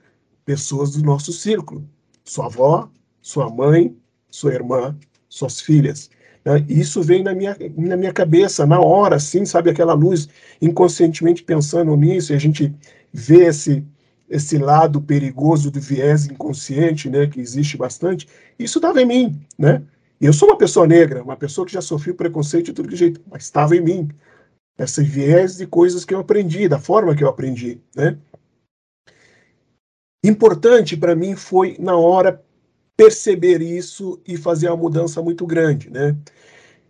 pessoas 0.44 0.92
do 0.92 1.04
nosso 1.04 1.34
círculo. 1.34 1.88
Sua 2.24 2.46
avó, 2.46 2.90
sua 3.22 3.50
mãe, 3.50 3.96
sua 4.30 4.54
irmã, 4.54 4.98
suas 5.30 5.60
filhas. 5.60 6.10
Né? 6.46 6.64
Isso 6.70 7.02
vem 7.02 7.24
na 7.24 7.34
minha, 7.34 7.58
na 7.76 7.98
minha 7.98 8.14
cabeça, 8.14 8.66
na 8.66 8.80
hora, 8.80 9.16
assim, 9.16 9.46
sabe? 9.46 9.70
Aquela 9.70 9.94
luz, 9.94 10.30
inconscientemente 10.62 11.44
pensando 11.44 11.96
nisso, 11.98 12.32
e 12.32 12.36
a 12.36 12.40
gente 12.40 12.74
vê 13.12 13.46
esse, 13.48 13.84
esse 14.30 14.58
lado 14.58 15.02
perigoso 15.02 15.72
do 15.72 15.82
viés 15.82 16.28
inconsciente, 16.28 17.10
né? 17.10 17.26
Que 17.26 17.42
existe 17.42 17.76
bastante. 17.76 18.28
Isso 18.60 18.78
estava 18.78 19.02
em 19.02 19.06
mim, 19.06 19.42
né? 19.58 19.82
Eu 20.22 20.32
sou 20.32 20.48
uma 20.48 20.58
pessoa 20.58 20.88
negra, 20.88 21.24
uma 21.24 21.36
pessoa 21.36 21.66
que 21.66 21.74
já 21.74 21.82
sofreu 21.82 22.16
preconceito 22.16 22.68
de 22.68 22.74
todo 22.74 22.96
jeito, 22.96 23.20
mas 23.30 23.44
estava 23.44 23.76
em 23.76 23.82
mim. 23.82 24.10
Esse 24.78 25.04
viés 25.04 25.58
de 25.58 25.66
coisas 25.66 26.06
que 26.06 26.14
eu 26.14 26.20
aprendi, 26.20 26.68
da 26.68 26.80
forma 26.80 27.16
que 27.16 27.24
eu 27.24 27.30
aprendi, 27.30 27.82
né? 27.96 28.18
Importante 30.24 30.98
para 30.98 31.16
mim 31.16 31.36
foi, 31.36 31.78
na 31.80 31.96
hora, 31.96 32.44
perceber 32.98 33.62
isso 33.62 34.20
e 34.26 34.38
fazer 34.38 34.70
uma 34.70 34.78
mudança 34.78 35.22
muito 35.22 35.46
grande, 35.46 35.90
né? 35.90 36.16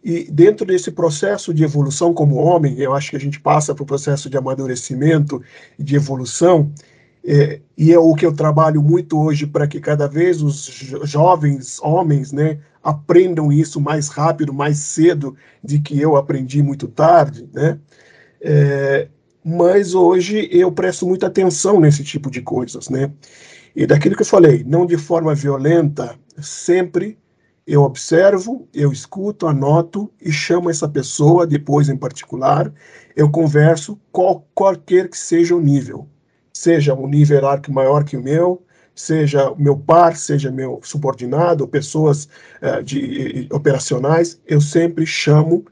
E 0.04 0.30
dentro 0.32 0.68
desse 0.68 0.92
processo 0.92 1.52
de 1.52 1.64
evolução 1.64 2.14
como 2.14 2.36
homem, 2.36 2.78
eu 2.80 2.94
acho 2.94 3.10
que 3.10 3.16
a 3.16 3.20
gente 3.20 3.40
passa 3.40 3.74
para 3.74 3.82
o 3.82 3.88
processo 3.88 4.30
de 4.30 4.38
amadurecimento 4.38 5.42
e 5.80 5.84
de 5.84 5.96
evolução, 5.96 6.72
é, 7.28 7.60
e 7.76 7.92
é 7.92 7.98
o 7.98 8.14
que 8.14 8.24
eu 8.24 8.32
trabalho 8.32 8.84
muito 8.84 9.20
hoje 9.20 9.48
para 9.48 9.68
que 9.68 9.80
cada 9.80 10.08
vez 10.08 10.44
os 10.44 10.66
jovens 11.06 11.80
homens, 11.82 12.32
né, 12.32 12.60
aprendam 12.84 13.52
isso 13.52 13.82
mais 13.82 14.10
rápido, 14.10 14.54
mais 14.54 14.78
cedo, 14.78 15.36
de 15.64 15.80
que 15.80 16.00
eu 16.00 16.16
aprendi 16.16 16.62
muito 16.62 16.88
tarde, 16.88 17.50
né? 17.52 17.80
É, 18.40 19.08
mas 19.44 19.96
hoje 19.96 20.48
eu 20.52 20.72
presto 20.72 21.08
muita 21.08 21.26
atenção 21.26 21.80
nesse 21.80 22.04
tipo 22.04 22.30
de 22.30 22.42
coisas, 22.44 22.90
né? 22.90 23.12
E 23.76 23.86
daquilo 23.86 24.16
que 24.16 24.22
eu 24.22 24.28
falei, 24.28 24.64
não 24.66 24.86
de 24.86 24.98
forma 24.98 25.36
violenta, 25.36 26.18
sempre 26.40 27.18
eu 27.68 27.82
observo, 27.82 28.68
eu 28.74 28.92
escuto, 28.92 29.48
anoto 29.48 30.12
e 30.22 30.32
chamo 30.32 30.70
essa 30.70 30.88
pessoa 30.88 31.48
depois 31.48 31.90
em 31.90 31.98
particular, 31.98 32.72
eu 33.16 33.30
converso 33.30 34.00
qual, 34.12 34.48
qualquer 34.54 35.10
que 35.10 35.18
seja 35.18 35.56
o 35.56 35.60
nível, 35.60 36.08
seja 36.54 36.94
um 36.94 37.08
nível 37.08 37.38
hierárquico 37.38 37.74
maior 37.74 38.04
que 38.04 38.16
o 38.16 38.24
meu, 38.24 38.64
seja 38.94 39.54
meu 39.58 39.78
par, 39.78 40.16
seja 40.16 40.52
meu 40.52 40.80
subordinado, 40.84 41.68
pessoas 41.68 42.30
uh, 42.62 42.82
de, 42.84 43.50
operacionais, 43.52 44.40
eu 44.46 44.62
sempre 44.62 45.06
chamo 45.06 45.66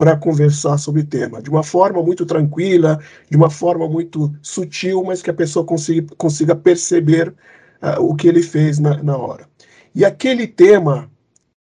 para 0.00 0.16
conversar 0.16 0.78
sobre 0.78 1.02
o 1.02 1.06
tema, 1.06 1.42
de 1.42 1.50
uma 1.50 1.62
forma 1.62 2.02
muito 2.02 2.24
tranquila, 2.24 2.98
de 3.28 3.36
uma 3.36 3.50
forma 3.50 3.86
muito 3.86 4.32
sutil, 4.40 5.04
mas 5.04 5.20
que 5.20 5.28
a 5.28 5.34
pessoa 5.34 5.62
consiga, 5.62 6.16
consiga 6.16 6.56
perceber 6.56 7.28
uh, 7.82 8.02
o 8.02 8.16
que 8.16 8.26
ele 8.26 8.42
fez 8.42 8.78
na, 8.78 9.02
na 9.02 9.14
hora. 9.14 9.46
E 9.94 10.02
aquele 10.02 10.46
tema, 10.46 11.10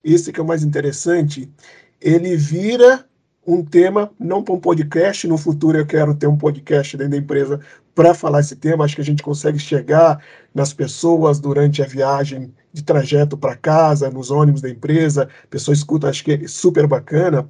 esse 0.04 0.30
que 0.30 0.38
é 0.38 0.42
o 0.42 0.46
mais 0.46 0.62
interessante, 0.62 1.50
ele 1.98 2.36
vira 2.36 3.06
um 3.46 3.64
tema, 3.64 4.10
não 4.20 4.42
para 4.42 4.52
um 4.52 4.60
podcast, 4.60 5.26
no 5.26 5.38
futuro 5.38 5.78
eu 5.78 5.86
quero 5.86 6.14
ter 6.14 6.26
um 6.26 6.36
podcast 6.36 6.94
dentro 6.94 7.12
da 7.12 7.16
empresa 7.16 7.58
para 7.94 8.12
falar 8.12 8.40
esse 8.40 8.56
tema, 8.56 8.84
acho 8.84 8.96
que 8.96 9.00
a 9.00 9.04
gente 9.04 9.22
consegue 9.22 9.58
chegar 9.58 10.22
nas 10.54 10.74
pessoas 10.74 11.40
durante 11.40 11.82
a 11.82 11.86
viagem 11.86 12.52
de 12.70 12.84
trajeto 12.84 13.34
para 13.34 13.56
casa, 13.56 14.10
nos 14.10 14.30
ônibus 14.30 14.60
da 14.60 14.68
empresa, 14.68 15.26
a 15.42 15.46
pessoa 15.46 15.72
escuta, 15.72 16.10
acho 16.10 16.22
que 16.22 16.32
é 16.32 16.46
super 16.46 16.86
bacana, 16.86 17.48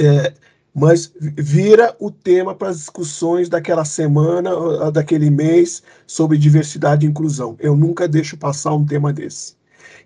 é, 0.00 0.34
mas 0.74 1.12
vira 1.18 1.94
o 1.98 2.10
tema 2.10 2.54
para 2.54 2.68
as 2.68 2.78
discussões 2.78 3.48
daquela 3.48 3.84
semana, 3.84 4.90
daquele 4.90 5.30
mês, 5.30 5.82
sobre 6.06 6.38
diversidade 6.38 7.04
e 7.04 7.08
inclusão. 7.08 7.56
Eu 7.58 7.76
nunca 7.76 8.08
deixo 8.08 8.36
passar 8.36 8.74
um 8.74 8.86
tema 8.86 9.12
desse. 9.12 9.58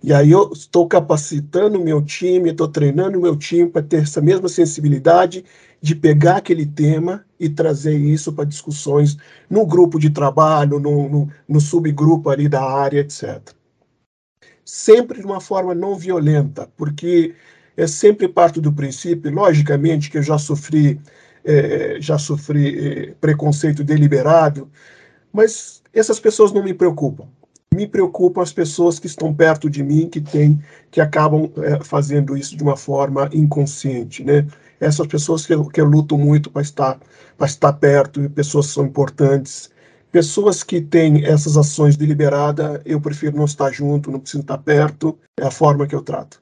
E 0.03 0.13
aí 0.13 0.31
eu 0.31 0.51
estou 0.53 0.87
capacitando 0.87 1.81
o 1.81 1.85
meu 1.85 2.03
time, 2.03 2.51
estou 2.51 2.69
treinando 2.69 3.19
o 3.19 3.23
meu 3.23 3.37
time 3.37 3.71
para 3.71 3.83
ter 3.83 4.03
essa 4.03 4.21
mesma 4.21 4.49
sensibilidade 4.49 5.45
de 5.81 5.95
pegar 5.95 6.39
aquele 6.39 6.67
tema 6.67 7.25
e 7.39 7.49
trazer 7.49 7.97
isso 7.97 8.33
para 8.33 8.45
discussões 8.45 9.17
no 9.49 9.67
grupo 9.67 9.99
de 9.99 10.11
trabalho, 10.11 10.79
no, 10.79 11.09
no, 11.09 11.29
no 11.49 11.61
subgrupo 11.61 12.31
ali 12.31 12.49
da 12.49 12.63
área, 12.63 13.01
etc. 13.01 13.41
Sempre 14.65 15.21
de 15.21 15.27
uma 15.27 15.41
forma 15.41 15.75
não 15.75 15.95
violenta, 15.95 16.69
porque 16.77 17.35
é 17.77 17.87
sempre 17.87 18.29
parte 18.29 18.61
do 18.61 18.73
princípio, 18.73 19.33
logicamente, 19.33 20.11
que 20.11 20.19
eu 20.19 20.23
já 20.23 20.39
sofri, 20.39 21.01
é, 21.45 21.97
já 22.01 22.19
sofri 22.19 22.79
é, 22.79 23.15
preconceito 23.21 23.83
deliberado, 23.83 24.71
mas 25.33 25.83
essas 25.93 26.21
pessoas 26.21 26.53
não 26.53 26.63
me 26.63 26.75
preocupam. 26.75 27.27
Me 27.75 27.89
preocupam 27.89 28.41
as 28.41 28.53
pessoas 28.53 29.01
que 29.01 29.09
estão 29.09 29.35
perto 29.35 29.69
de 29.69 29.83
mim, 29.83 30.09
que 30.09 30.21
tem, 30.21 30.63
que 30.93 31.01
acabam 31.01 31.51
é, 31.57 31.83
fazendo 31.83 32.37
isso 32.37 32.57
de 32.57 32.63
uma 32.63 32.77
forma 32.77 33.29
inconsciente, 33.33 34.23
né? 34.23 34.47
Essas 34.79 35.07
pessoas 35.09 35.45
que 35.45 35.55
eu, 35.55 35.65
que 35.67 35.81
eu 35.81 35.85
luto 35.85 36.17
muito 36.17 36.51
para 36.51 36.63
estar, 36.63 37.01
para 37.37 37.47
estar 37.47 37.73
perto, 37.73 38.31
pessoas 38.31 38.69
que 38.69 38.75
são 38.75 38.87
importantes, 38.87 39.71
Pessoas 40.15 40.63
que 40.63 40.81
têm 40.81 41.25
essas 41.25 41.57
ações 41.57 41.97
deliberadas, 41.97 42.81
eu 42.85 43.01
prefiro 43.01 43.37
não 43.37 43.47
estar 43.47 43.73
junto, 43.73 44.13
não 44.13 44.21
preciso 44.21 44.43
estar 44.43 44.59
perto, 44.59 45.19
é 45.37 45.45
a 45.45 45.51
forma 45.51 45.89
que 45.89 45.95
eu 45.97 46.03
trato. 46.03 46.39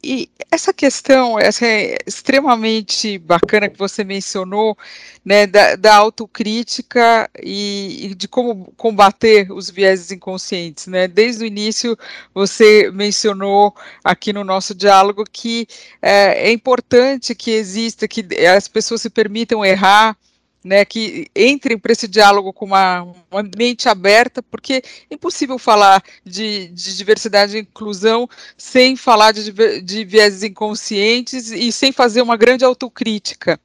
E 0.00 0.30
essa 0.48 0.72
questão 0.72 1.36
essa 1.36 1.66
é 1.66 1.98
extremamente 2.06 3.18
bacana 3.18 3.68
que 3.68 3.76
você 3.76 4.04
mencionou, 4.04 4.78
né, 5.24 5.44
da, 5.44 5.74
da 5.74 5.96
autocrítica 5.96 7.28
e, 7.42 8.12
e, 8.12 8.14
de 8.14 8.28
como 8.28 8.72
combater 8.76 9.50
os 9.50 9.68
vieses 9.68 10.12
inconscientes, 10.12 10.86
né? 10.86 11.08
Desde 11.08 11.42
o 11.42 11.46
início 11.48 11.98
você 12.32 12.92
mencionou 12.92 13.74
aqui 14.04 14.32
no 14.32 14.44
nosso 14.44 14.72
diálogo 14.72 15.24
que 15.24 15.66
é, 16.00 16.48
é 16.48 16.52
importante 16.52 17.34
que 17.34 17.50
exista, 17.50 18.06
que 18.06 18.24
as 18.46 18.68
pessoas 18.68 19.02
se 19.02 19.10
permitam 19.10 19.64
errar, 19.64 20.16
né, 20.62 20.84
que 20.84 21.30
entrem 21.34 21.78
para 21.78 21.92
esse 21.92 22.06
diálogo 22.06 22.52
com 22.52 22.66
uma, 22.66 23.02
uma, 23.30 23.42
mente 23.56 23.88
aberta, 23.88 24.42
porque 24.42 24.82
é 25.10 25.14
impossível 25.14 25.58
falar 25.58 26.02
de, 26.24 26.68
de 26.68 26.96
diversidade 26.96 27.56
e 27.56 27.60
inclusão 27.60 28.28
sem 28.56 28.94
falar 28.94 29.32
de, 29.32 29.52
de 29.80 30.46
inconscientes 30.46 31.50
e 31.50 31.72
sem 31.72 31.92
fazer 31.92 32.20
uma 32.22 32.36
grande 32.36 32.64
autocrítica. 32.64 33.58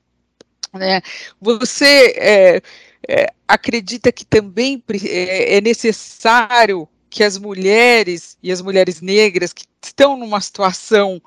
Né? 0.74 1.02
Você 1.42 2.14
é, 2.18 2.62
é, 3.08 3.34
acredita 3.48 4.12
que 4.12 4.26
também 4.26 4.82
é, 5.06 5.58
é 5.58 5.62
necessário 5.62 6.88
que 7.10 7.24
as 7.24 7.38
mulheres 7.38 8.38
e 8.44 8.52
as 8.52 8.62
mulheres 8.62 9.00
negras 9.00 9.54
que 9.54 9.64
estão 9.82 10.18
numa 10.18 10.42
situação 10.42 11.22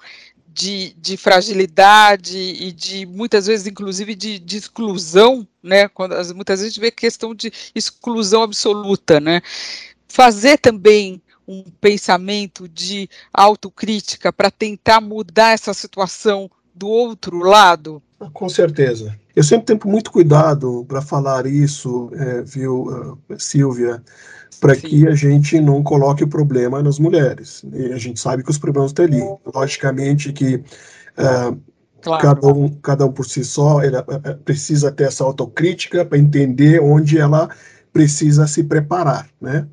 de, 0.59 0.92
de, 0.98 1.16
fragilidade 1.16 2.36
e 2.36 2.72
de 2.72 3.06
muitas 3.06 3.46
vezes, 3.46 3.68
inclusive, 3.68 4.16
de, 4.16 4.40
de 4.40 4.56
exclusão, 4.56 5.46
né? 5.62 5.86
Quando 5.86 6.12
muitas 6.34 6.59
vezes 6.59 6.72
a 6.72 6.74
gente 6.74 6.80
vê 6.80 6.90
questão 6.90 7.32
de 7.32 7.52
exclusão 7.72 8.42
absoluta, 8.42 9.20
né? 9.20 9.40
Fazer 10.09 10.59
também 10.59 11.22
um 11.46 11.62
pensamento 11.80 12.68
de 12.68 13.09
autocrítica 13.32 14.32
para 14.32 14.50
tentar 14.50 15.00
mudar 15.00 15.52
essa 15.52 15.72
situação 15.72 16.50
do 16.74 16.88
outro 16.88 17.38
lado? 17.38 18.02
Com 18.32 18.48
certeza. 18.48 19.16
Eu 19.39 19.45
sempre 19.45 19.66
tenho 19.66 19.93
muito 19.93 20.11
cuidado 20.11 20.84
para 20.89 21.01
falar 21.01 21.47
isso, 21.47 22.11
é, 22.12 22.43
viu, 22.43 23.16
Silvia, 23.39 24.03
para 24.61 24.74
que 24.74 25.07
a 25.07 25.14
gente 25.14 25.61
não 25.61 25.80
coloque 25.80 26.24
o 26.24 26.28
problema 26.28 26.82
nas 26.82 26.99
mulheres. 26.99 27.64
E 27.72 27.93
a 27.93 27.99
gente 27.99 28.18
sabe 28.18 28.43
que 28.43 28.51
os 28.51 28.59
problemas 28.59 28.91
estão 28.91 29.05
ali. 29.05 29.22
Logicamente 29.55 30.32
que 30.32 30.57
uh, 30.57 31.57
claro. 32.03 32.20
cada, 32.20 32.49
um, 32.49 32.68
cada 32.82 33.07
um 33.07 33.12
por 33.12 33.26
si 33.26 33.45
só 33.45 33.80
ela, 33.80 34.01
uh, 34.01 34.36
precisa 34.39 34.91
ter 34.91 35.05
essa 35.05 35.22
autocrítica 35.22 36.05
para 36.05 36.18
entender 36.18 36.82
onde 36.82 37.16
ela 37.16 37.49
precisa 37.93 38.45
se 38.49 38.64
preparar, 38.64 39.28
né? 39.41 39.68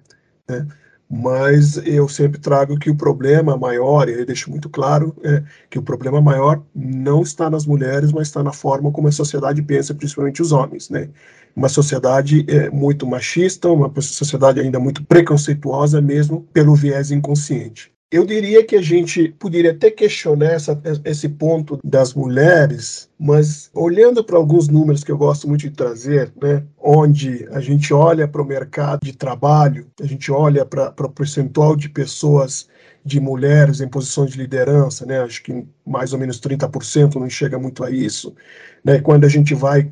É. 0.48 0.64
mas 1.10 1.78
eu 1.86 2.10
sempre 2.10 2.40
trago 2.40 2.78
que 2.78 2.90
o 2.90 2.96
problema 2.96 3.56
maior, 3.58 4.10
e 4.10 4.14
eu 4.14 4.26
deixo 4.26 4.50
muito 4.50 4.70
claro, 4.70 5.16
é 5.24 5.44
que 5.70 5.80
o 5.80 5.84
problema 5.84 6.22
maior 6.22 6.62
não 6.74 7.22
está 7.22 7.50
nas 7.50 7.66
mulheres, 7.66 8.12
mas 8.12 8.28
está 8.28 8.44
na 8.44 8.52
forma 8.52 8.92
como 8.92 9.08
a 9.08 9.12
sociedade 9.12 9.62
pensa, 9.62 9.94
principalmente 9.94 10.42
os 10.42 10.52
homens, 10.52 10.90
né? 10.90 11.10
Uma 11.56 11.70
sociedade 11.70 12.46
é, 12.50 12.70
muito 12.70 13.08
machista, 13.08 13.70
uma 13.70 13.92
sociedade 14.02 14.60
ainda 14.60 14.80
muito 14.80 15.06
preconceituosa, 15.06 16.02
mesmo 16.02 16.42
pelo 16.52 16.76
viés 16.76 17.12
inconsciente. 17.12 17.95
Eu 18.12 18.24
diria 18.24 18.64
que 18.64 18.76
a 18.76 18.82
gente 18.82 19.30
poderia 19.40 19.72
até 19.72 19.90
questionar 19.90 20.52
essa, 20.52 20.80
esse 21.04 21.28
ponto 21.28 21.80
das 21.84 22.14
mulheres, 22.14 23.10
mas 23.20 23.70
olhando 23.74 24.24
para 24.24 24.38
alguns 24.38 24.68
números 24.68 25.04
que 25.04 25.12
eu 25.12 25.18
gosto 25.18 25.48
muito 25.48 25.62
de 25.62 25.72
trazer, 25.72 26.32
né, 26.40 26.64
onde 26.80 27.48
a 27.52 27.60
gente 27.60 27.92
olha 27.94 28.28
para 28.28 28.42
o 28.42 28.46
mercado 28.46 29.00
de 29.04 29.12
trabalho, 29.12 29.88
a 30.00 30.06
gente 30.06 30.32
olha 30.32 30.64
para 30.64 30.94
o 31.00 31.10
percentual 31.10 31.76
de 31.76 31.90
pessoas, 31.90 32.68
de 33.04 33.20
mulheres 33.20 33.82
em 33.82 33.88
posições 33.88 34.32
de 34.32 34.38
liderança, 34.38 35.06
né, 35.06 35.20
acho 35.22 35.42
que 35.42 35.66
mais 35.86 36.14
ou 36.14 36.20
menos 36.20 36.40
30% 36.40 37.16
não 37.16 37.30
chega 37.30 37.58
muito 37.58 37.84
a 37.84 37.90
isso. 37.90 38.36
Né, 38.84 39.00
quando 39.00 39.26
a 39.26 39.30
gente 39.30 39.56
vai 39.56 39.90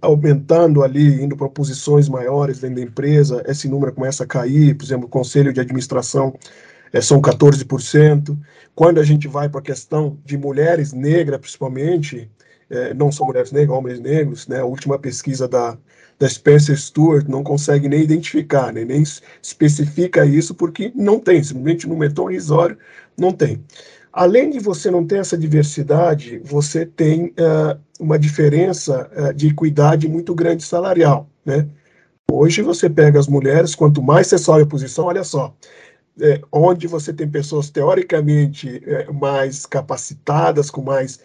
aumentando 0.00 0.82
ali, 0.82 1.22
indo 1.22 1.36
para 1.36 1.48
posições 1.48 2.08
maiores 2.08 2.60
dentro 2.60 2.76
da 2.76 2.82
empresa, 2.82 3.44
esse 3.46 3.68
número 3.68 3.92
começa 3.92 4.24
a 4.24 4.26
cair, 4.26 4.74
por 4.74 4.84
exemplo, 4.84 5.06
o 5.06 5.10
conselho 5.10 5.52
de 5.52 5.60
administração 5.60 6.34
é, 6.92 7.00
são 7.00 7.20
14%. 7.20 8.36
Quando 8.74 9.00
a 9.00 9.04
gente 9.04 9.26
vai 9.28 9.48
para 9.48 9.60
a 9.60 9.64
questão 9.64 10.18
de 10.24 10.36
mulheres 10.36 10.92
negras, 10.92 11.40
principalmente, 11.40 12.30
é, 12.70 12.94
não 12.94 13.10
são 13.10 13.26
mulheres 13.26 13.52
negras, 13.52 13.76
homens 13.76 14.00
negros, 14.00 14.46
né? 14.46 14.60
A 14.60 14.64
última 14.64 14.98
pesquisa 14.98 15.48
da, 15.48 15.76
da 16.18 16.28
Spencer 16.28 16.78
Stewart 16.78 17.26
não 17.28 17.42
consegue 17.42 17.88
nem 17.88 18.02
identificar, 18.02 18.72
né? 18.72 18.84
nem 18.84 19.02
especifica 19.42 20.24
isso, 20.24 20.54
porque 20.54 20.92
não 20.94 21.18
tem, 21.18 21.42
simplesmente 21.42 21.88
no 21.88 21.96
metom 21.96 22.26
risório 22.26 22.78
não 23.18 23.32
tem. 23.32 23.62
Além 24.12 24.50
de 24.50 24.58
você 24.60 24.90
não 24.90 25.06
ter 25.06 25.18
essa 25.18 25.36
diversidade, 25.36 26.40
você 26.44 26.84
tem 26.84 27.26
uh, 27.26 27.80
uma 27.98 28.18
diferença 28.18 29.10
uh, 29.16 29.34
de 29.34 29.48
equidade 29.48 30.06
muito 30.06 30.34
grande 30.34 30.62
salarial, 30.62 31.28
né? 31.44 31.66
Hoje 32.30 32.62
você 32.62 32.88
pega 32.88 33.18
as 33.18 33.26
mulheres, 33.26 33.74
quanto 33.74 34.02
mais 34.02 34.26
você 34.26 34.38
sobe 34.38 34.62
a 34.62 34.66
posição, 34.66 35.06
olha 35.06 35.24
só, 35.24 35.54
é, 36.20 36.40
onde 36.52 36.86
você 36.86 37.12
tem 37.12 37.28
pessoas 37.28 37.70
teoricamente 37.70 38.82
é, 38.86 39.10
mais 39.12 39.66
capacitadas, 39.66 40.70
com 40.70 40.82
mais 40.82 41.20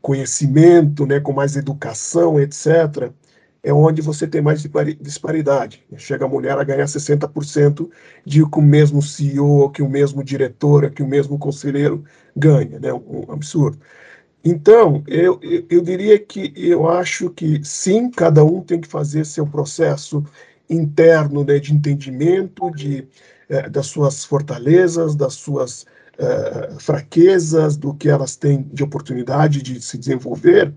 conhecimento, 0.00 1.06
né, 1.06 1.20
com 1.20 1.32
mais 1.32 1.56
educação, 1.56 2.40
etc., 2.40 3.12
é 3.62 3.72
onde 3.72 4.02
você 4.02 4.26
tem 4.26 4.42
mais 4.42 4.66
disparidade. 5.00 5.84
Chega 5.96 6.24
a 6.24 6.28
mulher 6.28 6.58
a 6.58 6.64
ganhar 6.64 6.84
60% 6.84 7.88
de 8.26 8.44
que 8.44 8.58
o 8.58 8.62
mesmo 8.62 9.00
CEO, 9.00 9.70
que 9.70 9.80
o 9.82 9.88
mesmo 9.88 10.24
diretor, 10.24 10.90
que 10.90 11.02
o 11.02 11.06
mesmo 11.06 11.38
conselheiro 11.38 12.02
ganha, 12.36 12.80
né? 12.80 12.92
Um 12.92 13.30
absurdo. 13.30 13.78
Então, 14.44 15.04
eu, 15.06 15.38
eu, 15.70 15.80
diria 15.80 16.18
que 16.18 16.52
eu 16.56 16.88
acho 16.88 17.30
que 17.30 17.64
sim, 17.64 18.10
cada 18.10 18.44
um 18.44 18.60
tem 18.60 18.80
que 18.80 18.88
fazer 18.88 19.24
seu 19.24 19.46
processo 19.46 20.24
interno 20.68 21.44
né, 21.44 21.60
de 21.60 21.72
entendimento, 21.72 22.68
de 22.72 23.06
é, 23.52 23.68
das 23.68 23.86
suas 23.86 24.24
fortalezas, 24.24 25.14
das 25.14 25.34
suas 25.34 25.84
é, 26.18 26.74
fraquezas, 26.78 27.76
do 27.76 27.92
que 27.92 28.08
elas 28.08 28.34
têm 28.34 28.62
de 28.72 28.82
oportunidade 28.82 29.62
de 29.62 29.80
se 29.82 29.98
desenvolver. 29.98 30.72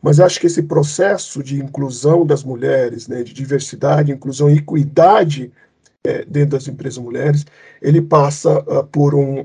Mas 0.00 0.20
acho 0.20 0.38
que 0.38 0.46
esse 0.46 0.62
processo 0.62 1.42
de 1.42 1.56
inclusão 1.56 2.24
das 2.24 2.44
mulheres, 2.44 3.08
né, 3.08 3.24
de 3.24 3.32
diversidade, 3.32 4.12
inclusão 4.12 4.48
e 4.48 4.58
equidade 4.58 5.52
é, 6.06 6.24
dentro 6.24 6.50
das 6.50 6.68
empresas 6.68 6.98
mulheres, 6.98 7.44
ele 7.82 8.00
passa 8.00 8.60
uh, 8.60 8.86
por, 8.86 9.12
um, 9.12 9.44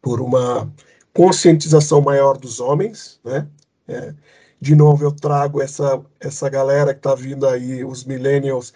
por 0.00 0.22
uma 0.22 0.72
conscientização 1.12 2.00
maior 2.00 2.38
dos 2.38 2.60
homens, 2.60 3.20
né? 3.22 3.46
É, 3.86 4.14
de 4.58 4.76
novo, 4.76 5.04
eu 5.04 5.10
trago 5.10 5.60
essa, 5.60 6.00
essa 6.20 6.48
galera 6.48 6.94
que 6.94 7.00
está 7.00 7.16
vindo 7.16 7.46
aí, 7.48 7.84
os 7.84 8.04
millennials, 8.04 8.72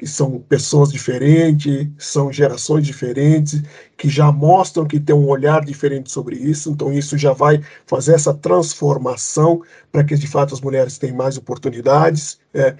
que 0.00 0.06
são 0.06 0.38
pessoas 0.48 0.90
diferentes, 0.90 1.86
são 1.98 2.32
gerações 2.32 2.86
diferentes, 2.86 3.62
que 3.98 4.08
já 4.08 4.32
mostram 4.32 4.86
que 4.86 4.98
tem 4.98 5.14
um 5.14 5.28
olhar 5.28 5.62
diferente 5.62 6.10
sobre 6.10 6.36
isso, 6.36 6.70
então 6.70 6.90
isso 6.90 7.18
já 7.18 7.34
vai 7.34 7.62
fazer 7.84 8.14
essa 8.14 8.32
transformação 8.32 9.60
para 9.92 10.02
que 10.02 10.16
de 10.16 10.26
fato 10.26 10.54
as 10.54 10.62
mulheres 10.62 10.96
tenham 10.96 11.18
mais 11.18 11.36
oportunidades, 11.36 12.40
é, 12.54 12.74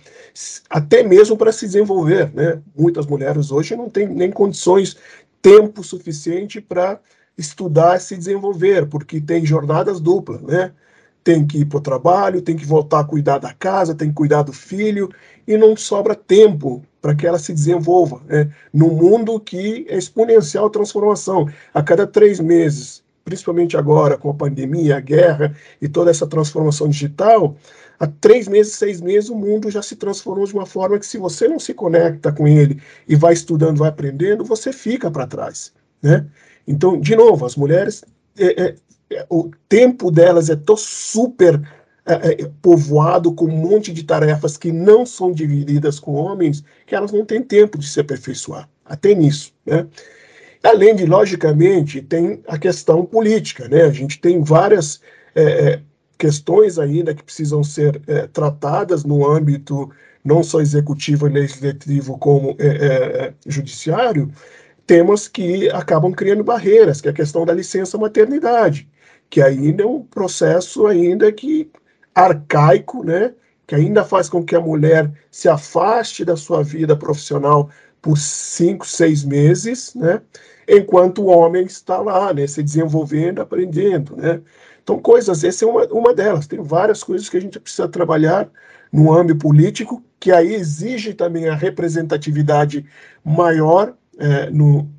até 0.71 1.03
mesmo 1.03 1.37
para 1.37 1.53
se 1.53 1.67
desenvolver. 1.67 2.33
Né? 2.33 2.59
Muitas 2.75 3.05
mulheres 3.05 3.53
hoje 3.53 3.77
não 3.77 3.91
têm 3.91 4.09
nem 4.09 4.31
condições, 4.31 4.97
tempo 5.43 5.85
suficiente 5.85 6.59
para 6.59 6.99
estudar 7.37 7.99
e 7.99 8.01
se 8.01 8.17
desenvolver, 8.17 8.87
porque 8.87 9.21
tem 9.21 9.45
jornadas 9.45 10.01
duplas, 10.01 10.41
né? 10.41 10.73
Tem 11.31 11.47
que 11.47 11.59
ir 11.59 11.65
para 11.65 11.79
o 11.79 11.81
trabalho, 11.81 12.43
tem 12.43 12.57
que 12.57 12.67
voltar 12.67 13.01
a 13.01 13.05
cuidar 13.05 13.39
da 13.39 13.53
casa, 13.53 13.95
tem 13.95 14.09
que 14.09 14.15
cuidar 14.15 14.43
do 14.43 14.53
filho, 14.53 15.09
e 15.47 15.57
não 15.57 15.77
sobra 15.77 16.13
tempo 16.13 16.83
para 17.01 17.15
que 17.15 17.25
ela 17.25 17.39
se 17.39 17.53
desenvolva 17.53 18.21
né? 18.27 18.51
num 18.73 18.89
mundo 18.89 19.39
que 19.39 19.87
é 19.89 19.97
exponencial 19.97 20.69
transformação. 20.69 21.49
A 21.73 21.83
cada 21.85 22.05
três 22.05 22.41
meses, 22.41 23.05
principalmente 23.25 23.77
agora 23.77 24.19
com 24.19 24.29
a 24.29 24.35
pandemia, 24.35 24.97
a 24.97 25.01
guerra 25.01 25.55
e 25.81 25.89
toda 25.89 26.11
essa 26.11 26.27
transformação 26.27 26.89
digital, 26.89 27.55
há 28.01 28.09
três 28.09 28.49
meses, 28.49 28.73
seis 28.73 29.01
meses, 29.01 29.31
o 29.31 29.37
mundo 29.37 29.71
já 29.71 29.83
se 29.83 29.95
transformou 29.95 30.47
de 30.47 30.53
uma 30.53 30.67
forma 30.67 30.99
que, 30.99 31.07
se 31.07 31.17
você 31.17 31.47
não 31.47 31.61
se 31.61 31.73
conecta 31.73 32.33
com 32.33 32.49
ele 32.49 32.83
e 33.07 33.15
vai 33.15 33.35
estudando, 33.35 33.79
vai 33.79 33.89
aprendendo, 33.89 34.45
você 34.45 34.73
fica 34.73 35.09
para 35.09 35.29
trás. 35.29 35.73
Né? 36.03 36.27
Então, 36.67 36.99
de 37.01 37.15
novo, 37.15 37.47
as 37.47 37.55
mulheres 37.55 38.05
é, 38.37 38.63
é, 38.63 38.75
o 39.29 39.51
tempo 39.69 40.11
delas 40.11 40.51
é 40.51 40.57
tão 40.57 40.77
super 40.77 41.61
é, 42.07 42.43
é, 42.43 42.51
povoado 42.63 43.33
com 43.33 43.47
um 43.47 43.57
monte 43.57 43.93
de 43.93 44.05
tarefas 44.05 44.57
que 44.57 44.73
não 44.73 45.05
são 45.05 45.33
divididas 45.33 45.99
com 45.99 46.15
homens, 46.15 46.65
que 46.87 46.95
elas 46.95 47.13
não 47.13 47.25
têm 47.25 47.43
tempo 47.43 47.79
de 47.79 47.89
se 47.89 48.01
aperfeiçoar. 48.01 48.69
Até 48.85 49.15
nisso, 49.15 49.53
né? 49.67 49.87
Além 50.63 50.95
de, 50.95 51.07
logicamente, 51.07 52.03
tem 52.03 52.43
a 52.47 52.59
questão 52.59 53.05
política, 53.05 53.69
né? 53.69 53.83
A 53.83 53.91
gente 53.91 54.21
tem 54.21 54.43
várias 54.43 55.01
é, 55.35 55.43
é 55.43 55.83
questões 56.19 56.79
ainda 56.79 57.15
que 57.15 57.23
precisam 57.23 57.65
ser 57.65 58.01
é, 58.07 58.27
tratadas 58.27 59.05
no 59.05 59.27
âmbito 59.27 59.91
não 60.23 60.43
só 60.43 60.61
executivo 60.61 61.27
e 61.27 61.31
legislativo 61.31 62.19
como 62.19 62.55
judiciário, 63.47 64.31
temas 64.87 65.27
que 65.27 65.71
acabam 65.71 66.13
criando 66.13 66.45
barreiras, 66.45 67.01
que 67.01 67.09
é 67.09 67.11
a 67.11 67.15
questão 67.15 67.47
da 67.47 67.55
licença 67.55 67.97
maternidade 67.97 68.87
que 69.31 69.41
ainda 69.41 69.85
é 69.85 69.87
um 69.87 70.03
processo 70.03 70.87
ainda 70.87 71.31
que 71.33 71.71
arcaico, 72.15 73.05
né? 73.05 73.33
Que 73.67 73.77
ainda 73.77 74.05
faz 74.05 74.29
com 74.29 74.45
que 74.45 74.57
a 74.57 74.61
mulher 74.61 75.11
se 75.31 75.49
afaste 75.49 76.25
da 76.25 76.37
sua 76.37 76.63
vida 76.65 76.97
profissional 76.97 77.71
por 78.03 78.19
cinco, 78.19 78.87
seis 78.87 79.25
meses, 79.25 79.95
né? 79.95 80.21
Enquanto 80.69 81.23
o 81.23 81.27
homem 81.27 81.65
está 81.65 81.99
lá, 81.99 82.35
né? 82.35 82.47
Se 82.47 82.63
desenvolvendo, 82.63 83.41
aprendendo, 83.41 84.17
né? 84.17 84.41
Então, 84.83 84.99
coisas, 84.99 85.45
essa 85.45 85.65
é 85.65 85.69
uma, 85.69 85.85
uma 85.87 86.13
delas. 86.13 86.49
Tem 86.49 86.61
várias 86.61 87.05
coisas 87.05 87.29
que 87.29 87.37
a 87.37 87.41
gente 87.41 87.61
precisa 87.61 87.87
trabalhar 87.87 88.51
no 88.93 89.13
âmbito 89.13 89.39
político, 89.39 90.03
que 90.19 90.33
aí 90.33 90.55
exige 90.55 91.15
também 91.15 91.49
a 91.49 91.55
representatividade 91.55 92.85
maior 93.25 93.95
é, 94.19 94.51
no, 94.51 94.91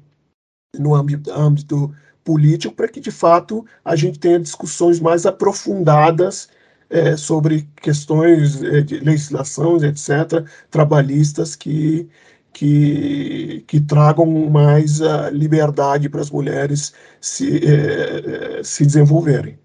no 0.78 0.96
âmbito, 0.96 1.32
âmbito 1.32 1.94
político 2.24 2.76
para 2.76 2.88
que, 2.88 3.00
de 3.00 3.12
fato, 3.12 3.66
a 3.84 3.96
gente 3.96 4.20
tenha 4.20 4.40
discussões 4.40 5.00
mais 5.00 5.26
aprofundadas 5.26 6.50
é, 6.90 7.16
sobre 7.18 7.68
questões 7.82 8.62
é, 8.64 8.82
de 8.82 9.00
legislação, 9.00 9.78
etc., 9.84 10.46
trabalhistas 10.70 11.56
que, 11.56 12.10
que, 12.54 13.64
que 13.68 13.80
tragam 13.80 14.26
mais 14.50 15.02
a 15.02 15.30
liberdade 15.30 16.10
para 16.10 16.22
as 16.22 16.30
mulheres 16.30 16.94
se, 17.20 17.60
é, 17.66 18.60
é 18.60 18.64
se 18.64 18.86
desenvolverem. 18.86 19.58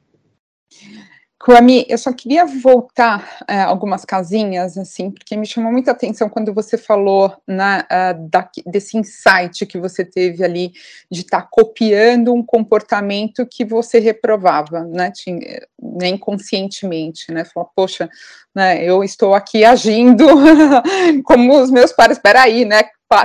Kwame, 1.38 1.84
eu 1.86 1.98
só 1.98 2.12
queria 2.14 2.46
voltar 2.46 3.40
é, 3.46 3.60
algumas 3.60 4.06
casinhas, 4.06 4.78
assim, 4.78 5.10
porque 5.10 5.36
me 5.36 5.44
chamou 5.44 5.70
muita 5.70 5.90
atenção 5.90 6.30
quando 6.30 6.52
você 6.52 6.78
falou 6.78 7.36
na, 7.46 7.80
uh, 7.80 8.28
da, 8.28 8.48
desse 8.64 8.96
insight 8.96 9.66
que 9.66 9.78
você 9.78 10.02
teve 10.02 10.42
ali 10.42 10.72
de 11.10 11.20
estar 11.20 11.42
tá 11.42 11.48
copiando 11.50 12.32
um 12.32 12.42
comportamento 12.42 13.46
que 13.46 13.66
você 13.66 13.98
reprovava, 13.98 14.82
né, 14.84 15.10
tinha, 15.10 15.60
né 15.78 16.08
inconscientemente, 16.08 17.30
né, 17.30 17.44
falou, 17.44 17.70
poxa, 17.76 18.08
né, 18.54 18.82
eu 18.82 19.04
estou 19.04 19.34
aqui 19.34 19.62
agindo 19.62 20.24
como 21.22 21.60
os 21.60 21.70
meus 21.70 21.92
pais, 21.92 22.12
espera 22.12 22.42
aí, 22.42 22.64
né, 22.64 22.82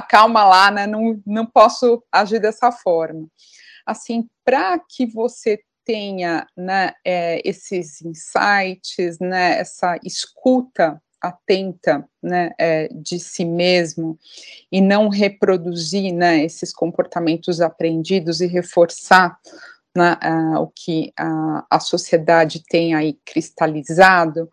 calma 0.09 0.43
lá, 0.43 0.69
né, 0.69 0.85
não, 0.85 1.17
não 1.25 1.45
posso 1.45 2.03
agir 2.11 2.39
dessa 2.39 2.73
forma. 2.73 3.25
Assim, 3.85 4.27
para 4.43 4.77
que 4.79 5.05
você 5.05 5.61
tenha 5.85 6.45
né, 6.55 6.93
é, 7.05 7.41
esses 7.47 8.01
insights, 8.01 9.19
né, 9.19 9.59
essa 9.59 9.97
escuta 10.03 11.01
atenta 11.21 12.07
né, 12.21 12.51
é, 12.57 12.87
de 12.91 13.19
si 13.19 13.45
mesmo 13.45 14.17
e 14.71 14.81
não 14.81 15.07
reproduzir 15.07 16.11
né, 16.11 16.43
esses 16.43 16.73
comportamentos 16.73 17.61
aprendidos 17.61 18.41
e 18.41 18.47
reforçar 18.47 19.37
né, 19.95 20.17
uh, 20.23 20.61
o 20.61 20.67
que 20.67 21.13
a, 21.17 21.65
a 21.69 21.79
sociedade 21.79 22.63
tem 22.67 22.95
aí 22.95 23.19
cristalizado, 23.25 24.49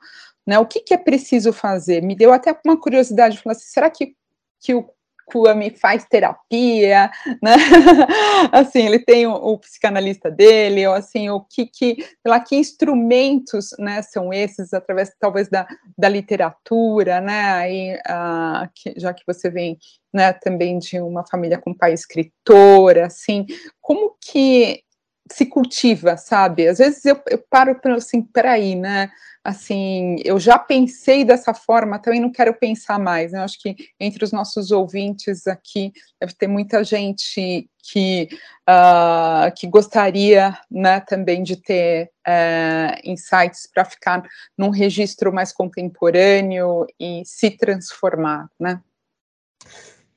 né, 0.47 0.59
o 0.59 0.67
que, 0.67 0.81
que, 0.81 0.95
é 0.95 0.99
preciso 0.99 1.53
fazer? 1.53 2.03
Me 2.03 2.17
deu 2.17 2.33
até 2.33 2.59
uma 2.65 2.79
curiosidade, 2.79 3.39
falar 3.39 3.55
assim, 3.55 3.67
será 3.67 3.89
que, 3.89 4.15
que 4.61 4.75
o 4.75 4.91
Kwame 5.31 5.71
faz 5.71 6.05
terapia, 6.05 7.11
né? 7.43 7.55
assim, 8.53 8.87
ele 8.87 8.99
tem 8.99 9.27
o, 9.27 9.33
o, 9.33 9.59
psicanalista 9.59 10.31
dele, 10.31 10.87
ou 10.87 10.95
assim, 10.95 11.31
o 11.31 11.41
que, 11.41 11.67
que, 11.67 11.97
lá, 12.27 12.41
que 12.41 12.57
instrumentos, 12.57 13.71
né, 13.79 14.03
são 14.03 14.33
esses, 14.33 14.73
através, 14.73 15.13
talvez, 15.19 15.49
da, 15.49 15.67
da 15.97 16.09
literatura, 16.09 17.21
né, 17.21 17.53
aí, 17.53 17.95
uh, 17.95 18.69
que, 18.75 18.95
já 18.97 19.13
que 19.13 19.23
você 19.27 19.51
vem, 19.51 19.79
né, 20.13 20.33
também 20.33 20.79
de 20.79 21.01
uma 21.01 21.27
família 21.27 21.59
com 21.59 21.75
pai 21.75 21.93
escritor, 21.93 22.99
assim, 22.99 23.47
como 23.81 24.17
que 24.21 24.83
se 25.31 25.47
cultiva, 25.47 26.17
sabe? 26.17 26.69
Às 26.69 26.79
vezes 26.79 27.05
eu, 27.05 27.21
eu 27.29 27.39
paro 27.51 27.75
para 27.81 27.95
assim, 27.95 28.23
peraí, 28.23 28.75
né? 28.75 29.11
Assim, 29.45 30.17
eu 30.25 30.39
já 30.39 30.59
pensei 30.59 31.25
dessa 31.25 31.55
forma, 31.55 31.99
também 31.99 32.21
não 32.21 32.31
quero 32.31 32.53
pensar 32.53 32.99
mais. 32.99 33.33
Né? 33.33 33.39
Eu 33.39 33.45
acho 33.45 33.59
que 33.59 33.75
entre 33.99 34.23
os 34.23 34.33
nossos 34.33 34.71
ouvintes 34.71 35.47
aqui 35.47 35.93
deve 36.21 36.35
ter 36.35 36.47
muita 36.47 36.85
gente 36.85 37.67
que, 37.83 38.29
uh, 38.69 39.51
que 39.57 39.67
gostaria, 39.67 40.59
né, 40.71 41.01
também 41.01 41.43
de 41.43 41.57
ter 41.57 42.11
uh, 42.27 43.01
insights 43.03 43.67
para 43.73 43.87
ficar 43.87 44.23
num 44.57 44.69
registro 44.69 45.33
mais 45.33 45.51
contemporâneo 45.51 46.87
e 47.01 47.23
se 47.25 47.51
transformar, 47.51 48.51
né? 48.61 48.81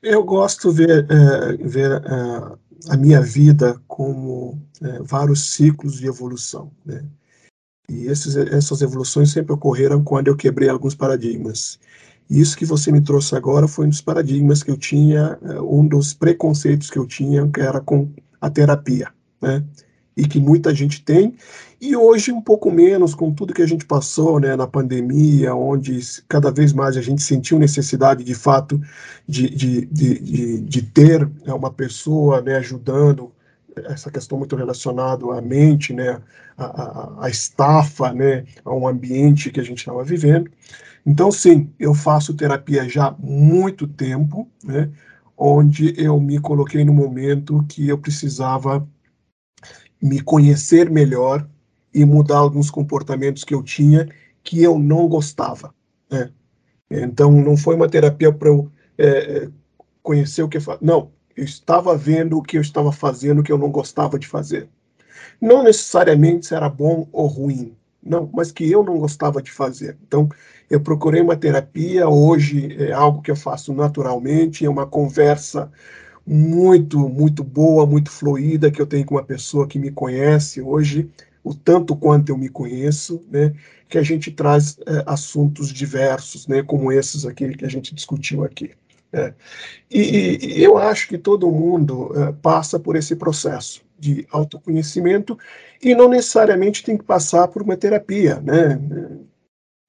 Eu 0.01 0.23
gosto 0.23 0.71
ver, 0.71 1.05
uh, 1.05 1.69
ver 1.69 2.01
a 2.89 2.97
minha 2.97 3.21
vida 3.21 3.79
como 3.87 4.61
é, 4.81 4.99
vários 5.03 5.53
ciclos 5.53 5.99
de 5.99 6.07
evolução. 6.07 6.71
Né? 6.85 7.03
E 7.89 8.05
esses, 8.05 8.35
essas 8.35 8.81
evoluções 8.81 9.31
sempre 9.31 9.53
ocorreram 9.53 10.03
quando 10.03 10.27
eu 10.27 10.35
quebrei 10.35 10.69
alguns 10.69 10.95
paradigmas. 10.95 11.79
E 12.29 12.39
isso 12.39 12.57
que 12.57 12.65
você 12.65 12.91
me 12.91 13.01
trouxe 13.01 13.35
agora 13.35 13.67
foi 13.67 13.85
um 13.85 13.89
dos 13.89 14.01
paradigmas 14.01 14.63
que 14.63 14.71
eu 14.71 14.77
tinha, 14.77 15.37
é, 15.41 15.61
um 15.61 15.85
dos 15.87 16.13
preconceitos 16.13 16.89
que 16.89 16.97
eu 16.97 17.05
tinha, 17.05 17.47
que 17.47 17.61
era 17.61 17.81
com 17.81 18.09
a 18.39 18.49
terapia. 18.49 19.11
Né? 19.41 19.63
e 20.15 20.27
que 20.27 20.39
muita 20.39 20.73
gente 20.73 21.03
tem, 21.03 21.35
e 21.81 21.95
hoje 21.95 22.31
um 22.31 22.39
pouco 22.39 22.69
menos 22.71 23.15
com 23.15 23.33
tudo 23.33 23.55
que 23.55 23.61
a 23.63 23.67
gente 23.67 23.85
passou 23.87 24.39
né, 24.39 24.55
na 24.55 24.67
pandemia, 24.67 25.55
onde 25.55 25.99
cada 26.29 26.51
vez 26.51 26.71
mais 26.71 26.95
a 26.95 27.01
gente 27.01 27.23
sentiu 27.23 27.57
necessidade 27.57 28.23
de 28.23 28.35
fato 28.35 28.79
de, 29.27 29.49
de, 29.49 29.85
de, 29.87 30.19
de, 30.19 30.61
de 30.61 30.81
ter 30.83 31.27
né, 31.43 31.51
uma 31.51 31.73
pessoa 31.73 32.39
né, 32.39 32.57
ajudando, 32.57 33.31
essa 33.75 34.11
questão 34.11 34.37
muito 34.37 34.55
relacionada 34.55 35.25
à 35.33 35.41
mente, 35.41 35.91
né, 35.91 36.21
a, 36.55 37.25
a 37.25 37.29
estafa, 37.29 38.13
né, 38.13 38.45
a 38.63 38.71
um 38.75 38.87
ambiente 38.87 39.49
que 39.49 39.59
a 39.59 39.63
gente 39.63 39.79
estava 39.79 40.03
vivendo. 40.03 40.51
Então, 41.03 41.31
sim, 41.31 41.73
eu 41.79 41.95
faço 41.95 42.35
terapia 42.35 42.87
já 42.87 43.07
há 43.07 43.15
muito 43.17 43.87
tempo, 43.87 44.47
né, 44.63 44.91
onde 45.35 45.95
eu 45.97 46.19
me 46.19 46.39
coloquei 46.39 46.85
no 46.85 46.93
momento 46.93 47.65
que 47.67 47.87
eu 47.87 47.97
precisava 47.97 48.87
me 49.99 50.21
conhecer 50.21 50.87
melhor 50.87 51.47
e 51.93 52.05
mudar 52.05 52.37
alguns 52.37 52.69
comportamentos 52.69 53.43
que 53.43 53.53
eu 53.53 53.63
tinha 53.63 54.07
que 54.43 54.61
eu 54.61 54.79
não 54.79 55.07
gostava. 55.07 55.73
Né? 56.09 56.31
Então, 56.89 57.31
não 57.31 57.55
foi 57.55 57.75
uma 57.75 57.89
terapia 57.89 58.31
para 58.31 58.49
eu 58.49 58.71
é, 58.97 59.07
é 59.07 59.49
conhecer 60.03 60.43
o 60.43 60.49
que 60.49 60.57
eu 60.57 60.61
Não, 60.81 61.11
eu 61.35 61.43
estava 61.43 61.95
vendo 61.95 62.37
o 62.37 62.41
que 62.41 62.57
eu 62.57 62.61
estava 62.61 62.91
fazendo 62.91 63.43
que 63.43 63.51
eu 63.51 63.57
não 63.57 63.71
gostava 63.71 64.17
de 64.17 64.27
fazer. 64.27 64.67
Não 65.39 65.63
necessariamente 65.63 66.47
se 66.47 66.55
era 66.55 66.69
bom 66.69 67.07
ou 67.11 67.27
ruim, 67.27 67.75
não, 68.03 68.29
mas 68.33 68.51
que 68.51 68.69
eu 68.69 68.83
não 68.83 68.97
gostava 68.97 69.41
de 69.41 69.51
fazer. 69.51 69.97
Então, 70.07 70.27
eu 70.69 70.81
procurei 70.81 71.21
uma 71.21 71.35
terapia, 71.35 72.07
hoje 72.07 72.75
é 72.81 72.91
algo 72.91 73.21
que 73.21 73.29
eu 73.29 73.35
faço 73.35 73.73
naturalmente, 73.73 74.65
é 74.65 74.69
uma 74.69 74.87
conversa 74.87 75.71
muito, 76.25 76.97
muito 77.09 77.43
boa, 77.43 77.85
muito 77.85 78.09
fluida 78.09 78.71
que 78.71 78.81
eu 78.81 78.87
tenho 78.87 79.05
com 79.05 79.15
uma 79.15 79.23
pessoa 79.23 79.67
que 79.67 79.79
me 79.79 79.91
conhece 79.91 80.61
hoje, 80.61 81.09
o 81.43 81.53
tanto 81.53 81.95
quanto 81.95 82.29
eu 82.29 82.37
me 82.37 82.49
conheço, 82.49 83.23
né, 83.29 83.53
que 83.89 83.97
a 83.97 84.03
gente 84.03 84.31
traz 84.31 84.77
é, 84.85 85.03
assuntos 85.05 85.71
diversos, 85.71 86.47
né, 86.47 86.63
como 86.63 86.91
esses 86.91 87.25
aqui 87.25 87.55
que 87.55 87.65
a 87.65 87.69
gente 87.69 87.93
discutiu 87.95 88.43
aqui. 88.43 88.71
Né. 89.11 89.33
E, 89.89 90.59
e, 90.59 90.63
eu 90.63 90.77
acho 90.77 91.07
que 91.07 91.17
todo 91.17 91.51
mundo 91.51 92.11
é, 92.15 92.31
passa 92.31 92.79
por 92.79 92.95
esse 92.95 93.15
processo 93.15 93.81
de 93.99 94.25
autoconhecimento 94.31 95.37
e 95.81 95.93
não 95.93 96.09
necessariamente 96.09 96.83
tem 96.83 96.97
que 96.97 97.03
passar 97.03 97.47
por 97.47 97.61
uma 97.61 97.77
terapia, 97.77 98.39
né? 98.41 98.79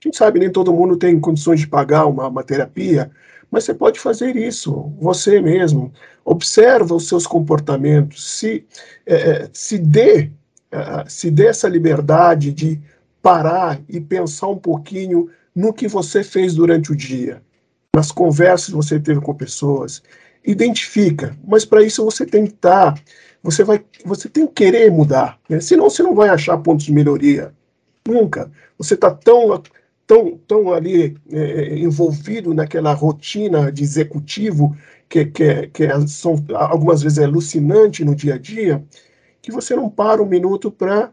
A 0.02 0.08
gente 0.08 0.16
sabe 0.18 0.40
nem 0.40 0.50
todo 0.50 0.72
mundo 0.72 0.96
tem 0.96 1.18
condições 1.18 1.60
de 1.60 1.66
pagar 1.68 2.06
uma, 2.06 2.26
uma 2.26 2.42
terapia, 2.42 3.10
mas 3.50 3.64
você 3.64 3.72
pode 3.72 4.00
fazer 4.00 4.36
isso 4.36 4.92
você 5.00 5.40
mesmo. 5.40 5.92
Observa 6.24 6.94
os 6.94 7.06
seus 7.06 7.26
comportamentos, 7.26 8.38
se, 8.38 8.66
é, 9.06 9.14
é 9.14 9.50
se, 9.52 9.78
dê, 9.78 10.30
é, 10.72 11.04
se 11.08 11.30
dê 11.30 11.46
essa 11.46 11.68
liberdade 11.68 12.52
de 12.52 12.80
parar 13.22 13.80
e 13.88 14.00
pensar 14.00 14.48
um 14.48 14.58
pouquinho 14.58 15.28
no 15.54 15.72
que 15.72 15.86
você 15.86 16.24
fez 16.24 16.54
durante 16.54 16.90
o 16.90 16.96
dia, 16.96 17.42
nas 17.94 18.10
conversas 18.10 18.68
que 18.68 18.74
você 18.74 18.98
teve 18.98 19.20
com 19.20 19.34
pessoas. 19.34 20.02
Identifica, 20.44 21.36
mas 21.46 21.64
para 21.64 21.82
isso 21.82 22.04
você 22.04 22.26
tem 22.26 22.46
que 22.46 22.54
estar, 22.54 22.94
tá, 22.94 23.00
você 23.42 23.62
vai, 23.62 23.84
você 24.04 24.28
tem 24.28 24.46
que 24.46 24.54
querer 24.54 24.90
mudar, 24.90 25.38
né? 25.48 25.60
senão 25.60 25.88
você 25.88 26.02
não 26.02 26.14
vai 26.14 26.30
achar 26.30 26.58
pontos 26.58 26.86
de 26.86 26.92
melhoria. 26.92 27.52
Nunca. 28.04 28.50
Você 28.76 28.94
está 28.94 29.12
tão 29.12 29.62
tão, 30.06 30.38
tão 30.46 30.72
ali 30.72 31.16
é, 31.30 31.78
envolvido 31.78 32.52
naquela 32.52 32.92
rotina 32.92 33.70
de 33.70 33.82
executivo 33.82 34.76
que, 35.08 35.24
que, 35.26 35.68
que 35.68 35.84
é, 35.84 36.06
são, 36.06 36.44
algumas 36.54 37.02
vezes 37.02 37.18
é 37.18 37.24
alucinante 37.24 38.04
no 38.04 38.14
dia 38.14 38.34
a 38.34 38.38
dia, 38.38 38.84
que 39.42 39.50
você 39.50 39.76
não 39.76 39.90
para 39.90 40.22
um 40.22 40.26
minuto 40.26 40.70
para 40.70 41.12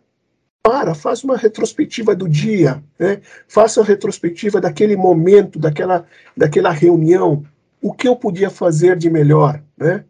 para, 0.61 0.93
faz 0.93 1.23
uma 1.23 1.37
retrospectiva 1.37 2.13
do 2.13 2.27
dia, 2.27 2.83
né? 2.99 3.21
faça 3.47 3.81
a 3.81 3.83
retrospectiva 3.83 4.59
daquele 4.59 4.95
momento, 4.95 5.57
daquela, 5.57 6.05
daquela 6.35 6.69
reunião, 6.69 7.43
o 7.81 7.93
que 7.93 8.07
eu 8.07 8.15
podia 8.15 8.49
fazer 8.49 8.97
de 8.97 9.09
melhor, 9.09 9.63
né? 9.77 10.03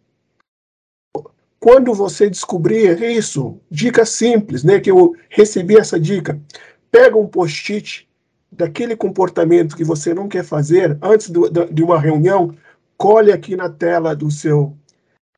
Quando 1.59 1.93
você 1.93 2.29
descobrir 2.29 3.01
isso, 3.03 3.59
dica 3.69 4.05
simples, 4.05 4.63
né, 4.63 4.79
que 4.79 4.89
eu 4.89 5.13
recebi 5.29 5.77
essa 5.77 5.99
dica, 5.99 6.39
pega 6.89 7.17
um 7.17 7.27
post-it 7.27 8.09
daquele 8.51 8.95
comportamento 8.95 9.75
que 9.75 9.83
você 9.83 10.13
não 10.13 10.29
quer 10.29 10.43
fazer 10.43 10.97
antes 11.01 11.29
do, 11.29 11.49
de 11.49 11.83
uma 11.83 11.99
reunião, 11.99 12.55
colhe 12.97 13.31
aqui 13.31 13.57
na 13.57 13.69
tela 13.69 14.15
do 14.15 14.31
seu 14.31 14.75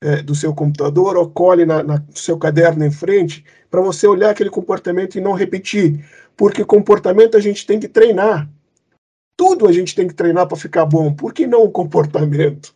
é, 0.01 0.21
do 0.21 0.33
seu 0.33 0.53
computador 0.53 1.15
ou 1.15 1.29
colhe 1.29 1.65
na, 1.65 1.83
na 1.83 1.97
no 1.99 2.17
seu 2.17 2.37
caderno 2.37 2.83
em 2.83 2.91
frente 2.91 3.45
para 3.69 3.81
você 3.81 4.07
olhar 4.07 4.31
aquele 4.31 4.49
comportamento 4.49 5.15
e 5.15 5.21
não 5.21 5.33
repetir, 5.33 6.03
porque 6.35 6.65
comportamento 6.65 7.37
a 7.37 7.39
gente 7.39 7.65
tem 7.65 7.79
que 7.79 7.87
treinar. 7.87 8.49
Tudo 9.37 9.67
a 9.67 9.71
gente 9.71 9.95
tem 9.95 10.07
que 10.07 10.13
treinar 10.13 10.47
para 10.47 10.57
ficar 10.57 10.85
bom. 10.85 11.13
Por 11.13 11.33
que 11.33 11.47
não 11.47 11.63
o 11.63 11.71
comportamento? 11.71 12.75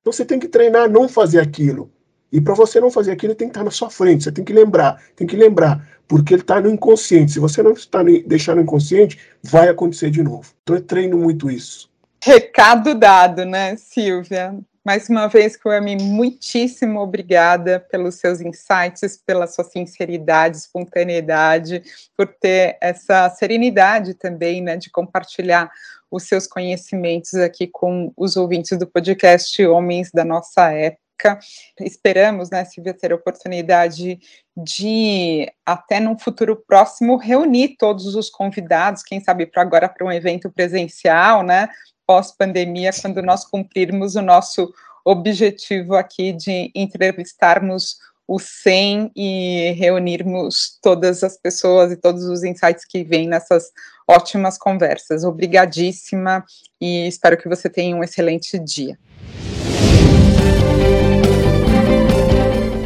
Então 0.00 0.12
você 0.12 0.24
tem 0.24 0.38
que 0.38 0.48
treinar 0.48 0.88
não 0.88 1.08
fazer 1.08 1.40
aquilo. 1.40 1.90
E 2.30 2.40
para 2.40 2.54
você 2.54 2.80
não 2.80 2.90
fazer 2.90 3.12
aquilo, 3.12 3.34
tem 3.34 3.48
que 3.48 3.52
estar 3.52 3.64
na 3.64 3.70
sua 3.70 3.90
frente. 3.90 4.24
Você 4.24 4.32
tem 4.32 4.44
que 4.44 4.52
lembrar, 4.52 5.02
tem 5.14 5.26
que 5.26 5.36
lembrar, 5.36 5.86
porque 6.06 6.34
ele 6.34 6.42
está 6.42 6.60
no 6.60 6.70
inconsciente. 6.70 7.32
Se 7.32 7.38
você 7.38 7.62
não 7.62 7.72
está 7.72 8.02
deixar 8.02 8.54
no 8.54 8.62
inconsciente, 8.62 9.18
vai 9.42 9.68
acontecer 9.68 10.10
de 10.10 10.22
novo. 10.22 10.52
Então 10.62 10.76
eu 10.76 10.82
treino 10.82 11.16
muito 11.16 11.50
isso. 11.50 11.90
Recado 12.22 12.94
dado, 12.94 13.44
né, 13.44 13.76
Silvia? 13.76 14.54
Mais 14.86 15.08
uma 15.08 15.26
vez, 15.26 15.56
Kwame, 15.56 15.96
muitíssimo 15.96 17.00
obrigada 17.00 17.80
pelos 17.80 18.20
seus 18.20 18.40
insights, 18.40 19.20
pela 19.26 19.48
sua 19.48 19.64
sinceridade, 19.64 20.58
espontaneidade, 20.58 21.82
por 22.16 22.28
ter 22.28 22.78
essa 22.80 23.28
serenidade 23.30 24.14
também, 24.14 24.62
né, 24.62 24.76
de 24.76 24.88
compartilhar 24.88 25.68
os 26.08 26.22
seus 26.28 26.46
conhecimentos 26.46 27.34
aqui 27.34 27.66
com 27.66 28.12
os 28.16 28.36
ouvintes 28.36 28.78
do 28.78 28.86
podcast 28.86 29.66
Homens 29.66 30.12
da 30.12 30.24
Nossa 30.24 30.70
Época. 30.70 31.40
Esperamos, 31.80 32.50
né, 32.50 32.64
Silvia, 32.64 32.94
ter 32.94 33.10
a 33.10 33.16
oportunidade 33.16 34.20
de, 34.56 35.52
até 35.66 35.98
num 35.98 36.16
futuro 36.16 36.62
próximo, 36.64 37.16
reunir 37.16 37.74
todos 37.76 38.14
os 38.14 38.30
convidados, 38.30 39.02
quem 39.02 39.18
sabe 39.18 39.46
para 39.46 39.62
agora 39.62 39.88
para 39.88 40.06
um 40.06 40.12
evento 40.12 40.48
presencial, 40.48 41.42
né, 41.42 41.68
pós-pandemia, 42.06 42.90
quando 43.00 43.22
nós 43.22 43.44
cumprirmos 43.44 44.14
o 44.14 44.22
nosso 44.22 44.72
objetivo 45.04 45.94
aqui 45.94 46.32
de 46.32 46.70
entrevistarmos 46.74 47.98
o 48.28 48.38
100 48.40 49.12
e 49.14 49.72
reunirmos 49.78 50.78
todas 50.82 51.22
as 51.22 51.36
pessoas 51.36 51.92
e 51.92 51.96
todos 51.96 52.24
os 52.24 52.42
insights 52.42 52.84
que 52.84 53.04
vêm 53.04 53.28
nessas 53.28 53.70
ótimas 54.08 54.58
conversas. 54.58 55.22
Obrigadíssima 55.22 56.44
e 56.80 57.06
espero 57.06 57.36
que 57.36 57.48
você 57.48 57.70
tenha 57.70 57.94
um 57.94 58.02
excelente 58.02 58.58
dia. 58.58 58.98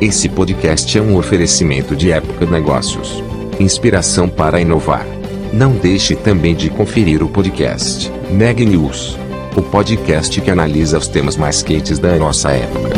Esse 0.00 0.28
podcast 0.28 0.96
é 0.96 1.00
um 1.00 1.16
oferecimento 1.16 1.94
de 1.94 2.10
Época 2.10 2.46
Negócios. 2.46 3.22
Inspiração 3.58 4.28
para 4.30 4.60
inovar. 4.60 5.19
Não 5.52 5.72
deixe 5.72 6.14
também 6.14 6.54
de 6.54 6.70
conferir 6.70 7.24
o 7.24 7.28
podcast 7.28 8.10
Neg 8.30 8.64
News, 8.64 9.18
o 9.56 9.62
podcast 9.62 10.40
que 10.40 10.48
analisa 10.48 10.96
os 10.96 11.08
temas 11.08 11.36
mais 11.36 11.60
quentes 11.60 11.98
da 11.98 12.16
nossa 12.16 12.52
época. 12.52 12.90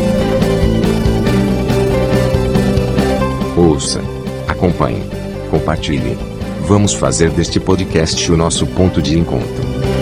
Ouça, 3.57 4.01
acompanhe, 4.47 5.01
compartilhe. 5.49 6.15
Vamos 6.67 6.93
fazer 6.93 7.31
deste 7.31 7.59
podcast 7.59 8.31
o 8.31 8.37
nosso 8.37 8.67
ponto 8.67 9.01
de 9.01 9.17
encontro. 9.17 9.92